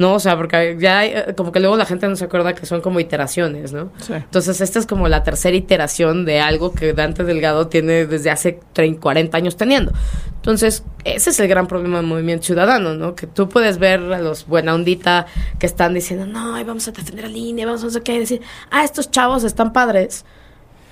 ¿No? 0.00 0.14
O 0.14 0.18
sea, 0.18 0.34
porque 0.34 0.78
ya 0.80 1.00
hay, 1.00 1.10
eh, 1.10 1.34
como 1.36 1.52
que 1.52 1.60
luego 1.60 1.76
la 1.76 1.84
gente 1.84 2.08
no 2.08 2.16
se 2.16 2.24
acuerda 2.24 2.54
que 2.54 2.64
son 2.64 2.80
como 2.80 3.00
iteraciones, 3.00 3.74
¿no? 3.74 3.90
Sí. 3.98 4.14
Entonces, 4.14 4.62
esta 4.62 4.78
es 4.78 4.86
como 4.86 5.08
la 5.08 5.22
tercera 5.24 5.54
iteración 5.54 6.24
de 6.24 6.40
algo 6.40 6.72
que 6.72 6.94
Dante 6.94 7.22
Delgado 7.22 7.68
tiene 7.68 8.06
desde 8.06 8.30
hace 8.30 8.60
30, 8.72 8.98
40 8.98 9.36
años 9.36 9.58
teniendo. 9.58 9.92
Entonces, 10.36 10.84
ese 11.04 11.28
es 11.28 11.38
el 11.38 11.48
gran 11.48 11.66
problema 11.66 11.98
del 11.98 12.06
movimiento 12.06 12.46
ciudadano, 12.46 12.94
¿no? 12.94 13.14
Que 13.14 13.26
tú 13.26 13.50
puedes 13.50 13.76
ver 13.76 14.00
a 14.00 14.18
los 14.20 14.46
buena 14.46 14.74
ondita 14.74 15.26
que 15.58 15.66
están 15.66 15.92
diciendo, 15.92 16.24
no, 16.24 16.52
vamos 16.64 16.88
a 16.88 16.92
defender 16.92 17.26
a 17.26 17.28
línea, 17.28 17.66
vamos 17.66 17.82
a 17.82 17.84
no 17.84 17.90
sé 17.90 18.00
qué, 18.00 18.18
decir, 18.18 18.40
ah, 18.70 18.84
estos 18.84 19.10
chavos 19.10 19.44
están 19.44 19.74
padres. 19.74 20.24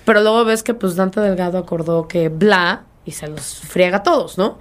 Pero 0.05 0.21
luego 0.21 0.44
ves 0.44 0.62
que 0.62 0.75
pues 0.75 0.97
Dante 0.97 1.21
Delgado 1.21 1.57
acordó 1.57 2.09
que 2.09 2.29
bla 2.29 2.85
y 3.07 3.12
se 3.12 3.27
los 3.27 3.61
friega 3.61 3.97
a 3.97 4.03
todos, 4.03 4.37
¿no? 4.37 4.59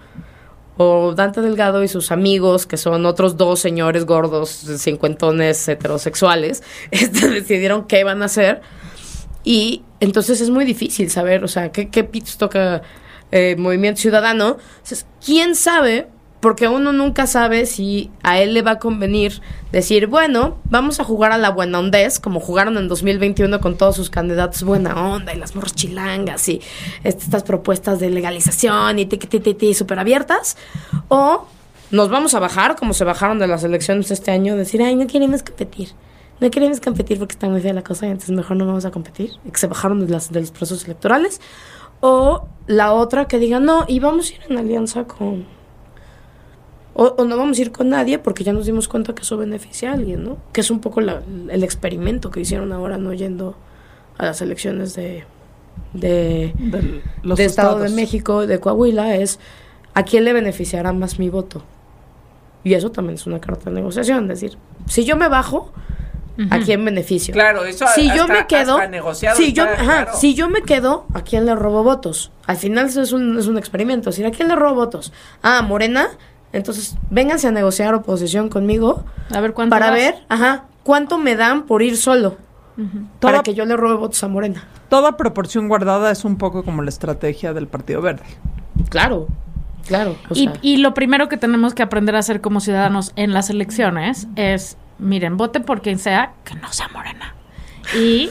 O 0.78 1.14
Dante 1.16 1.42
Delgado 1.42 1.84
y 1.84 1.88
sus 1.88 2.12
amigos, 2.12 2.66
que 2.66 2.78
son 2.78 3.06
otros 3.06 3.36
dos 3.36 3.60
señores 3.60 4.06
gordos, 4.06 4.50
cincuentones 4.50 5.68
heterosexuales, 5.68 6.64
este, 6.92 7.30
decidieron 7.30 7.86
qué 7.88 8.04
van 8.04 8.22
a 8.22 8.26
hacer. 8.26 8.62
Y 9.44 9.84
entonces 10.00 10.42
es 10.42 10.50
muy 10.50 10.66
difícil 10.66 11.10
saber, 11.10 11.44
o 11.44 11.48
sea, 11.48 11.72
qué, 11.72 11.90
qué 11.90 12.04
toca 12.38 12.82
eh, 13.32 13.56
Movimiento 13.58 14.02
Ciudadano. 14.02 14.58
Entonces, 14.78 15.06
¿quién 15.24 15.56
sabe? 15.56 16.08
Porque 16.40 16.68
uno 16.68 16.94
nunca 16.94 17.26
sabe 17.26 17.66
si 17.66 18.12
a 18.22 18.40
él 18.40 18.54
le 18.54 18.62
va 18.62 18.72
a 18.72 18.80
convenir 18.80 19.42
decir, 19.72 20.06
bueno, 20.06 20.58
vamos 20.70 21.00
a 21.00 21.04
jugar 21.04 21.32
a 21.32 21.38
la 21.38 21.50
buena 21.50 21.80
ondez, 21.80 22.20
como 22.20 22.40
jugaron 22.40 22.78
en 22.78 22.88
2021 22.88 23.60
con 23.60 23.76
todos 23.76 23.96
sus 23.96 24.10
candidatos 24.10 24.64
buena 24.64 24.96
onda 25.14 25.34
y 25.34 25.38
las 25.38 25.56
morras 25.56 25.74
chilangas 25.74 26.48
y 26.48 26.62
este, 27.04 27.24
estas 27.24 27.44
propuestas 27.44 28.00
de 28.00 28.12
legalización 28.12 29.00
y 29.00 29.06
tiqui, 29.08 29.28
tiqui, 29.28 29.54
tiqui, 29.54 29.74
súper 29.74 29.98
abiertas. 29.98 30.58
O 31.08 31.48
nos 31.90 32.10
vamos 32.10 32.36
a 32.36 32.40
bajar, 32.40 32.76
como 32.76 32.94
se 32.94 33.04
bajaron 33.04 33.40
de 33.40 33.48
las 33.48 33.64
elecciones 33.64 34.12
este 34.12 34.32
año, 34.32 34.56
decir, 34.56 34.82
ay, 34.82 34.96
no 34.96 35.08
queremos 35.08 35.42
competir. 35.42 35.90
No 36.40 36.52
queremos 36.52 36.80
competir 36.80 37.18
porque 37.18 37.34
está 37.34 37.50
muy 37.50 37.62
fea 37.62 37.74
la 37.74 37.84
cosa 37.84 38.06
entonces 38.06 38.36
mejor 38.36 38.58
no 38.58 38.68
vamos 38.68 38.86
a 38.86 38.92
competir. 38.92 39.32
Que 39.52 39.58
se 39.58 39.68
bajaron 39.68 40.06
de, 40.06 40.06
de 40.06 40.40
los 40.42 40.52
procesos 40.52 40.86
electorales. 40.86 41.42
O 42.00 42.48
la 42.68 42.94
otra 42.94 43.28
que 43.28 43.40
diga, 43.40 43.60
no, 43.60 43.86
y 43.88 44.00
vamos 44.00 44.30
a 44.30 44.36
ir 44.36 44.42
en 44.50 44.58
alianza 44.58 45.06
con... 45.06 45.57
O, 47.00 47.14
o 47.18 47.26
no 47.26 47.38
vamos 47.38 47.60
a 47.60 47.62
ir 47.62 47.72
con 47.72 47.90
nadie 47.90 48.18
porque 48.18 48.44
ya 48.44 48.54
nos 48.54 48.66
dimos 48.66 48.88
cuenta 48.88 49.14
que 49.14 49.22
eso 49.22 49.38
beneficia 49.38 49.92
a 49.92 49.94
alguien, 49.94 50.24
¿no? 50.24 50.38
Que 50.52 50.62
es 50.62 50.72
un 50.72 50.80
poco 50.80 51.00
la- 51.00 51.22
el 51.50 51.64
experimento 51.64 52.32
que 52.32 52.40
hicieron 52.40 52.74
ahora, 52.74 52.98
no 52.98 53.14
yendo 53.14 53.56
a 54.18 54.26
las 54.26 54.42
elecciones 54.42 54.96
de, 54.96 55.24
de, 55.94 56.54
Del- 56.58 57.04
los 57.22 57.38
de 57.38 57.46
Estado 57.46 57.80
de. 57.80 57.90
México, 57.90 58.48
de 58.48 58.60
Coahuila, 58.60 59.16
es 59.16 59.40
a 59.94 60.04
quién 60.04 60.24
le 60.26 60.34
beneficiará 60.34 60.92
más 60.92 61.20
mi 61.20 61.30
voto. 61.30 61.62
Y 62.64 62.74
eso 62.74 62.90
también 62.92 63.16
es 63.16 63.28
una 63.28 63.40
carta 63.40 63.70
de 63.70 63.76
negociación, 63.76 64.24
es 64.32 64.42
decir, 64.42 64.58
si 64.88 65.06
yo 65.06 65.16
me 65.18 65.28
bajo, 65.30 65.72
¿a 66.50 66.60
quién 66.60 66.84
beneficio? 66.84 67.34
Claro, 67.34 67.64
eso 67.64 67.86
si 67.96 68.08
yo 68.08 68.24
hasta- 68.24 68.34
me 68.34 68.48
quedo, 68.48 68.74
hasta 68.78 68.88
negociado 68.90 69.38
si 69.38 69.54
yo, 69.54 69.64
está, 69.66 69.76
ajá, 69.82 70.04
claro. 70.06 70.18
si 70.18 70.34
yo 70.34 70.50
me 70.50 70.64
quedo, 70.64 71.06
¿a 71.14 71.22
quién 71.22 71.46
le 71.46 71.54
robo 71.56 71.84
votos? 71.84 72.32
Al 72.48 72.58
final 72.58 72.88
eso 72.88 73.02
es 73.04 73.12
un, 73.14 73.38
es 73.38 73.46
un 73.48 73.58
experimento, 73.60 74.10
es 74.10 74.16
decir, 74.18 74.26
¿a 74.26 74.36
quién 74.36 74.48
le 74.50 74.56
robo 74.56 74.76
votos? 74.76 75.14
Ah, 75.44 75.62
Morena, 75.62 76.10
entonces 76.58 76.96
vénganse 77.10 77.48
a 77.48 77.52
negociar 77.52 77.94
oposición 77.94 78.50
conmigo 78.50 79.04
A 79.34 79.40
ver 79.40 79.54
cuánto 79.54 79.70
para 79.76 79.88
das. 79.88 79.96
ver, 79.96 80.16
ajá, 80.30 80.66
cuánto 80.84 81.18
me 81.18 81.36
dan 81.36 81.64
por 81.64 81.82
ir 81.82 81.98
solo. 81.98 82.38
Para 83.20 83.38
Toda- 83.38 83.44
que 83.44 83.54
yo 83.56 83.66
le 83.66 83.76
robe 83.76 83.96
votos 83.96 84.24
a 84.24 84.28
Morena. 84.28 84.64
Toda 84.90 85.18
proporción 85.18 85.68
guardada 85.68 86.12
es 86.12 86.24
un 86.26 86.38
poco 86.38 86.64
como 86.64 86.82
la 86.84 86.90
estrategia 86.90 87.54
del 87.54 87.68
Partido 87.68 88.02
Verde. 88.02 88.24
Claro, 88.90 89.28
claro. 89.88 90.16
o 90.30 90.34
Y, 90.36 90.44
sea, 90.46 90.54
y 90.62 90.78
lo 90.78 90.94
primero 90.94 91.28
que 91.28 91.38
tenemos 91.38 91.74
que 91.74 91.82
aprender 91.84 92.16
a 92.16 92.20
hacer 92.20 92.40
como 92.42 92.60
ciudadanos 92.60 93.14
en 93.16 93.34
las 93.34 93.50
elecciones 93.50 94.28
es, 94.36 94.78
miren, 95.00 95.38
voten 95.38 95.64
por 95.64 95.82
quien 95.82 95.98
sea, 96.00 96.34
que 96.44 96.54
no 96.56 96.72
sea 96.72 96.88
morena. 96.90 97.34
Y 98.00 98.30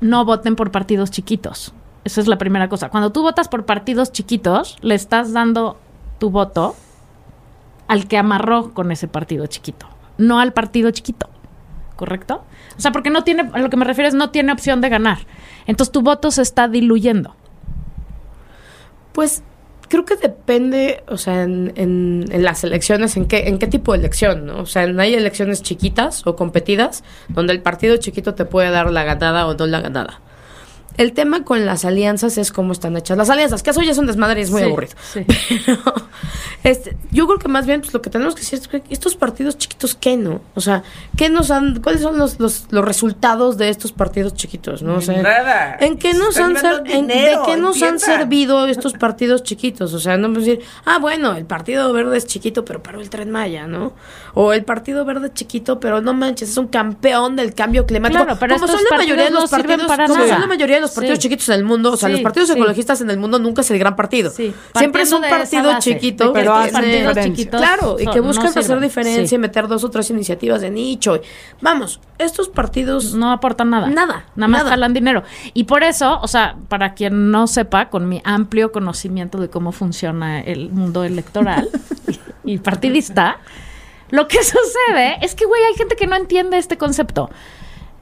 no 0.00 0.24
voten 0.24 0.56
por 0.56 0.70
partidos 0.70 1.10
chiquitos. 1.10 1.74
Esa 2.04 2.20
es 2.20 2.26
la 2.26 2.38
primera 2.38 2.68
cosa. 2.68 2.88
Cuando 2.88 3.12
tú 3.12 3.22
votas 3.22 3.48
por 3.48 3.64
partidos 3.66 4.12
chiquitos, 4.12 4.76
le 4.80 4.94
estás 4.94 5.32
dando 5.32 5.78
tu 6.18 6.30
voto 6.30 6.74
al 7.88 8.08
que 8.08 8.16
amarró 8.16 8.72
con 8.72 8.92
ese 8.92 9.08
partido 9.08 9.46
chiquito, 9.46 9.86
no 10.18 10.40
al 10.40 10.52
partido 10.52 10.90
chiquito. 10.90 11.28
¿Correcto? 11.96 12.44
O 12.76 12.80
sea, 12.80 12.90
porque 12.90 13.10
no 13.10 13.22
tiene, 13.22 13.50
a 13.52 13.58
lo 13.60 13.70
que 13.70 13.76
me 13.76 13.84
refiero 13.84 14.08
es 14.08 14.14
no 14.14 14.30
tiene 14.30 14.52
opción 14.52 14.80
de 14.80 14.88
ganar. 14.88 15.18
Entonces 15.66 15.92
tu 15.92 16.02
voto 16.02 16.32
se 16.32 16.42
está 16.42 16.66
diluyendo. 16.66 17.36
Pues 19.12 19.44
creo 19.88 20.04
que 20.04 20.16
depende, 20.16 21.04
o 21.06 21.16
sea, 21.16 21.44
en, 21.44 22.24
las 22.28 22.64
elecciones, 22.64 23.16
en 23.16 23.26
qué, 23.26 23.48
en 23.48 23.58
qué 23.58 23.68
tipo 23.68 23.92
de 23.92 23.98
elección, 23.98 24.46
¿no? 24.46 24.60
O 24.60 24.66
sea, 24.66 24.82
hay 24.82 25.14
elecciones 25.14 25.62
chiquitas 25.62 26.26
o 26.26 26.34
competidas, 26.34 27.04
donde 27.28 27.52
el 27.52 27.62
partido 27.62 27.96
chiquito 27.98 28.34
te 28.34 28.44
puede 28.44 28.70
dar 28.70 28.90
la 28.90 29.04
ganada 29.04 29.46
o 29.46 29.54
no 29.54 29.66
la 29.66 29.80
ganada. 29.80 30.20
El 30.96 31.12
tema 31.12 31.42
con 31.44 31.66
las 31.66 31.84
alianzas 31.84 32.38
es 32.38 32.52
cómo 32.52 32.72
están 32.72 32.96
hechas 32.96 33.16
las 33.18 33.28
alianzas, 33.30 33.62
que 33.62 33.70
eso 33.70 33.82
ya 33.82 33.90
es 33.92 33.98
un 33.98 34.06
desmadre 34.06 34.40
y 34.40 34.44
es 34.44 34.50
muy 34.50 34.60
Sí, 34.62 34.66
aburrido. 34.68 34.92
sí. 35.12 35.26
Pero 35.66 35.82
este, 36.62 36.96
yo 37.10 37.26
creo 37.26 37.38
que 37.38 37.48
más 37.48 37.66
bien 37.66 37.80
pues, 37.80 37.92
lo 37.92 38.00
que 38.00 38.10
tenemos 38.10 38.34
que 38.34 38.40
decir 38.40 38.58
es 38.58 38.68
que 38.68 38.82
estos 38.90 39.16
partidos 39.16 39.58
chiquitos, 39.58 39.94
¿qué 39.94 40.16
no? 40.16 40.40
O 40.54 40.60
sea, 40.60 40.82
¿qué 41.16 41.28
nos 41.28 41.50
han, 41.50 41.82
¿cuáles 41.82 42.00
son 42.02 42.16
los, 42.16 42.38
los, 42.40 42.66
los 42.70 42.84
resultados 42.84 43.58
de 43.58 43.68
estos 43.68 43.92
partidos 43.92 44.34
chiquitos? 44.34 44.82
¿no? 44.82 44.94
O 44.96 45.00
sea, 45.00 45.20
Nada. 45.20 45.76
¿En 45.80 45.98
qué 45.98 46.14
nos 46.14 46.36
han, 46.38 46.56
en- 46.86 47.06
¿De 47.08 47.36
qué 47.44 47.56
nos 47.56 47.82
han 47.82 47.98
servido 47.98 48.66
estos 48.66 48.94
partidos 48.94 49.42
chiquitos? 49.42 49.92
O 49.94 49.98
sea, 49.98 50.16
no 50.16 50.28
podemos 50.28 50.46
decir, 50.46 50.64
ah, 50.86 50.98
bueno, 51.00 51.34
el 51.36 51.44
Partido 51.44 51.92
Verde 51.92 52.16
es 52.16 52.26
chiquito, 52.26 52.64
pero 52.64 52.82
paró 52.82 53.00
el 53.00 53.10
Tren 53.10 53.30
Maya, 53.30 53.66
¿no? 53.66 53.92
O 54.36 54.52
el 54.52 54.64
Partido 54.64 55.04
Verde 55.04 55.30
chiquito, 55.32 55.78
pero 55.78 56.00
no 56.00 56.12
manches, 56.12 56.50
es 56.50 56.56
un 56.56 56.66
campeón 56.66 57.36
del 57.36 57.54
cambio 57.54 57.86
climático. 57.86 58.24
Claro, 58.24 58.36
pero 58.40 58.56
como 58.56 58.66
son 58.66 58.80
la 58.90 58.96
mayoría 58.96 59.24
de 59.24 59.30
los 59.30 59.44
no 59.44 59.48
partidos, 59.48 59.86
para 59.86 60.06
como 60.06 60.18
nada. 60.18 60.28
son 60.32 60.40
la 60.40 60.46
mayoría 60.48 60.76
de 60.76 60.82
los 60.82 60.90
partidos 60.90 61.18
Sí. 61.18 61.22
chiquitos 61.22 61.48
en 61.50 61.54
el 61.54 61.64
mundo, 61.64 61.92
o 61.92 61.96
sea, 61.96 62.08
Sí, 62.08 62.14
los 62.14 62.22
partidos 62.22 62.48
sí. 62.48 62.54
ecologistas 62.54 63.00
en 63.00 63.10
el 63.10 63.18
mundo 63.18 63.38
nunca 63.38 63.60
es 63.60 63.70
el 63.70 63.78
gran 63.78 63.94
partido. 63.96 64.30
Sí, 64.30 64.52
Siempre 64.76 65.02
es 65.02 65.12
un 65.12 65.22
partido 65.22 65.64
base, 65.64 65.92
chiquito 65.92 66.32
Pero 66.32 66.52
chiquitos 67.22 67.60
Claro, 67.60 67.96
y 67.98 68.06
que 68.06 68.16
no 68.20 68.24
buscan 68.24 68.48
hacer 68.48 68.80
diferencia 68.80 69.26
Sí. 69.28 69.34
y 69.36 69.38
meter 69.38 69.68
dos 69.68 69.84
o 69.84 69.90
tres 69.90 70.10
iniciativas 70.10 70.60
de 70.60 70.70
nicho. 70.70 71.16
y- 71.16 71.20
Vamos, 71.60 72.00
estos 72.18 72.48
partidos 72.48 73.14
no 73.14 73.30
aportan 73.30 73.70
nada. 73.70 73.86
Nada, 73.88 74.24
Nada 74.34 74.48
más 74.48 74.60
nada. 74.62 74.70
jalan 74.70 74.92
dinero. 74.94 75.22
Y 75.52 75.64
por 75.64 75.82
eso, 75.84 76.18
o 76.20 76.26
sea, 76.28 76.56
para 76.68 76.94
quien 76.94 77.30
no 77.30 77.46
sepa, 77.46 77.88
con 77.88 78.08
mi 78.08 78.20
amplio 78.24 78.72
conocimiento 78.72 79.38
de 79.38 79.48
cómo 79.48 79.70
funciona 79.72 80.40
el 80.40 80.70
mundo 80.70 81.04
electoral 81.04 81.68
y 82.44 82.58
partidista, 82.58 83.38
lo 84.10 84.28
que 84.28 84.38
sucede 84.42 85.18
es 85.22 85.34
que, 85.34 85.44
güey, 85.44 85.62
hay 85.64 85.74
gente 85.74 85.96
que 85.96 86.06
no 86.06 86.16
entiende 86.16 86.58
este 86.58 86.76
concepto. 86.76 87.30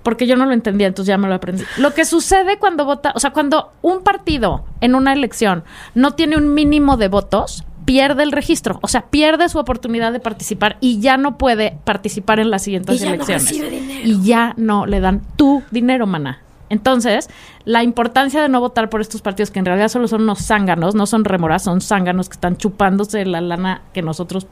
Porque 0.03 0.27
yo 0.27 0.35
no 0.35 0.47
lo 0.47 0.53
entendía, 0.53 0.89
entonces 0.89 1.09
ya 1.09 1.17
me 1.17 1.29
lo 1.29 1.35
aprendí. 1.35 1.63
Lo 1.79 1.95
que 1.95 2.05
sucede 2.05 2.59
cuando 2.59 2.85
vota, 2.85 3.13
o 3.15 3.21
sea, 3.21 3.31
cuando 3.31 3.73
un 3.83 4.03
partido 4.03 4.65
en 4.81 4.97
una 4.97 5.13
elección 5.13 5.63
no 5.95 6.15
tiene 6.15 6.37
un 6.37 6.55
mínimo 6.55 6.97
de 6.97 7.07
votos, 7.07 7.65
pierde 7.85 8.25
el 8.25 8.33
registro, 8.33 8.79
o 8.83 8.89
sea, 8.89 9.03
pierde 9.03 9.49
su 9.49 9.59
oportunidad 9.59 10.13
de 10.13 10.19
participar 10.19 10.77
y 10.81 11.01
ya 11.01 11.17
no 11.17 11.39
puede 11.39 11.79
participar 11.85 12.41
en 12.41 12.51
las 12.51 12.63
siguientes 12.63 12.97
Y 12.97 12.99
ya 12.99 13.07
no 13.07 13.15
elecciones. 13.15 13.53
Y 13.53 14.23
ya 14.23 14.55
no 14.57 14.87
le 14.87 15.01
dan 15.01 15.23
tu 15.37 15.63
dinero, 15.71 16.07
mana. 16.07 16.41
Entonces, 16.73 17.29
la 17.67 17.83
importancia 17.83 18.41
de 18.41 18.49
no 18.49 18.59
votar 18.59 18.89
por 18.89 19.03
estos 19.03 19.21
partidos 19.21 19.51
que 19.51 19.59
en 19.59 19.67
realidad 19.67 19.89
solo 19.89 20.09
son 20.09 20.23
unos 20.23 20.39
zánganos, 20.39 20.95
no 20.95 21.05
son 21.05 21.27
remoras, 21.27 21.63
son 21.65 21.83
zánganos 21.83 22.31
que 22.31 22.33
están 22.33 22.57
chupándose 22.57 23.27
la 23.27 23.43
lana 23.43 23.83
que 23.93 24.01
nosotros 24.01 24.47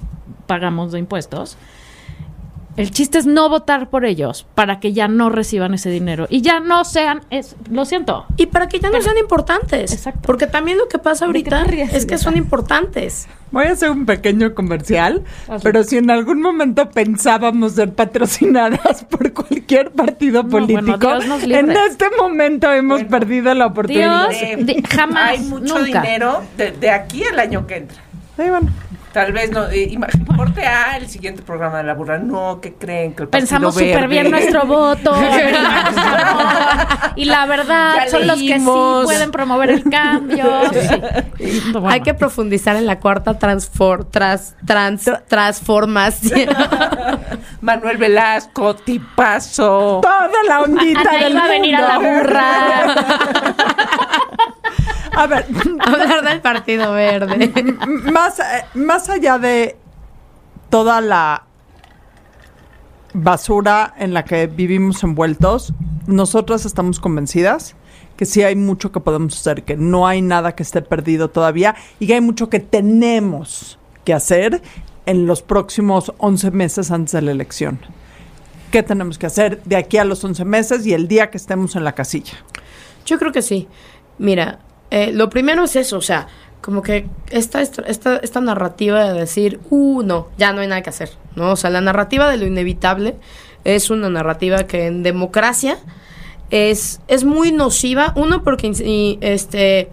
pagamos 0.47 0.93
de 0.93 0.99
impuestos. 0.99 1.57
El 2.77 2.93
chiste 2.93 3.19
es 3.19 3.27
no 3.27 3.49
votar 3.49 3.91
por 3.91 4.05
ellos 4.05 4.47
para 4.55 4.79
que 4.81 4.93
ya 4.93 5.09
no 5.09 5.29
reciban 5.29 5.75
ese 5.75 5.91
dinero 5.91 6.27
y 6.31 6.41
ya 6.41 6.61
no 6.61 6.85
sean, 6.85 7.21
es, 7.31 7.57
lo 7.71 7.85
siento, 7.85 8.25
Y 8.37 8.47
para 8.47 8.69
que 8.69 8.79
ya 8.79 8.89
no 8.89 8.93
Pero- 8.93 9.05
sean 9.05 9.19
importantes. 9.19 9.93
Exacto. 9.93 10.21
Porque 10.23 10.47
también 10.47 10.79
lo 10.79 10.89
que 10.89 10.99
pasa 10.99 11.27
¿De 11.27 11.33
qué 11.43 11.51
ahorita 11.55 11.65
ríes, 11.65 11.93
es 11.95 12.07
que 12.07 12.17
son 12.17 12.37
importantes. 12.37 13.27
Voy 13.51 13.65
a 13.67 13.73
hacer 13.73 13.91
un 13.91 14.07
pequeño 14.07 14.55
comercial, 14.55 15.25
Hazlo. 15.49 15.59
pero 15.65 15.83
si 15.83 15.97
en 15.99 16.09
algún 16.11 16.41
momento 16.41 16.89
pensábamos 16.91 17.73
ser 17.73 17.93
patrocinadas 17.93 19.05
por 19.11 19.33
cualquier 19.33 19.91
partido 19.91 20.45
No, 20.45 20.49
político, 20.49 20.99
bueno, 20.99 21.37
en 21.43 21.71
este 21.73 22.07
momento 22.17 22.73
hemos 22.73 23.01
Bueno. 23.01 23.11
perdido 23.11 23.53
la 23.55 23.67
oportunidad. 23.67 24.29
Dios, 24.29 24.43
Eh, 24.43 24.57
de- 24.61 24.83
jamás, 24.89 25.31
Hay 25.31 25.41
mucho 25.41 25.77
nunca. 25.81 26.01
dinero 26.03 26.43
de, 26.57 26.71
de 26.71 26.91
aquí 26.91 27.25
al 27.25 27.41
año 27.41 27.67
que 27.67 27.77
entra. 27.79 27.99
Sí, 28.37 28.45
bueno. 28.49 28.71
Tal 29.13 29.33
vez 29.33 29.51
no. 29.51 29.69
eh, 29.71 29.97
corte 30.37 30.67
a 30.67 30.97
el 30.97 31.09
siguiente 31.09 31.43
programa 31.43 31.79
de 31.79 31.85
la 31.85 31.95
burra. 31.95 32.19
No, 32.19 32.61
¿qué 32.61 32.75
creen? 32.75 33.15
Que 33.15 33.25
el 33.25 33.29
Pensamos 33.29 33.75
súper 33.75 34.09
bien 34.09 34.31
nuestro 34.31 34.65
voto. 34.67 35.15
y 37.17 37.25
la 37.25 37.47
verdad 37.47 37.95
Ya 38.05 38.11
son 38.11 38.27
los 38.27 38.39
que 38.39 38.59
sí 38.59 38.65
pueden 38.65 39.31
promover 39.33 39.71
el 39.71 39.85
cambio. 39.85 40.45
Sí. 40.73 41.61
Bueno. 41.73 41.89
Hay 41.89 42.03
que 42.03 42.15
profundizar 42.15 42.77
en 42.77 42.87
la 42.87 43.01
cuarta 43.01 43.39
transfor, 43.39 44.05
tras, 44.05 44.55
trans, 44.67 45.11
transformación. 45.29 46.51
Manuel 47.61 47.97
Velasco, 47.97 48.75
tipazo. 48.77 50.01
Toda 50.03 50.29
la 50.47 50.63
ondita 50.63 51.01
Ana 51.01 51.13
del 51.19 51.33
iba 51.33 51.45
a 51.45 51.49
venir 51.49 51.77
a 51.77 51.81
la 51.81 52.01
mundo. 52.01 52.23
burra. 52.23 52.95
A 55.21 55.27
ver, 55.27 55.45
Hablar 55.81 56.25
del 56.25 56.41
Partido 56.41 56.95
Verde. 56.95 57.53
más, 58.11 58.39
eh, 58.39 58.65
más 58.73 59.11
allá 59.11 59.39
de 59.39 59.77
toda 60.71 61.03
la 61.03 61.45
basura 63.13 63.93
en 63.99 64.15
la 64.15 64.25
que 64.25 64.47
vivimos 64.47 65.03
envueltos, 65.03 65.75
nosotras 66.07 66.65
estamos 66.65 67.01
convencidas 67.01 67.77
que 68.17 68.25
sí 68.25 68.43
hay 68.43 68.57
mucho 68.57 68.93
que 68.93 69.01
podemos 69.01 69.39
hacer, 69.39 69.63
que 69.65 69.77
no 69.77 70.07
hay 70.07 70.23
nada 70.23 70.55
que 70.55 70.63
esté 70.63 70.81
perdido 70.81 71.29
todavía 71.29 71.75
y 71.99 72.07
que 72.07 72.15
hay 72.15 72.23
mucho 72.23 72.49
que 72.49 72.61
tenemos 72.61 73.79
que 74.07 74.15
hacer 74.15 74.63
en 75.05 75.27
los 75.27 75.43
próximos 75.43 76.15
11 76.17 76.51
meses 76.51 76.91
antes 76.91 77.13
de 77.13 77.21
la 77.21 77.33
elección. 77.33 77.79
¿Qué 78.71 78.83
tenemos 78.83 79.19
que 79.19 79.27
hacer 79.27 79.63
de 79.65 79.77
aquí 79.77 79.99
a 79.99 80.05
los 80.05 80.25
11 80.25 80.47
meses 80.47 80.87
y 80.87 80.95
el 80.95 81.09
día 81.09 81.31
que 81.31 81.37
estemos 81.37 81.77
en 81.77 81.85
la 81.85 81.93
casilla? 81.93 82.39
Yo 83.05 83.19
creo 83.19 83.33
que 83.33 83.43
sí. 83.43 83.69
Mira, 84.19 84.61
eh, 84.91 85.13
lo 85.13 85.31
primero 85.31 85.65
es 85.65 85.77
eso, 85.77 85.99
o 85.99 86.03
sea, 86.03 86.27
como 86.61 86.83
que 86.83 87.07
esta, 87.31 87.63
esta, 87.63 88.17
esta, 88.17 88.41
narrativa 88.41 89.13
de 89.13 89.19
decir, 89.19 89.61
uh, 89.71 90.03
no, 90.03 90.29
ya 90.37 90.53
no 90.53 90.61
hay 90.61 90.69
nada 90.69 90.83
que 90.83 90.91
hacer, 90.91 91.11
¿no? 91.37 91.53
O 91.53 91.57
sea, 91.57 91.71
la 91.71 91.81
narrativa 91.81 92.31
de 92.31 92.37
lo 92.37 92.47
inevitable 92.47 93.17
es 93.65 93.91
una 93.91 94.11
narrativa 94.11 94.65
que 94.65 94.87
en 94.87 95.03
democracia 95.03 95.79
es, 96.51 97.01
es 97.09 97.25
muy 97.25 97.53
nociva. 97.53 98.13
Uno, 98.17 98.43
porque 98.43 99.19
este, 99.21 99.91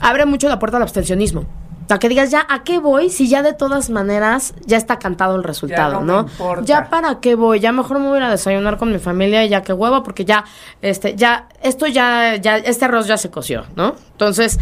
abre 0.00 0.26
mucho 0.26 0.48
la 0.48 0.58
puerta 0.58 0.76
al 0.76 0.82
abstencionismo. 0.82 1.46
O 1.86 1.88
sea, 1.88 1.98
que 2.00 2.08
digas, 2.08 2.32
ya, 2.32 2.44
¿a 2.48 2.64
qué 2.64 2.80
voy? 2.80 3.10
Si 3.10 3.28
ya 3.28 3.44
de 3.44 3.52
todas 3.52 3.90
maneras 3.90 4.54
ya 4.66 4.76
está 4.76 4.98
cantado 4.98 5.36
el 5.36 5.44
resultado, 5.44 6.00
no 6.00 6.00
me 6.00 6.06
¿no? 6.06 6.20
importa. 6.22 6.64
Ya 6.64 6.90
para 6.90 7.20
qué 7.20 7.36
voy, 7.36 7.60
ya 7.60 7.70
mejor 7.70 8.00
me 8.00 8.08
voy 8.08 8.20
a 8.20 8.28
desayunar 8.28 8.76
con 8.76 8.90
mi 8.90 8.98
familia 8.98 9.44
y 9.44 9.50
ya 9.50 9.62
que 9.62 9.72
huevo, 9.72 10.02
porque 10.02 10.24
ya, 10.24 10.44
este, 10.82 11.14
ya, 11.14 11.46
esto 11.62 11.86
ya, 11.86 12.34
ya, 12.36 12.56
este 12.56 12.86
arroz 12.86 13.06
ya 13.06 13.16
se 13.16 13.30
coció, 13.30 13.66
¿no? 13.76 13.94
Entonces, 14.10 14.58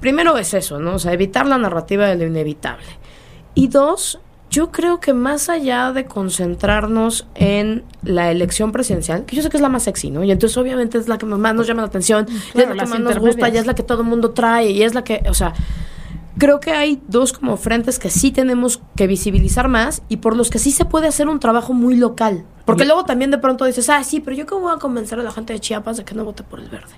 primero 0.00 0.38
es 0.38 0.54
eso, 0.54 0.78
¿no? 0.78 0.94
O 0.94 0.98
sea, 0.98 1.12
evitar 1.12 1.46
la 1.46 1.58
narrativa 1.58 2.06
de 2.06 2.16
lo 2.16 2.24
inevitable. 2.24 2.86
Y 3.54 3.68
dos, 3.68 4.18
yo 4.48 4.70
creo 4.70 4.98
que 4.98 5.12
más 5.12 5.50
allá 5.50 5.92
de 5.92 6.06
concentrarnos 6.06 7.26
en 7.34 7.84
la 8.02 8.30
elección 8.30 8.72
presidencial, 8.72 9.26
que 9.26 9.36
yo 9.36 9.42
sé 9.42 9.50
que 9.50 9.58
es 9.58 9.62
la 9.62 9.68
más 9.68 9.82
sexy, 9.82 10.10
¿no? 10.10 10.24
Y 10.24 10.30
entonces 10.30 10.56
obviamente 10.56 10.96
es 10.96 11.06
la 11.06 11.18
que 11.18 11.26
más 11.26 11.54
nos 11.54 11.66
llama 11.66 11.82
la 11.82 11.88
atención, 11.88 12.26
es 12.54 12.66
la 12.66 12.74
que 12.74 12.86
más 12.86 12.98
nos 13.00 13.18
gusta, 13.18 13.50
y 13.50 13.58
es 13.58 13.66
la 13.66 13.74
que 13.74 13.82
todo 13.82 14.00
el 14.00 14.08
mundo 14.08 14.30
trae, 14.30 14.70
y 14.70 14.82
es 14.82 14.94
la 14.94 15.04
que, 15.04 15.22
o 15.28 15.34
sea, 15.34 15.52
creo 16.38 16.60
que 16.60 16.70
hay 16.72 17.02
dos 17.08 17.32
como 17.32 17.56
frentes 17.56 17.98
que 17.98 18.10
sí 18.10 18.30
tenemos 18.30 18.80
que 18.96 19.06
visibilizar 19.06 19.68
más 19.68 20.02
y 20.08 20.18
por 20.18 20.36
los 20.36 20.50
que 20.50 20.58
sí 20.58 20.70
se 20.70 20.84
puede 20.84 21.06
hacer 21.08 21.28
un 21.28 21.38
trabajo 21.40 21.72
muy 21.72 21.96
local. 21.96 22.44
Porque 22.64 22.84
luego 22.84 23.04
también 23.04 23.30
de 23.30 23.38
pronto 23.38 23.64
dices, 23.64 23.88
ah, 23.90 24.02
sí, 24.04 24.20
pero 24.20 24.36
yo 24.36 24.46
cómo 24.46 24.62
voy 24.62 24.74
a 24.74 24.78
convencer 24.78 25.18
a 25.18 25.22
la 25.22 25.32
gente 25.32 25.52
de 25.52 25.60
Chiapas 25.60 25.96
de 25.96 26.04
que 26.04 26.14
no 26.14 26.24
vote 26.24 26.42
por 26.44 26.60
el 26.60 26.68
verde. 26.68 26.94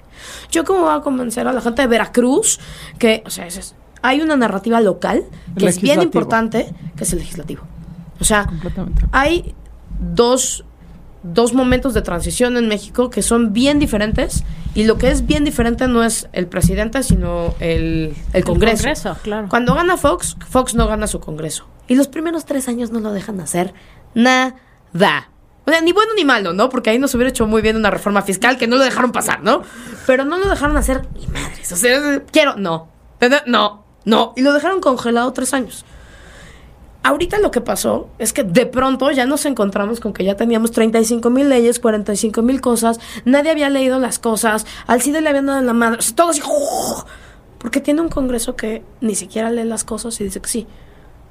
Yo 0.51 0.65
cómo 0.65 0.81
voy 0.83 0.95
a 0.95 1.01
convencer 1.01 1.49
a 1.49 1.53
la 1.53 1.61
gente 1.61 1.83
de 1.83 1.89
Veracruz 1.89 2.61
que, 2.99 3.23
o 3.27 3.31
sea, 3.31 3.47
es- 3.47 3.57
es- 3.57 3.75
hay 4.03 4.21
una 4.21 4.37
narrativa 4.37 4.81
local 4.83 5.25
que 5.57 5.67
es 5.67 5.81
bien 5.81 5.99
importante, 6.05 6.75
que 6.97 7.05
es 7.05 7.13
el 7.15 7.19
legislativo. 7.21 7.63
O 8.21 8.25
sea, 8.25 8.47
hay 9.13 9.55
dos, 9.99 10.65
dos 11.25 11.55
momentos 11.55 11.95
de 11.95 12.03
transición 12.03 12.57
en 12.57 12.69
México 12.69 13.11
que 13.11 13.23
son 13.23 13.53
bien 13.53 13.81
diferentes 13.81 14.45
y 14.75 14.85
lo 14.85 14.99
que 14.99 15.11
es 15.11 15.27
bien 15.27 15.45
diferente 15.45 15.89
no 15.89 16.05
es 16.05 16.29
el 16.33 16.47
presidente, 16.47 17.03
sino 17.03 17.55
el, 17.59 18.15
el 18.33 18.45
Congreso. 18.45 18.85
Congreso, 18.85 19.17
claro. 19.23 19.49
Cuando 19.49 19.75
gana 19.75 19.97
Fox, 19.97 20.37
Fox 20.49 20.75
no 20.75 20.87
gana 20.87 21.07
su 21.07 21.21
Congreso. 21.21 21.67
Y 21.89 21.97
los 21.97 22.09
primeros 22.09 22.45
tres 22.45 22.69
años 22.69 22.91
no 22.91 23.01
lo 23.01 23.13
dejan 23.13 23.41
hacer 23.41 23.75
nada. 24.15 24.57
O 25.67 25.71
sea, 25.71 25.81
ni 25.81 25.93
bueno 25.93 26.13
ni 26.15 26.25
malo, 26.25 26.53
¿no? 26.53 26.69
Porque 26.69 26.91
ahí 26.91 26.99
nos 26.99 27.15
hubiera 27.15 27.31
hecho 27.31 27.47
muy 27.47 27.63
bien 27.63 27.77
una 27.77 27.91
reforma 27.91 28.23
fiscal 28.23 28.59
que 28.59 28.67
no 28.67 28.77
lo 28.77 28.85
dejaron 28.85 29.13
pasar, 29.13 29.43
¿no? 29.43 29.63
Pero 30.07 30.25
no 30.25 30.39
lo 30.39 30.49
dejaron 30.49 30.77
hacer 30.77 31.09
ni 31.19 31.27
madres. 31.27 31.73
O 31.73 31.77
sea, 31.77 32.23
quiero, 32.31 32.57
no. 32.57 32.89
No, 33.47 33.85
no. 34.05 34.35
Y 34.37 34.43
lo 34.43 34.53
dejaron 34.53 34.81
congelado 34.81 35.33
tres 35.33 35.55
años. 35.55 35.87
Ahorita 37.05 37.39
lo 37.39 37.51
que 37.51 37.61
pasó 37.61 38.09
es 38.19 38.33
que 38.33 38.43
de 38.43 38.65
pronto 38.65 39.11
ya 39.11 39.27
nos 39.27 39.45
encontramos 39.45 40.01
con 40.01 40.13
que 40.13 40.25
ya 40.25 40.37
teníamos 40.37 40.73
35 40.73 41.29
mil 41.29 41.51
leyes, 41.51 41.79
45 41.79 42.41
mil 42.41 42.61
cosas, 42.61 42.99
nadie 43.27 43.51
había 43.51 43.69
leído 43.69 43.99
las 43.99 44.19
cosas, 44.19 44.67
al 44.87 45.03
CIDE 45.03 45.21
le 45.21 45.29
habían 45.29 45.47
dado 45.47 45.59
en 45.59 45.67
la 45.67 45.75
madre, 45.75 45.99
todo 46.15 46.31
así, 46.31 46.41
¡oh! 46.45 47.05
porque 47.59 47.81
tiene 47.81 48.01
un 48.01 48.09
congreso 48.09 48.57
que 48.57 48.83
ni 49.03 49.15
siquiera 49.15 49.51
lee 49.51 49.65
las 49.65 49.85
cosas 49.85 50.21
y 50.21 50.25
dice 50.25 50.41
que 50.41 50.49
sí. 50.49 50.67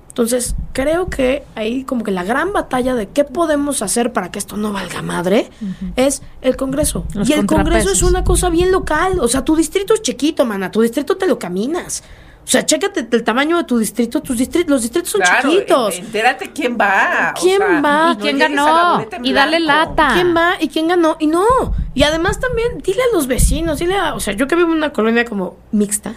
Entonces, 0.09 0.55
creo 0.73 1.09
que 1.09 1.43
ahí 1.55 1.85
como 1.85 2.03
que 2.03 2.11
la 2.11 2.23
gran 2.23 2.53
batalla 2.53 2.93
de 2.93 3.07
qué 3.07 3.23
podemos 3.23 3.81
hacer 3.81 4.13
para 4.13 4.29
que 4.29 4.37
esto 4.37 4.57
no 4.57 4.71
valga 4.71 5.01
madre 5.01 5.49
es 5.95 6.21
el 6.43 6.55
Congreso. 6.55 7.05
Los 7.15 7.27
y 7.27 7.33
el 7.33 7.47
Congreso 7.47 7.89
es 7.89 8.03
una 8.03 8.23
cosa 8.23 8.51
bien 8.51 8.71
local. 8.71 9.19
O 9.19 9.27
sea, 9.27 9.43
tu 9.43 9.55
distrito 9.55 9.95
es 9.95 10.03
chiquito, 10.03 10.45
mana. 10.45 10.69
Tu 10.69 10.81
distrito 10.81 11.17
te 11.17 11.25
lo 11.25 11.39
caminas. 11.39 12.03
O 12.43 12.47
sea, 12.47 12.65
chécate 12.65 13.07
el 13.09 13.23
tamaño 13.23 13.57
de 13.57 13.63
tu 13.63 13.77
distrito. 13.77 14.21
Tus 14.21 14.37
distritos, 14.37 14.69
los 14.69 14.81
distritos 14.81 15.11
son 15.11 15.21
Claro, 15.21 15.49
chiquitos. 15.49 15.95
en- 15.97 16.05
entérate 16.05 16.51
quién 16.51 16.77
va. 16.79 17.33
o 17.37 17.39
¿Quién 17.41 17.57
sea, 17.59 17.81
va? 17.81 18.11
¿Y 18.11 18.15
no 18.15 18.19
quién 18.21 18.37
ganó? 18.37 19.05
Y 19.23 19.33
dale 19.33 19.59
lata. 19.61 20.09
¿Quién 20.13 20.35
va 20.35 20.55
y 20.59 20.67
quién 20.67 20.87
ganó? 20.89 21.15
Y 21.19 21.27
no. 21.27 21.45
Y 21.93 22.03
además 22.03 22.39
también, 22.41 22.79
dile 22.83 23.01
a 23.01 23.15
los 23.15 23.27
vecinos, 23.27 23.79
dile 23.79 23.95
a, 23.95 24.13
o 24.13 24.19
sea, 24.19 24.33
yo 24.33 24.47
que 24.47 24.55
vivo 24.55 24.71
en 24.71 24.77
una 24.77 24.91
colonia 24.91 25.23
como 25.25 25.57
mixta, 25.71 26.15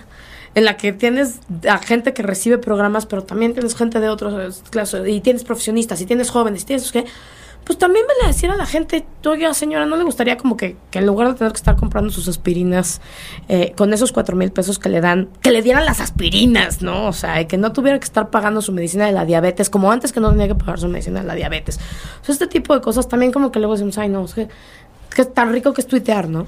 en 0.57 0.65
la 0.65 0.77
que 0.77 0.93
tienes 0.93 1.37
a 1.69 1.79
gente 1.79 2.13
que 2.13 2.23
recibe 2.23 2.59
programas, 2.59 3.07
pero 3.07 3.23
también 3.23 3.53
tienes 3.53 3.77
gente 3.77 4.01
de 4.01 4.09
otros 4.09 4.63
clases, 4.71 5.07
y 5.07 5.21
tienes 5.21 5.45
profesionistas, 5.45 6.01
y 6.01 6.07
tienes 6.07 6.31
jóvenes, 6.31 6.63
y 6.63 6.67
tienes 6.67 6.91
que, 6.91 7.05
pues 7.67 7.79
también 7.81 8.07
vele 8.07 8.21
a 8.23 8.27
decir 8.29 8.49
a 8.49 8.57
la 8.57 8.65
gente, 8.65 9.05
oiga 9.25 9.53
señora, 9.53 9.87
¿no 9.87 9.97
le 9.97 10.05
gustaría 10.05 10.37
como 10.37 10.57
que, 10.57 10.77
que 10.93 11.01
en 11.01 11.07
lugar 11.07 11.27
de 11.27 11.35
tener 11.35 11.53
que 11.53 11.57
estar 11.57 11.75
comprando 11.75 12.11
sus 12.11 12.29
aspirinas, 12.29 13.01
eh, 13.49 13.73
con 13.77 13.93
esos 13.93 14.13
cuatro 14.13 14.37
mil 14.37 14.53
pesos 14.53 14.79
que 14.79 14.89
le 14.89 15.01
dan, 15.01 15.29
que 15.43 15.51
le 15.51 15.63
dieran 15.63 15.85
las 15.85 16.01
aspirinas, 16.01 16.81
¿no? 16.81 17.09
O 17.09 17.13
sea, 17.13 17.45
que 17.49 17.59
no 17.59 17.73
tuviera 17.73 17.99
que 17.99 18.05
estar 18.05 18.31
pagando 18.31 18.63
su 18.63 18.71
medicina 18.71 19.07
de 19.07 19.13
la 19.13 19.25
diabetes, 19.25 19.69
como 19.69 19.91
antes 19.91 20.13
que 20.13 20.21
no 20.21 20.31
tenía 20.31 20.47
que 20.47 20.55
pagar 20.55 20.79
su 20.79 20.87
medicina 20.87 21.23
de 21.23 21.27
la 21.27 21.35
diabetes. 21.35 21.81
O 22.23 22.25
sea, 22.25 22.33
este 22.35 22.47
tipo 22.47 22.73
de 22.73 22.81
cosas 22.81 23.09
también 23.09 23.33
como 23.33 23.51
que 23.51 23.59
luego 23.59 23.75
decimos, 23.75 23.99
ay 23.99 24.11
no, 24.11 24.25
es 24.25 24.35
que, 24.35 24.49
que 25.13 25.23
es 25.23 25.35
tan 25.35 25.53
rico 25.53 25.73
que 25.73 25.81
es 25.81 25.89
tuitear, 25.89 26.29
¿no? 26.29 26.47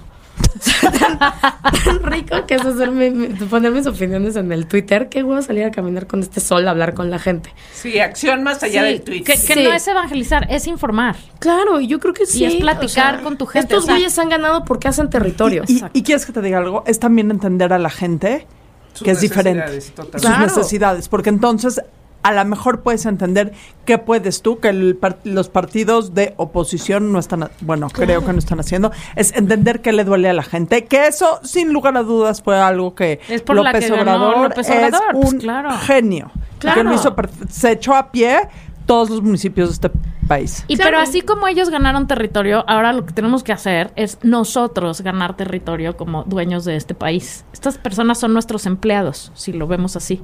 O 0.87 0.91
tan, 0.91 1.19
tan 1.19 2.03
rico 2.03 2.47
que 2.47 2.55
es 2.57 2.65
hacerme, 2.65 3.11
poner 3.51 3.73
mis 3.73 3.87
opiniones 3.87 4.37
en 4.37 4.53
el 4.53 4.67
Twitter. 4.67 5.09
Qué 5.09 5.23
huevo 5.23 5.41
salir 5.43 5.65
a 5.65 5.71
caminar 5.71 6.07
con 6.07 6.21
este 6.21 6.41
sol 6.41 6.67
a 6.67 6.71
hablar 6.73 6.95
con 6.95 7.11
la 7.11 7.19
gente. 7.19 7.53
Sí, 7.73 7.99
acción 7.99 8.43
más 8.43 8.63
allá 8.63 8.83
Sí, 8.83 8.89
del 8.89 9.03
tweet. 9.03 9.19
que, 9.25 9.33
que 9.33 9.37
Sí. 9.55 9.63
no 9.65 9.73
es 9.73 9.87
evangelizar, 9.89 10.47
es 10.51 10.67
informar. 10.67 11.17
Claro, 11.39 11.81
y 11.81 11.87
yo 11.87 11.99
creo 12.01 12.15
que 12.15 12.27
sí. 12.27 12.45
es 12.45 12.55
platicar 12.57 13.23
con 13.23 13.37
tu 13.37 13.47
gente, 13.47 13.67
Estos 13.69 13.85
o 13.85 13.87
sea- 13.87 13.95
güeyes 13.95 14.19
han 14.19 14.29
ganado 14.29 14.65
porque 14.65 14.89
hacen 14.89 15.11
territorio. 15.11 15.65
Y, 15.69 15.83
y 15.93 16.03
quieres 16.03 16.27
que 16.27 16.33
te 16.33 16.41
diga 16.43 16.59
algo, 16.59 16.85
es 16.87 16.99
también 16.99 17.31
entender 17.31 17.73
a 17.73 17.79
la 17.79 17.91
gente 17.91 18.47
Sus 18.95 19.05
que 19.05 19.11
es 19.13 19.21
diferente. 19.21 19.61
necesidades, 19.65 19.91
totalmente. 19.95 20.19
Sus 20.19 20.27
Claro. 20.29 20.45
necesidades, 20.47 21.09
porque 21.09 21.29
entonces 21.31 21.83
a 22.23 22.33
lo 22.33 22.45
mejor 22.45 22.83
puedes 22.83 23.07
entender 23.07 23.53
qué 23.85 23.99
puedes 23.99 24.43
tú, 24.43 24.59
que 24.59 24.69
el 24.69 24.99
los 25.25 25.49
partidos 25.49 26.15
de 26.15 26.35
oposición 26.37 27.13
no 27.13 27.19
están, 27.19 27.49
bueno, 27.61 27.89
creo 27.91 28.25
que 28.25 28.33
no 28.33 28.39
están 28.39 28.61
haciendo, 28.61 28.91
es 29.17 29.35
entender 29.35 29.81
qué 29.81 29.93
le 29.93 30.05
duele 30.05 30.29
a 30.29 30.33
la 30.33 30.43
gente, 30.43 30.85
que 30.85 31.07
eso 31.07 31.41
sin 31.43 31.73
lugar 31.73 31.97
a 31.97 32.03
dudas 32.03 32.43
fue 32.43 32.59
algo 32.59 32.95
que 32.95 33.21
Es 33.29 33.43
por 33.43 33.57
la 33.57 33.73
que 33.73 33.81
López 33.89 34.01
Obrador, 34.01 34.53
es 34.59 34.69
pues, 35.13 35.33
un 35.33 35.39
claro. 35.39 35.71
genio, 35.79 36.31
Claro. 36.59 36.79
que 36.79 36.85
lo 36.85 36.95
hizo 36.95 37.15
se 37.49 37.73
echó 37.73 37.95
a 37.95 38.11
pie 38.11 38.49
todos 38.85 39.11
los 39.11 39.23
municipios 39.23 39.69
de 39.69 39.75
este 39.75 39.91
país. 40.29 40.65
Y 40.69 40.77
pero 40.77 40.99
así 40.99 41.23
como 41.23 41.49
ellos 41.49 41.71
ganaron 41.71 42.07
territorio, 42.07 42.65
ahora 42.69 42.93
lo 42.93 43.05
que 43.05 43.13
tenemos 43.13 43.43
que 43.43 43.53
hacer 43.53 43.91
es 43.97 44.19
nosotros 44.23 45.01
ganar 45.01 45.37
territorio 45.37 45.97
como 45.97 46.25
dueños 46.25 46.65
de 46.65 46.77
este 46.77 46.95
país. 46.95 47.45
Estas 47.53 47.79
personas 47.79 48.21
son 48.21 48.33
nuestros 48.33 48.67
empleados, 48.67 49.33
si 49.35 49.53
lo 49.53 49.67
vemos 49.67 49.97
así, 49.97 50.21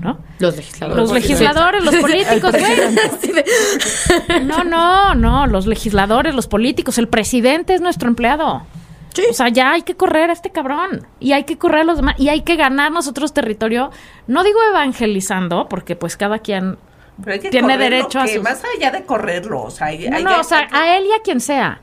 ¿no? 0.00 0.18
Los 0.38 0.56
legisladores. 0.56 0.96
Los 0.96 1.12
legisladores, 1.12 1.84
los 1.84 1.96
políticos, 1.96 2.52
güey. 2.52 3.44
No, 4.44 4.62
no, 4.62 5.14
no, 5.14 5.46
los 5.46 5.66
legisladores, 5.66 6.34
los 6.34 6.46
políticos, 6.46 6.98
el 6.98 7.08
presidente 7.08 7.74
es 7.74 7.80
nuestro 7.80 8.08
empleado. 8.08 8.62
Sí. 9.14 9.22
O 9.30 9.32
sea, 9.32 9.48
ya 9.48 9.72
hay 9.72 9.82
que 9.82 9.96
correr 9.96 10.28
a 10.28 10.34
este 10.34 10.50
cabrón. 10.50 11.06
Y 11.20 11.32
hay 11.32 11.44
que 11.44 11.56
correr 11.56 11.80
a 11.80 11.84
los 11.84 11.96
demás. 11.96 12.16
Y 12.18 12.28
hay 12.28 12.42
que 12.42 12.56
ganar 12.56 12.92
nosotros 12.92 13.32
territorio. 13.32 13.90
No 14.26 14.44
digo 14.44 14.58
evangelizando, 14.68 15.68
porque 15.70 15.96
pues 15.96 16.18
cada 16.18 16.40
quien 16.40 16.76
Pero 17.22 17.32
hay 17.34 17.40
que 17.40 17.50
tiene 17.50 17.78
derecho 17.78 18.20
a 18.20 18.24
que 18.24 18.34
sus- 18.34 18.42
Más 18.42 18.62
allá 18.76 18.90
de 18.90 19.04
correrlo, 19.04 19.62
o 19.62 19.70
sea, 19.70 19.88
hay, 19.88 20.08
No, 20.08 20.16
hay 20.16 20.24
no, 20.24 20.34
que- 20.34 20.40
o 20.40 20.44
sea, 20.44 20.68
hay 20.70 20.88
a 20.90 20.98
él 20.98 21.06
y 21.06 21.12
a 21.12 21.22
quien 21.22 21.40
sea. 21.40 21.80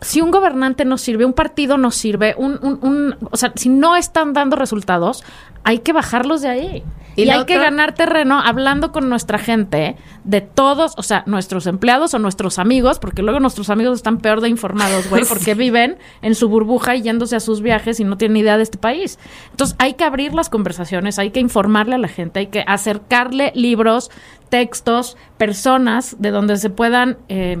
Si 0.00 0.20
un 0.20 0.30
gobernante 0.30 0.84
no 0.84 0.98
sirve, 0.98 1.24
un 1.24 1.32
partido 1.32 1.78
no 1.78 1.90
sirve, 1.90 2.34
un, 2.36 2.58
un- 2.62 2.78
un- 2.82 3.16
o 3.30 3.36
sea, 3.36 3.52
si 3.56 3.68
no 3.68 3.96
están 3.96 4.32
dando 4.32 4.56
resultados, 4.56 5.24
hay 5.64 5.78
que 5.80 5.92
bajarlos 5.92 6.42
de 6.42 6.48
ahí. 6.48 6.84
Y 7.18 7.30
hay 7.30 7.46
que 7.46 7.54
ganar 7.64 7.94
terreno 7.94 8.38
hablando 8.44 8.92
con 8.92 9.08
nuestra 9.08 9.38
gente, 9.38 9.96
de 10.24 10.42
todos, 10.42 10.92
o 10.98 11.02
sea, 11.02 11.22
nuestros 11.24 11.66
empleados 11.66 12.12
o 12.12 12.18
nuestros 12.18 12.58
amigos, 12.58 12.98
porque 12.98 13.22
luego 13.22 13.40
nuestros 13.40 13.70
amigos 13.70 13.96
están 13.96 14.18
peor 14.18 14.42
de 14.42 14.50
informados, 14.50 15.08
güey, 15.08 15.24
porque 15.28 15.54
viven 15.54 15.96
en 16.20 16.34
su 16.34 16.50
burbuja 16.50 16.94
y 16.94 17.00
yéndose 17.00 17.34
a 17.34 17.40
sus 17.40 17.62
viajes 17.62 17.98
y 18.00 18.04
no 18.04 18.18
tienen 18.18 18.36
idea 18.36 18.58
de 18.58 18.64
este 18.64 18.76
país. 18.76 19.18
Entonces, 19.52 19.76
hay 19.78 19.94
que 19.94 20.04
abrir 20.04 20.34
las 20.34 20.50
conversaciones, 20.50 21.18
hay 21.18 21.30
que 21.30 21.40
informarle 21.40 21.94
a 21.94 21.98
la 21.98 22.08
gente, 22.08 22.40
hay 22.40 22.46
que 22.48 22.62
acercarle 22.66 23.50
libros, 23.54 24.10
textos, 24.50 25.16
personas 25.38 26.16
de 26.18 26.30
donde 26.32 26.58
se 26.58 26.68
puedan... 26.68 27.16
eh, 27.30 27.56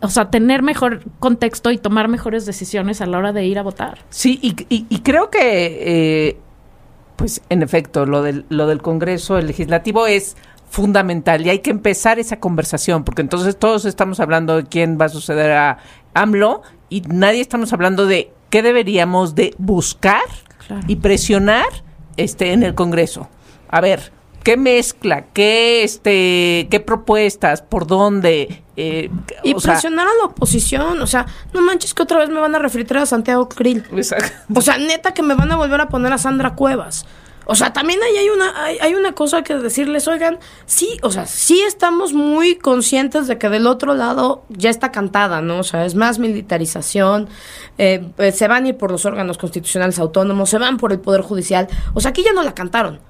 o 0.00 0.08
sea, 0.08 0.30
tener 0.30 0.62
mejor 0.62 1.02
contexto 1.18 1.70
y 1.70 1.78
tomar 1.78 2.08
mejores 2.08 2.46
decisiones 2.46 3.00
a 3.00 3.06
la 3.06 3.18
hora 3.18 3.32
de 3.32 3.44
ir 3.46 3.58
a 3.58 3.62
votar. 3.62 3.98
Sí, 4.10 4.38
y, 4.42 4.54
y- 4.74 4.86
y 4.88 4.98
creo 5.00 5.30
que, 5.30 5.38
eh, 6.30 6.38
pues 7.16 7.42
en 7.48 7.62
efecto, 7.62 8.06
lo 8.06 8.22
del, 8.22 8.44
lo 8.48 8.66
del 8.66 8.80
Congreso, 8.82 9.38
el 9.38 9.46
legislativo 9.48 10.06
es 10.06 10.36
fundamental 10.70 11.46
y 11.46 11.50
hay 11.50 11.58
que 11.60 11.70
empezar 11.70 12.18
esa 12.18 12.38
conversación, 12.40 13.02
porque 13.04 13.22
entonces 13.22 13.56
todos 13.58 13.84
estamos 13.84 14.20
hablando 14.20 14.56
de 14.56 14.64
quién 14.64 14.98
va 15.00 15.06
a 15.06 15.08
suceder 15.08 15.50
a 15.52 15.78
AMLO 16.14 16.62
y 16.90 17.00
nadie 17.02 17.40
estamos 17.40 17.72
hablando 17.72 18.06
de 18.06 18.32
qué 18.50 18.62
deberíamos 18.62 19.34
de 19.34 19.54
buscar 19.58 20.22
Claro. 20.66 20.82
y 20.86 20.96
presionar 20.96 21.64
este 22.18 22.52
en 22.52 22.62
el 22.62 22.74
Congreso. 22.74 23.28
A 23.70 23.80
ver, 23.80 24.12
¿qué 24.42 24.56
mezcla? 24.58 25.24
¿Qué 25.32 25.82
este 25.84 26.68
qué 26.70 26.80
propuestas? 26.80 27.62
¿Por 27.62 27.86
dónde? 27.86 28.62
Eh, 28.80 29.10
Y 29.42 29.54
o 29.54 29.60
sea, 29.60 29.72
presionar 29.72 30.06
a 30.06 30.14
la 30.20 30.26
oposición. 30.26 31.02
O 31.02 31.06
sea, 31.08 31.26
no 31.52 31.60
manches 31.62 31.94
que 31.94 32.02
otra 32.04 32.18
vez 32.18 32.28
me 32.28 32.38
van 32.38 32.54
a 32.54 32.60
refritar 32.60 32.98
a 32.98 33.06
Santiago 33.06 33.48
Krill. 33.48 33.84
exacto. 33.96 34.30
O 34.54 34.60
sea, 34.60 34.78
neta 34.78 35.12
que 35.12 35.22
me 35.24 35.34
van 35.34 35.50
a 35.50 35.56
volver 35.56 35.80
a 35.80 35.88
poner 35.88 36.12
a 36.12 36.18
Sandra 36.18 36.54
Cuevas. 36.54 37.04
O 37.50 37.54
sea, 37.56 37.72
también 37.72 37.98
ahí 38.02 38.14
hay 38.16 38.28
una, 38.28 38.62
hay, 38.62 38.78
hay 38.78 38.94
una 38.94 39.12
cosa 39.12 39.42
que 39.42 39.54
decirles, 39.56 40.06
oigan, 40.06 40.38
sí, 40.66 40.98
o 41.02 41.10
sea, 41.10 41.24
sí 41.26 41.60
estamos 41.66 42.12
muy 42.12 42.56
conscientes 42.56 43.26
de 43.26 43.38
que 43.38 43.48
del 43.48 43.66
otro 43.66 43.94
lado 43.94 44.44
ya 44.50 44.68
está 44.68 44.92
cantada, 44.92 45.40
¿no? 45.40 45.60
O 45.60 45.64
sea, 45.64 45.86
es 45.86 45.94
más 45.94 46.18
militarización, 46.18 47.28
eh, 47.78 48.06
eh, 48.18 48.32
se 48.32 48.48
van 48.48 48.66
a 48.66 48.68
ir 48.68 48.76
por 48.76 48.90
los 48.92 49.06
órganos 49.06 49.38
constitucionales 49.38 49.98
autónomos, 49.98 50.50
se 50.50 50.58
van 50.58 50.76
por 50.76 50.92
el 50.92 51.00
Poder 51.00 51.22
Judicial. 51.22 51.68
O 51.94 52.00
sea, 52.00 52.10
aquí 52.10 52.22
ya 52.22 52.34
no 52.34 52.42
la 52.42 52.54
cantaron. 52.54 53.00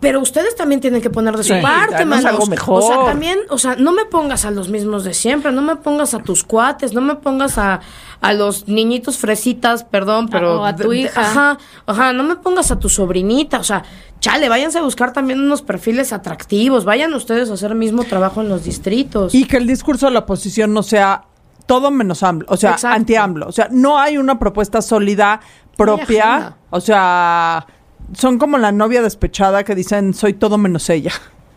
Pero 0.00 0.20
ustedes 0.20 0.54
también 0.54 0.80
tienen 0.80 1.02
que 1.02 1.10
poner 1.10 1.36
de 1.36 1.42
su 1.42 1.52
Sí, 1.54 1.60
parte, 1.60 2.04
manos. 2.04 2.24
algo 2.24 2.46
mejor. 2.46 2.84
O 2.84 2.86
sea, 2.86 3.04
también, 3.04 3.40
o 3.50 3.58
sea, 3.58 3.74
no 3.74 3.90
me 3.90 4.04
pongas 4.04 4.44
a 4.44 4.52
los 4.52 4.68
mismos 4.68 5.02
de 5.02 5.12
siempre, 5.12 5.50
no 5.50 5.60
me 5.60 5.74
pongas 5.74 6.14
a 6.14 6.20
tus 6.20 6.44
cuates, 6.44 6.92
no 6.94 7.00
me 7.00 7.16
pongas 7.16 7.58
a, 7.58 7.80
a 8.20 8.32
los 8.32 8.68
niñitos 8.68 9.18
fresitas, 9.18 9.82
perdón, 9.82 10.28
pero... 10.28 10.60
o 10.60 10.64
a 10.64 10.76
tu 10.76 10.90
de- 10.90 10.96
de- 10.96 11.02
hija. 11.02 11.20
Ajá, 11.20 11.58
ajá, 11.86 12.12
no 12.12 12.22
me 12.22 12.36
pongas 12.36 12.70
a 12.70 12.78
tu 12.78 12.88
sobrinita, 12.88 13.58
o 13.58 13.64
sea, 13.64 13.82
chale, 14.20 14.48
váyanse 14.48 14.78
a 14.78 14.82
buscar 14.82 15.12
también 15.12 15.40
unos 15.40 15.62
perfiles 15.62 16.12
atractivos, 16.12 16.84
vayan 16.84 17.12
ustedes 17.14 17.50
a 17.50 17.54
hacer 17.54 17.72
el 17.72 17.78
mismo 17.78 18.04
trabajo 18.04 18.40
en 18.40 18.48
los 18.48 18.62
distritos. 18.62 19.34
Y 19.34 19.46
que 19.46 19.56
el 19.56 19.66
discurso 19.66 20.06
de 20.06 20.12
la 20.12 20.20
oposición 20.20 20.72
no 20.72 20.84
sea 20.84 21.24
todo 21.66 21.90
menos 21.90 22.22
AMLO, 22.22 22.46
o 22.48 22.56
sea, 22.56 22.76
anti-AMLO. 22.84 23.48
O 23.48 23.52
sea, 23.52 23.66
no 23.72 23.98
hay 23.98 24.16
una 24.16 24.38
propuesta 24.38 24.80
sólida 24.80 25.40
propia. 25.76 26.56
O 26.70 26.80
sea, 26.80 27.66
son 28.14 28.38
como 28.38 28.58
la 28.58 28.72
novia 28.72 29.02
despechada 29.02 29.64
que 29.64 29.74
dicen, 29.74 30.14
soy 30.14 30.32
todo 30.34 30.58
menos 30.58 30.88
ella. 30.90 31.12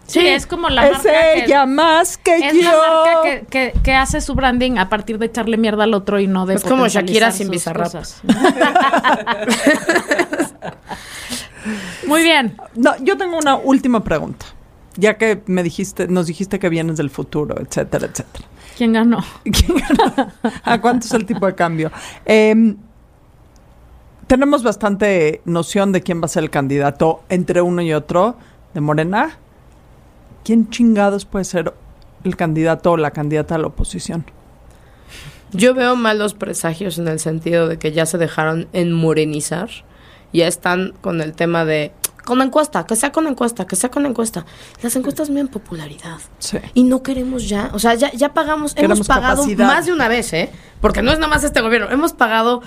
Sí, 0.08 0.20
es 0.28 0.46
como 0.46 0.68
la 0.70 0.88
es 0.88 0.92
marca 0.98 1.10
que- 1.10 1.44
ella 1.46 1.66
más 1.66 2.18
que 2.18 2.36
es 2.36 2.54
yo. 2.56 2.62
la 2.64 2.78
marca 2.78 3.22
que, 3.24 3.46
que- 3.50 3.74
que 3.82 3.94
hace 3.94 4.20
su 4.20 4.36
branding 4.36 4.78
a 4.78 4.90
partir 4.90 5.18
de 5.20 5.28
echarle 5.28 5.56
mierda 5.56 5.86
al 5.86 5.94
otro 5.94 6.20
y 6.20 6.28
no 6.28 6.46
de 6.46 6.56
Es 6.56 6.64
como 6.66 6.86
Shakira 6.88 7.32
sin 7.32 7.50
Bizarrap. 7.50 7.94
Muy 12.08 12.24
bien. 12.24 12.58
No, 12.76 12.92
yo 13.04 13.18
tengo 13.18 13.38
una 13.38 13.56
última 13.56 14.04
pregunta. 14.04 14.46
Ya 14.98 15.18
que 15.18 15.42
me 15.46 15.64
dijiste, 15.64 16.08
nos 16.08 16.28
dijiste 16.28 16.60
que 16.60 16.68
vienes 16.70 16.98
del 16.98 17.10
futuro, 17.10 17.56
etcétera, 17.62 18.08
etcétera. 18.08 18.46
¿Quién 18.78 18.94
ganó? 18.94 19.24
¿A 20.64 20.82
cuánto 20.82 21.06
es 21.08 21.14
el 21.14 21.26
tipo 21.26 21.46
de 21.46 21.56
cambio? 21.56 21.92
Em, 22.26 22.76
tenemos 24.32 24.64
bastante 24.64 25.42
noción 25.44 25.92
de 25.92 26.04
quién 26.04 26.22
va 26.22 26.26
a 26.28 26.30
ser 26.30 26.44
el 26.44 26.50
candidato 26.50 27.22
entre 27.28 27.62
uno 27.62 27.82
y 27.82 27.92
otro 27.92 28.38
de 28.74 28.80
Morena. 28.80 29.38
¿Quién 30.46 30.70
chingados 30.70 31.26
puede 31.26 31.44
ser 31.44 31.74
el 32.24 32.38
candidato 32.38 32.94
o 32.94 32.98
la 32.98 33.12
candidata 33.12 33.56
a 33.56 33.58
la 33.58 33.68
oposición? 33.68 34.24
Yo 35.52 35.74
veo 35.74 35.98
malos 35.98 36.34
presagios 36.34 36.98
en 36.98 37.10
el 37.10 37.20
sentido 37.20 37.68
de 37.68 37.78
que 37.78 37.92
ya 37.92 38.06
se 38.06 38.18
dejaron 38.18 38.70
enmorenizar, 38.72 39.70
ya 40.32 40.48
están 40.48 40.94
con 41.02 41.20
el 41.20 41.34
tema 41.34 41.66
de 41.66 41.92
con 42.24 42.42
encuesta, 42.42 42.86
que 42.86 42.96
sea 42.96 43.12
con 43.12 43.28
encuesta, 43.28 43.66
que 43.66 43.76
sea 43.76 43.92
con 43.92 44.06
encuesta. 44.06 44.46
Las 44.82 44.96
encuestas 44.96 45.30
miden 45.30 45.48
popularidad. 45.48 46.20
Sí. 46.40 46.60
Y 46.74 46.84
no 46.84 47.04
queremos 47.04 47.50
ya, 47.50 47.70
o 47.74 47.80
sea, 47.80 47.96
ya, 47.96 48.12
ya 48.12 48.34
pagamos, 48.34 48.76
Queremos 48.76 49.00
hemos 49.00 49.08
pagado 49.08 49.42
capacidad. 49.42 49.68
más 49.68 49.86
de 49.86 49.94
una 49.94 50.08
vez, 50.08 50.32
¿eh? 50.34 50.52
Porque 50.80 51.02
no 51.02 51.12
es 51.12 51.20
nada 51.20 51.28
más 51.28 51.44
este 51.44 51.62
gobierno, 51.62 51.90
hemos 51.90 52.14
pagado 52.14 52.62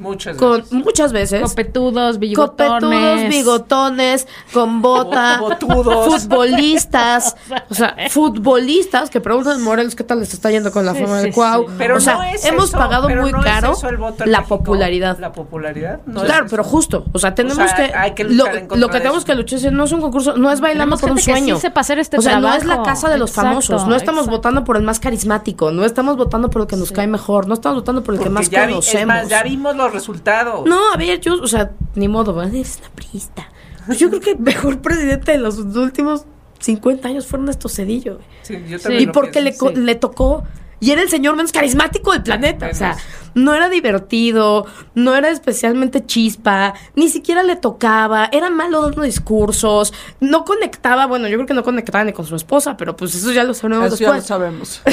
Muchas 0.00 0.36
con 0.36 0.56
veces. 0.62 0.72
muchas 0.72 1.12
veces. 1.12 1.42
Copetudos, 1.42 2.18
bigotones. 2.18 2.70
Copetudos, 2.80 3.28
bigotones, 3.28 4.26
con 4.52 4.80
bota, 4.82 5.38
Botudos. 5.40 6.22
futbolistas, 6.24 7.36
o 7.70 7.74
sea, 7.74 7.94
futbolistas 8.10 9.10
que 9.10 9.20
preguntan 9.20 9.62
Morelos 9.62 9.94
qué 9.94 10.04
tal 10.04 10.20
les 10.20 10.32
está 10.32 10.50
yendo 10.50 10.72
con 10.72 10.84
la 10.86 10.94
Sí, 10.94 11.00
forma 11.00 11.18
sí, 11.18 11.24
del 11.24 11.32
Cuau. 11.34 11.66
sí. 11.68 11.74
Pero 11.78 11.96
o 11.96 12.00
sea, 12.00 12.14
no 12.14 12.22
es 12.24 12.44
hemos 12.44 12.68
eso, 12.70 12.78
pagado 12.78 13.06
pero 13.08 13.22
muy 13.22 13.32
no 13.32 13.38
es 13.38 13.44
caro 13.44 13.72
eso 13.72 13.88
el 13.88 13.96
voto 13.98 14.24
en 14.24 14.32
la 14.32 14.38
México. 14.38 14.58
popularidad. 14.58 15.18
La 15.18 15.32
popularidad. 15.32 16.00
no 16.06 16.20
es 16.20 16.26
claro, 16.26 16.46
pero 16.48 16.64
justo, 16.64 17.04
o 17.12 17.18
sea, 17.18 17.34
tenemos 17.34 17.58
O 17.58 17.66
sea, 17.68 17.76
que, 17.76 17.94
hay 17.94 18.14
que 18.14 18.24
lo, 18.24 18.30
luchar 18.30 18.56
en 18.56 18.60
contra 18.68 18.78
lo 18.78 18.86
que 18.88 18.94
de 18.94 18.98
tenemos 19.00 19.18
eso. 19.18 19.26
que 19.26 19.34
luchar 19.34 19.58
es 19.58 19.72
no 19.72 19.84
es 19.84 19.92
un 19.92 20.00
concurso, 20.00 20.36
no 20.36 20.50
es 20.50 20.60
bailando 20.60 20.96
por 20.96 21.10
un 21.10 21.16
gente 21.18 21.32
que 21.32 21.36
sí 21.38 21.44
sueño. 21.46 21.60
sepa 21.60 21.80
hacer 21.82 21.98
este 21.98 22.16
o 22.18 22.22
sea, 22.22 22.40
no 22.40 22.52
es 22.54 22.64
la 22.64 22.82
casa 22.82 23.08
de 23.10 23.18
los 23.18 23.30
Exacto, 23.30 23.48
famosos, 23.50 23.86
no 23.86 23.96
estamos 23.96 24.20
exacto. 24.22 24.36
votando 24.38 24.64
por 24.64 24.76
el 24.76 24.82
más 24.82 24.98
carismático, 24.98 25.70
no 25.72 25.84
estamos 25.84 26.16
votando 26.16 26.48
por 26.50 26.62
el 26.62 26.68
que 26.68 26.76
nos 26.76 26.90
cae 26.92 27.06
mejor, 27.06 27.46
no 27.46 27.54
estamos 27.54 27.76
votando 27.78 28.02
por 28.02 28.14
el 28.14 28.20
que 28.20 28.30
más 28.30 28.48
es 28.50 28.58
conocemos. 28.58 29.06
más, 29.06 29.28
ya 29.28 29.42
vimos 29.42 29.76
los 29.76 29.89
resultados. 29.92 30.66
No, 30.66 30.92
a 30.92 30.96
ver, 30.96 31.20
yo, 31.20 31.34
o 31.34 31.46
sea, 31.46 31.72
ni 31.94 32.08
modo, 32.08 32.34
¿verdad? 32.34 32.54
eres 32.54 32.78
una 32.80 32.90
priista. 32.90 33.48
Pues 33.86 33.98
yo 33.98 34.08
creo 34.08 34.20
que 34.20 34.30
el 34.32 34.38
mejor 34.38 34.80
presidente 34.80 35.32
de 35.32 35.38
los 35.38 35.58
últimos 35.58 36.24
50 36.60 37.08
años 37.08 37.26
fue 37.26 37.38
Ernesto 37.38 37.68
Cedillo. 37.68 38.20
Sí, 38.42 38.62
yo 38.68 38.78
también 38.78 39.02
Y 39.02 39.06
lo 39.06 39.12
porque 39.12 39.40
le, 39.40 39.56
le 39.74 39.94
tocó. 39.94 40.44
Y 40.82 40.92
era 40.92 41.02
el 41.02 41.10
señor 41.10 41.36
menos 41.36 41.52
carismático 41.52 42.12
del 42.12 42.22
planeta. 42.22 42.68
O 42.70 42.74
sea, 42.74 42.96
no 43.34 43.54
era 43.54 43.68
divertido, 43.68 44.66
no 44.94 45.14
era 45.14 45.30
especialmente 45.30 46.06
chispa, 46.06 46.72
ni 46.94 47.10
siquiera 47.10 47.42
le 47.42 47.56
tocaba, 47.56 48.30
era 48.32 48.48
malo 48.48 48.80
dando 48.80 49.02
discursos, 49.02 49.92
no 50.20 50.46
conectaba, 50.46 51.04
bueno, 51.06 51.28
yo 51.28 51.36
creo 51.36 51.46
que 51.46 51.54
no 51.54 51.62
conectaba 51.62 52.02
ni 52.04 52.14
con 52.14 52.24
su 52.24 52.34
esposa, 52.34 52.78
pero 52.78 52.96
pues 52.96 53.14
eso 53.14 53.30
ya 53.30 53.44
lo 53.44 53.52
sabemos 53.52 53.92
Eso 53.92 54.04
ya 54.04 54.14
lo 54.14 54.22
sabemos. 54.22 54.82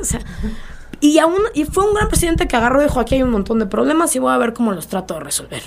O 0.00 0.04
sea, 0.04 0.20
y 1.00 1.18
aún 1.18 1.38
y 1.54 1.64
fue 1.64 1.86
un 1.88 1.94
gran 1.94 2.08
presidente 2.08 2.46
que 2.46 2.56
agarró 2.56 2.80
y 2.80 2.84
dijo 2.84 3.00
aquí 3.00 3.14
hay 3.16 3.22
un 3.22 3.30
montón 3.30 3.58
de 3.58 3.66
problemas 3.66 4.14
y 4.16 4.18
voy 4.18 4.32
a 4.32 4.38
ver 4.38 4.52
cómo 4.52 4.72
los 4.72 4.86
trato 4.88 5.14
de 5.14 5.20
resolver 5.20 5.62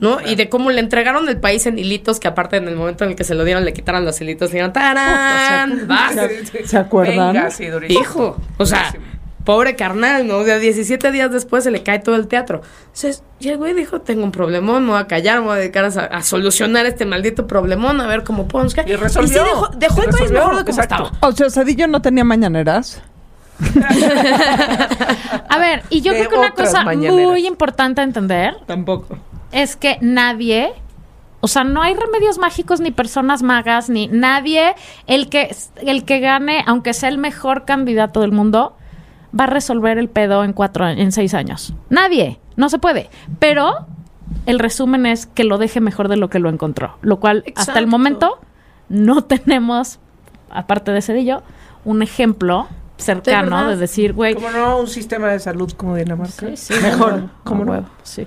¿no? 0.00 0.18
y 0.20 0.34
de 0.34 0.48
cómo 0.48 0.70
le 0.70 0.80
entregaron 0.80 1.28
el 1.28 1.38
país 1.38 1.66
en 1.66 1.78
hilitos 1.78 2.18
que 2.18 2.28
aparte 2.28 2.56
en 2.56 2.66
el 2.66 2.74
momento 2.76 3.04
en 3.04 3.10
el 3.10 3.16
que 3.16 3.24
se 3.24 3.34
lo 3.34 3.44
dieron 3.44 3.64
le 3.64 3.72
quitaron 3.72 4.04
los 4.04 4.20
hilitos 4.20 4.50
y 4.50 4.54
dijeron 4.54 4.72
¡tarán! 4.72 5.84
vas". 5.86 6.16
¿Se 6.64 6.76
acuerdan? 6.78 7.34
Venga, 7.34 7.50
sí, 7.50 7.66
durísimo. 7.66 8.00
hijo 8.00 8.36
o 8.58 8.66
sea 8.66 8.92
pobre 9.44 9.74
carnal 9.74 10.26
no 10.28 10.36
o 10.38 10.44
sea 10.44 10.58
17 10.60 11.10
días 11.10 11.30
después 11.32 11.64
se 11.64 11.72
le 11.72 11.82
cae 11.82 11.98
todo 11.98 12.14
el 12.14 12.28
teatro 12.28 12.62
entonces 12.86 13.24
y 13.40 13.48
el 13.48 13.58
güey 13.58 13.74
dijo 13.74 14.00
tengo 14.00 14.22
un 14.22 14.30
problemón 14.32 14.84
me 14.84 14.92
voy 14.92 15.00
a 15.00 15.06
callar 15.08 15.40
me 15.40 15.46
voy 15.46 15.56
a 15.56 15.58
dedicar 15.58 15.84
a, 15.84 15.88
a 15.88 16.22
solucionar 16.22 16.86
este 16.86 17.06
maldito 17.06 17.46
problemón 17.48 18.00
a 18.00 18.06
ver 18.06 18.22
cómo 18.22 18.46
podemos 18.46 18.74
Y 18.86 18.94
resolvió. 18.94 19.28
sí 19.28 19.34
dejó, 19.44 19.68
dejó 19.76 20.02
el 20.02 20.08
Y 20.08 20.12
país 20.12 20.20
resolvió, 20.30 20.48
mejor 20.48 20.64
de 20.64 20.70
exacto. 20.70 20.94
estaba 21.12 21.28
O 21.28 21.32
sea, 21.32 21.50
Cedillo 21.50 21.88
no 21.88 22.00
tenía 22.00 22.22
mañaneras. 22.24 23.02
A 25.48 25.58
ver, 25.58 25.82
y 25.90 26.00
yo 26.00 26.12
De 26.12 26.18
creo 26.18 26.30
que 26.30 26.36
una 26.38 26.50
cosa 26.52 26.84
mañaneras. 26.84 27.28
muy 27.30 27.46
importante 27.46 28.00
a 28.00 28.04
entender 28.04 28.56
Tampoco. 28.66 29.16
es 29.52 29.76
que 29.76 29.98
nadie, 30.00 30.72
o 31.40 31.48
sea, 31.48 31.64
no 31.64 31.82
hay 31.82 31.94
remedios 31.94 32.38
mágicos 32.38 32.80
ni 32.80 32.90
personas 32.90 33.42
magas 33.42 33.88
ni 33.90 34.08
nadie 34.08 34.74
el 35.06 35.28
que 35.28 35.54
el 35.84 36.04
que 36.04 36.20
gane, 36.20 36.62
aunque 36.66 36.92
sea 36.94 37.08
el 37.08 37.18
mejor 37.18 37.64
candidato 37.64 38.20
del 38.20 38.32
mundo, 38.32 38.76
va 39.38 39.44
a 39.44 39.48
resolver 39.48 39.98
el 39.98 40.08
pedo 40.08 40.44
en 40.44 40.52
cuatro, 40.52 40.88
en 40.88 41.12
seis 41.12 41.34
años. 41.34 41.74
Nadie, 41.88 42.38
no 42.56 42.68
se 42.68 42.78
puede. 42.78 43.08
Pero 43.38 43.86
el 44.46 44.58
resumen 44.58 45.06
es 45.06 45.26
que 45.26 45.44
lo 45.44 45.58
deje 45.58 45.80
mejor 45.80 46.08
de 46.08 46.16
lo 46.16 46.28
que 46.30 46.38
lo 46.38 46.48
encontró, 46.48 46.96
lo 47.02 47.18
cual 47.20 47.44
hasta 47.56 47.78
el 47.78 47.86
momento 47.86 48.38
no 48.88 49.22
tenemos, 49.24 49.98
aparte 50.50 50.90
de 50.92 51.00
Cedillo, 51.02 51.42
un 51.84 52.02
ejemplo 52.02 52.68
cercano 53.02 53.56
verdad? 53.56 53.70
de, 53.70 53.76
decir, 53.76 54.12
güey, 54.12 54.34
¿Cómo 54.34 54.50
no? 54.50 54.78
Un 54.78 54.88
sistema 54.88 55.28
de 55.28 55.38
salud 55.38 55.72
como 55.76 55.96
Dinamarca. 55.96 56.48
Sí, 56.48 56.56
sí, 56.56 56.74
Mejor. 56.82 57.30
como 57.44 57.64
¿Cómo 57.64 57.76
no? 57.76 57.88
sí. 58.02 58.26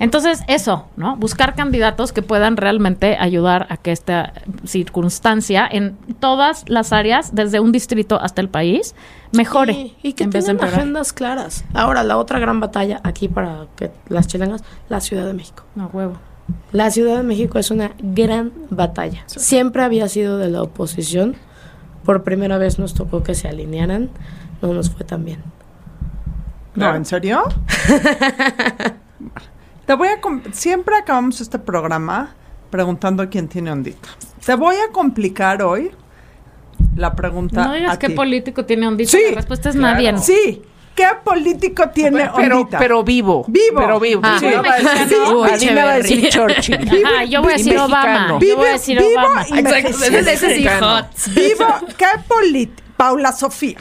Entonces, 0.00 0.40
eso, 0.48 0.86
¿no? 0.96 1.16
Buscar 1.16 1.54
candidatos 1.54 2.12
que 2.12 2.22
puedan 2.22 2.56
realmente 2.56 3.16
ayudar 3.18 3.66
a 3.70 3.76
que 3.76 3.92
esta 3.92 4.32
circunstancia 4.64 5.68
en 5.70 5.96
todas 6.20 6.64
las 6.68 6.92
áreas, 6.92 7.34
desde 7.34 7.60
un 7.60 7.72
distrito 7.72 8.20
hasta 8.20 8.40
el 8.40 8.48
país, 8.48 8.94
mejore. 9.32 9.72
Y, 9.72 9.96
y 10.02 10.12
que 10.14 10.26
de 10.26 10.42
tengan 10.42 10.64
agendas 10.64 11.12
claras. 11.12 11.64
Ahora, 11.74 12.02
la 12.02 12.16
otra 12.16 12.38
gran 12.38 12.60
batalla 12.60 13.00
aquí 13.04 13.28
para 13.28 13.66
que 13.76 13.90
las 14.08 14.26
chilenas, 14.26 14.62
la 14.88 15.00
Ciudad 15.00 15.26
de 15.26 15.34
México. 15.34 15.64
No, 15.74 15.90
huevo. 15.92 16.16
La 16.72 16.90
Ciudad 16.90 17.16
de 17.16 17.22
México 17.22 17.58
es 17.58 17.70
una 17.70 17.92
gran 17.98 18.52
batalla. 18.70 19.24
Siempre 19.26 19.82
había 19.82 20.08
sido 20.08 20.38
de 20.38 20.50
la 20.50 20.62
oposición. 20.62 21.36
Por 22.04 22.22
primera 22.22 22.58
vez 22.58 22.78
nos 22.78 22.94
tocó 22.94 23.22
que 23.22 23.34
se 23.34 23.48
alinearan. 23.48 24.10
No 24.62 24.72
nos 24.74 24.90
fue 24.90 25.04
tan 25.04 25.24
bien. 25.24 25.42
No, 26.74 26.94
¿en 26.94 27.04
serio? 27.04 27.42
Te 29.86 29.94
voy 29.94 30.08
a... 30.08 30.20
com- 30.20 30.42
Siempre 30.52 30.96
acabamos 30.96 31.40
este 31.40 31.58
programa 31.58 32.34
preguntando 32.70 33.28
quién 33.30 33.48
tiene 33.48 33.70
ondita. 33.70 34.08
Te 34.44 34.54
voy 34.54 34.76
a 34.76 34.92
complicar 34.92 35.62
hoy 35.62 35.90
la 36.96 37.14
pregunta 37.14 37.66
No 37.66 37.72
digas 37.74 37.94
a 37.94 37.98
qué 37.98 38.08
ti. 38.08 38.14
político 38.14 38.64
tiene 38.64 38.86
ondita. 38.88 39.10
Sí, 39.10 39.22
la 39.30 39.36
respuesta 39.36 39.68
es 39.70 39.76
claro. 39.76 39.94
nadie. 39.94 40.12
¿no? 40.12 40.18
Sí. 40.18 40.62
¿Qué 40.94 41.06
político 41.24 41.88
tiene 41.90 42.30
pero, 42.36 42.60
ondita? 42.60 42.78
pero 42.78 43.02
vivo. 43.02 43.44
Vivo. 43.48 43.76
Pero 43.76 43.98
vivo. 44.00 44.20
Ah, 44.22 44.36
Sí. 44.38 44.46
mexicano. 44.46 45.38
Va 45.42 45.92
a 45.92 45.96
decir. 45.98 46.28
Churchill. 46.28 47.04
Ajá, 47.04 47.24
yo 47.24 47.42
voy 47.42 47.52
a 47.52 47.56
decir 47.56 47.76
Obama. 47.78 48.04
mexicano. 48.04 48.40
Yo 48.40 48.56
voy 48.56 48.68
a 48.68 48.72
decir 48.72 48.98
vivo 48.98 49.10
Obama. 49.20 49.46
y 49.48 49.62
mexicano. 49.62 51.06
Vivo, 51.34 51.66
¿qué 51.96 52.06
político? 52.28 52.82
Paula 52.96 53.32
Sofía. 53.32 53.78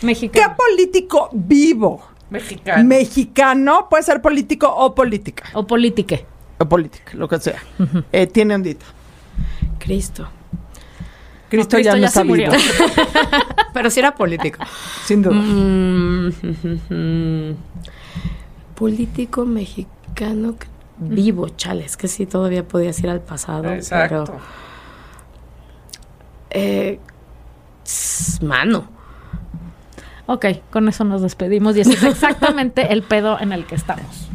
¿Qué 0.00 0.06
Mexicano. 0.06 0.56
político 0.56 1.28
vivo 1.32 2.02
Mexicano. 2.30 2.84
mexicano 2.84 3.86
puede 3.88 4.02
ser 4.02 4.20
político 4.20 4.66
o 4.68 4.92
política? 4.94 5.44
O 5.54 5.64
politique. 5.66 6.26
O 6.58 6.68
política, 6.68 7.12
lo 7.14 7.28
que 7.28 7.38
sea. 7.38 7.62
Eh, 8.12 8.26
tiene 8.26 8.56
ondita. 8.56 8.84
Cristo. 9.78 10.28
Cristo, 11.56 11.76
Cristo 11.76 11.90
ya 11.90 11.92
no 11.96 11.98
ya 12.02 12.06
está 12.08 12.20
se 12.20 12.24
murió. 12.24 12.50
vivo, 12.50 12.62
Pero 13.74 13.90
sí 13.90 14.00
era 14.00 14.14
político. 14.14 14.58
sin 15.04 15.22
duda. 15.22 15.34
Mm, 15.34 16.30
político 18.74 19.44
mexicano 19.44 20.56
que- 20.58 20.66
vivo, 20.96 21.48
chales, 21.50 21.96
que 21.96 22.06
sí 22.08 22.24
todavía 22.26 22.66
podías 22.66 22.98
ir 23.00 23.08
al 23.10 23.20
pasado. 23.20 23.72
Exacto. 23.72 24.24
Pero, 24.24 24.40
eh, 26.50 27.00
mano. 28.42 28.88
Ok, 30.26 30.46
con 30.70 30.88
eso 30.88 31.04
nos 31.04 31.20
despedimos 31.20 31.76
y 31.76 31.80
ese 31.80 31.92
es 31.94 32.02
exactamente 32.02 32.92
el 32.92 33.02
pedo 33.02 33.38
en 33.40 33.52
el 33.52 33.66
que 33.66 33.74
estamos. 33.74 34.28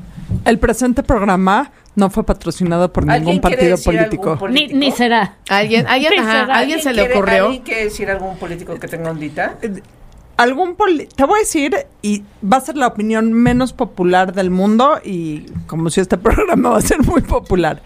El 0.45 0.59
presente 0.59 1.01
programa 1.01 1.71
no 1.99 2.09
fue 2.09 2.23
patrocinado 2.23 2.91
por 2.91 3.05
ningún 3.05 3.39
partido 3.41 3.77
político. 3.77 4.31
algún 4.31 4.51
Ni, 4.53 4.67
ni 4.67 4.91
será. 4.91 5.35
Alguien, 5.49 5.85
alguien, 5.87 6.13
Sí, 6.13 6.19
ajá, 6.19 6.31
será. 6.41 6.55
alguien 6.55 6.81
se 6.81 6.93
le 6.93 7.01
ocurrió. 7.03 7.45
¿Alguien 7.45 7.63
quiere 7.63 7.83
decir 7.85 8.09
algún 8.09 8.37
político 8.37 8.73
que 8.75 8.87
tenga 8.87 9.11
ondita? 9.11 9.57
Algún 10.37 10.75
poli- 10.75 11.07
te 11.07 11.25
voy 11.25 11.39
a 11.39 11.41
decir 11.41 11.75
y 12.01 12.23
va 12.41 12.57
a 12.57 12.61
ser 12.61 12.77
la 12.77 12.87
opinión 12.87 13.33
menos 13.33 13.73
popular 13.73 14.31
del 14.33 14.49
mundo 14.49 14.99
y 15.03 15.41
como 15.67 15.89
si 15.89 15.99
este 15.99 16.17
programa 16.25 16.69
va 16.69 16.77
a 16.77 16.81
ser 16.81 17.01
muy 17.03 17.21
popular. 17.21 17.81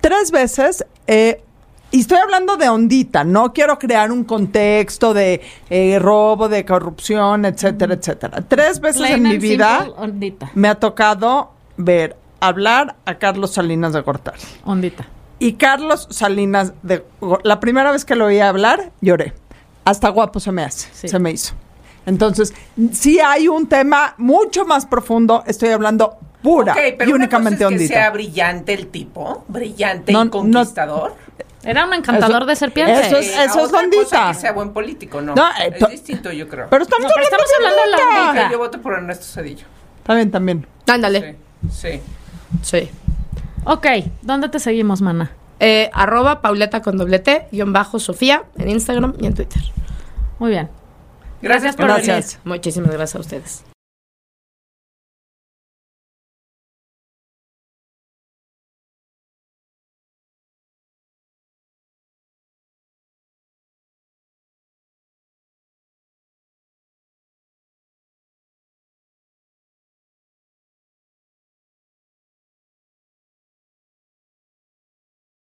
Tres 0.00 0.30
veces 0.30 0.84
eh, 1.06 1.42
y 1.90 2.00
estoy 2.00 2.18
hablando 2.18 2.56
de 2.56 2.68
ondita, 2.68 3.24
no 3.24 3.52
quiero 3.52 3.78
crear 3.78 4.12
un 4.12 4.24
contexto 4.24 5.14
de 5.14 5.40
eh, 5.70 5.98
robo, 5.98 6.48
de 6.48 6.64
corrupción, 6.64 7.44
etcétera, 7.46 7.94
etcétera. 7.94 8.42
Tres 8.46 8.80
veces 8.80 8.98
Plain 8.98 9.14
en 9.26 9.32
mi 9.32 9.38
vida 9.38 9.88
ondita. 9.96 10.50
me 10.54 10.68
ha 10.68 10.74
tocado 10.76 11.52
ver 11.78 12.16
hablar 12.40 12.96
a 13.06 13.14
Carlos 13.14 13.54
Salinas 13.54 13.92
de 13.94 14.00
Gortari. 14.02 14.38
Ondita. 14.64 15.06
Y 15.38 15.54
Carlos 15.54 16.06
Salinas, 16.10 16.72
de, 16.82 17.04
la 17.44 17.60
primera 17.60 17.90
vez 17.92 18.04
que 18.04 18.14
lo 18.16 18.26
oí 18.26 18.40
hablar, 18.40 18.90
lloré. 19.00 19.32
Hasta 19.84 20.08
guapo 20.10 20.38
se 20.40 20.52
me 20.52 20.62
hace, 20.64 20.88
Sí. 20.92 21.08
se 21.08 21.18
me 21.18 21.30
hizo. 21.30 21.54
Entonces, 22.06 22.52
sí 22.92 23.20
hay 23.20 23.48
un 23.48 23.66
tema 23.68 24.14
mucho 24.18 24.64
más 24.66 24.84
profundo, 24.86 25.42
estoy 25.46 25.70
hablando 25.70 26.18
pura 26.42 26.74
pero 26.74 27.10
y 27.10 27.12
una 27.12 27.24
únicamente 27.24 27.64
cosa 27.64 27.74
es 27.74 27.78
que 27.78 27.84
ondita. 27.84 27.94
sea 27.94 28.10
brillante 28.10 28.72
el 28.74 28.86
tipo, 28.88 29.44
brillante 29.48 30.12
No, 30.12 30.22
y 30.22 30.24
no- 30.26 30.30
conquistador. 30.30 31.14
Era 31.64 31.84
un 31.84 31.92
encantador 31.94 32.42
Eso- 32.42 32.46
de 32.46 32.56
serpientes. 32.56 33.06
eso 33.08 33.18
es- 33.18 33.28
Eh, 33.28 33.44
eso 33.44 33.66
es 33.66 33.72
ondita. 33.72 34.04
cosa 34.04 34.28
que 34.28 34.34
sea 34.34 34.52
buen 34.52 34.72
político, 34.72 35.20
no. 35.20 35.34
No, 35.34 35.48
eh, 35.50 35.70
es 35.72 35.78
to- 35.78 35.86
distinto, 35.88 36.30
yo 36.32 36.48
creo. 36.48 36.68
Pero 36.70 36.82
estamos 36.84 37.04
No, 37.04 37.10
pero 37.14 37.26
hablando 37.26 37.44
estamos 37.44 37.50
hablando 37.56 37.82
de 37.82 37.90
la 38.22 38.28
ondita. 38.30 38.50
yo 38.52 38.58
voto 38.58 38.80
por 38.80 38.92
Ernesto 38.94 39.24
Cedillo. 39.26 39.66
También, 40.04 40.30
también. 40.30 40.66
Ándale. 40.86 41.32
Sí, 41.32 41.38
sí. 41.70 42.00
Sí. 42.62 42.90
Ok, 43.64 43.86
¿dónde 44.22 44.48
te 44.48 44.58
seguimos, 44.60 45.00
mana? 45.02 45.30
Eh, 45.60 45.90
arroba 45.92 46.40
Pauleta 46.40 46.82
con 46.82 46.96
doble 46.96 47.18
T, 47.18 47.48
guion 47.50 47.72
bajo 47.72 47.98
Sofía, 47.98 48.44
en 48.56 48.70
Instagram 48.70 49.14
y 49.20 49.26
en 49.26 49.34
Twitter. 49.34 49.62
Muy 50.38 50.50
bien. 50.50 50.68
Gracias 51.42 51.76
por 51.76 51.86
Gracias. 51.86 52.38
venir. 52.44 52.56
Muchísimas 52.56 52.90
gracias 52.92 53.16
a 53.16 53.20
ustedes. 53.20 53.67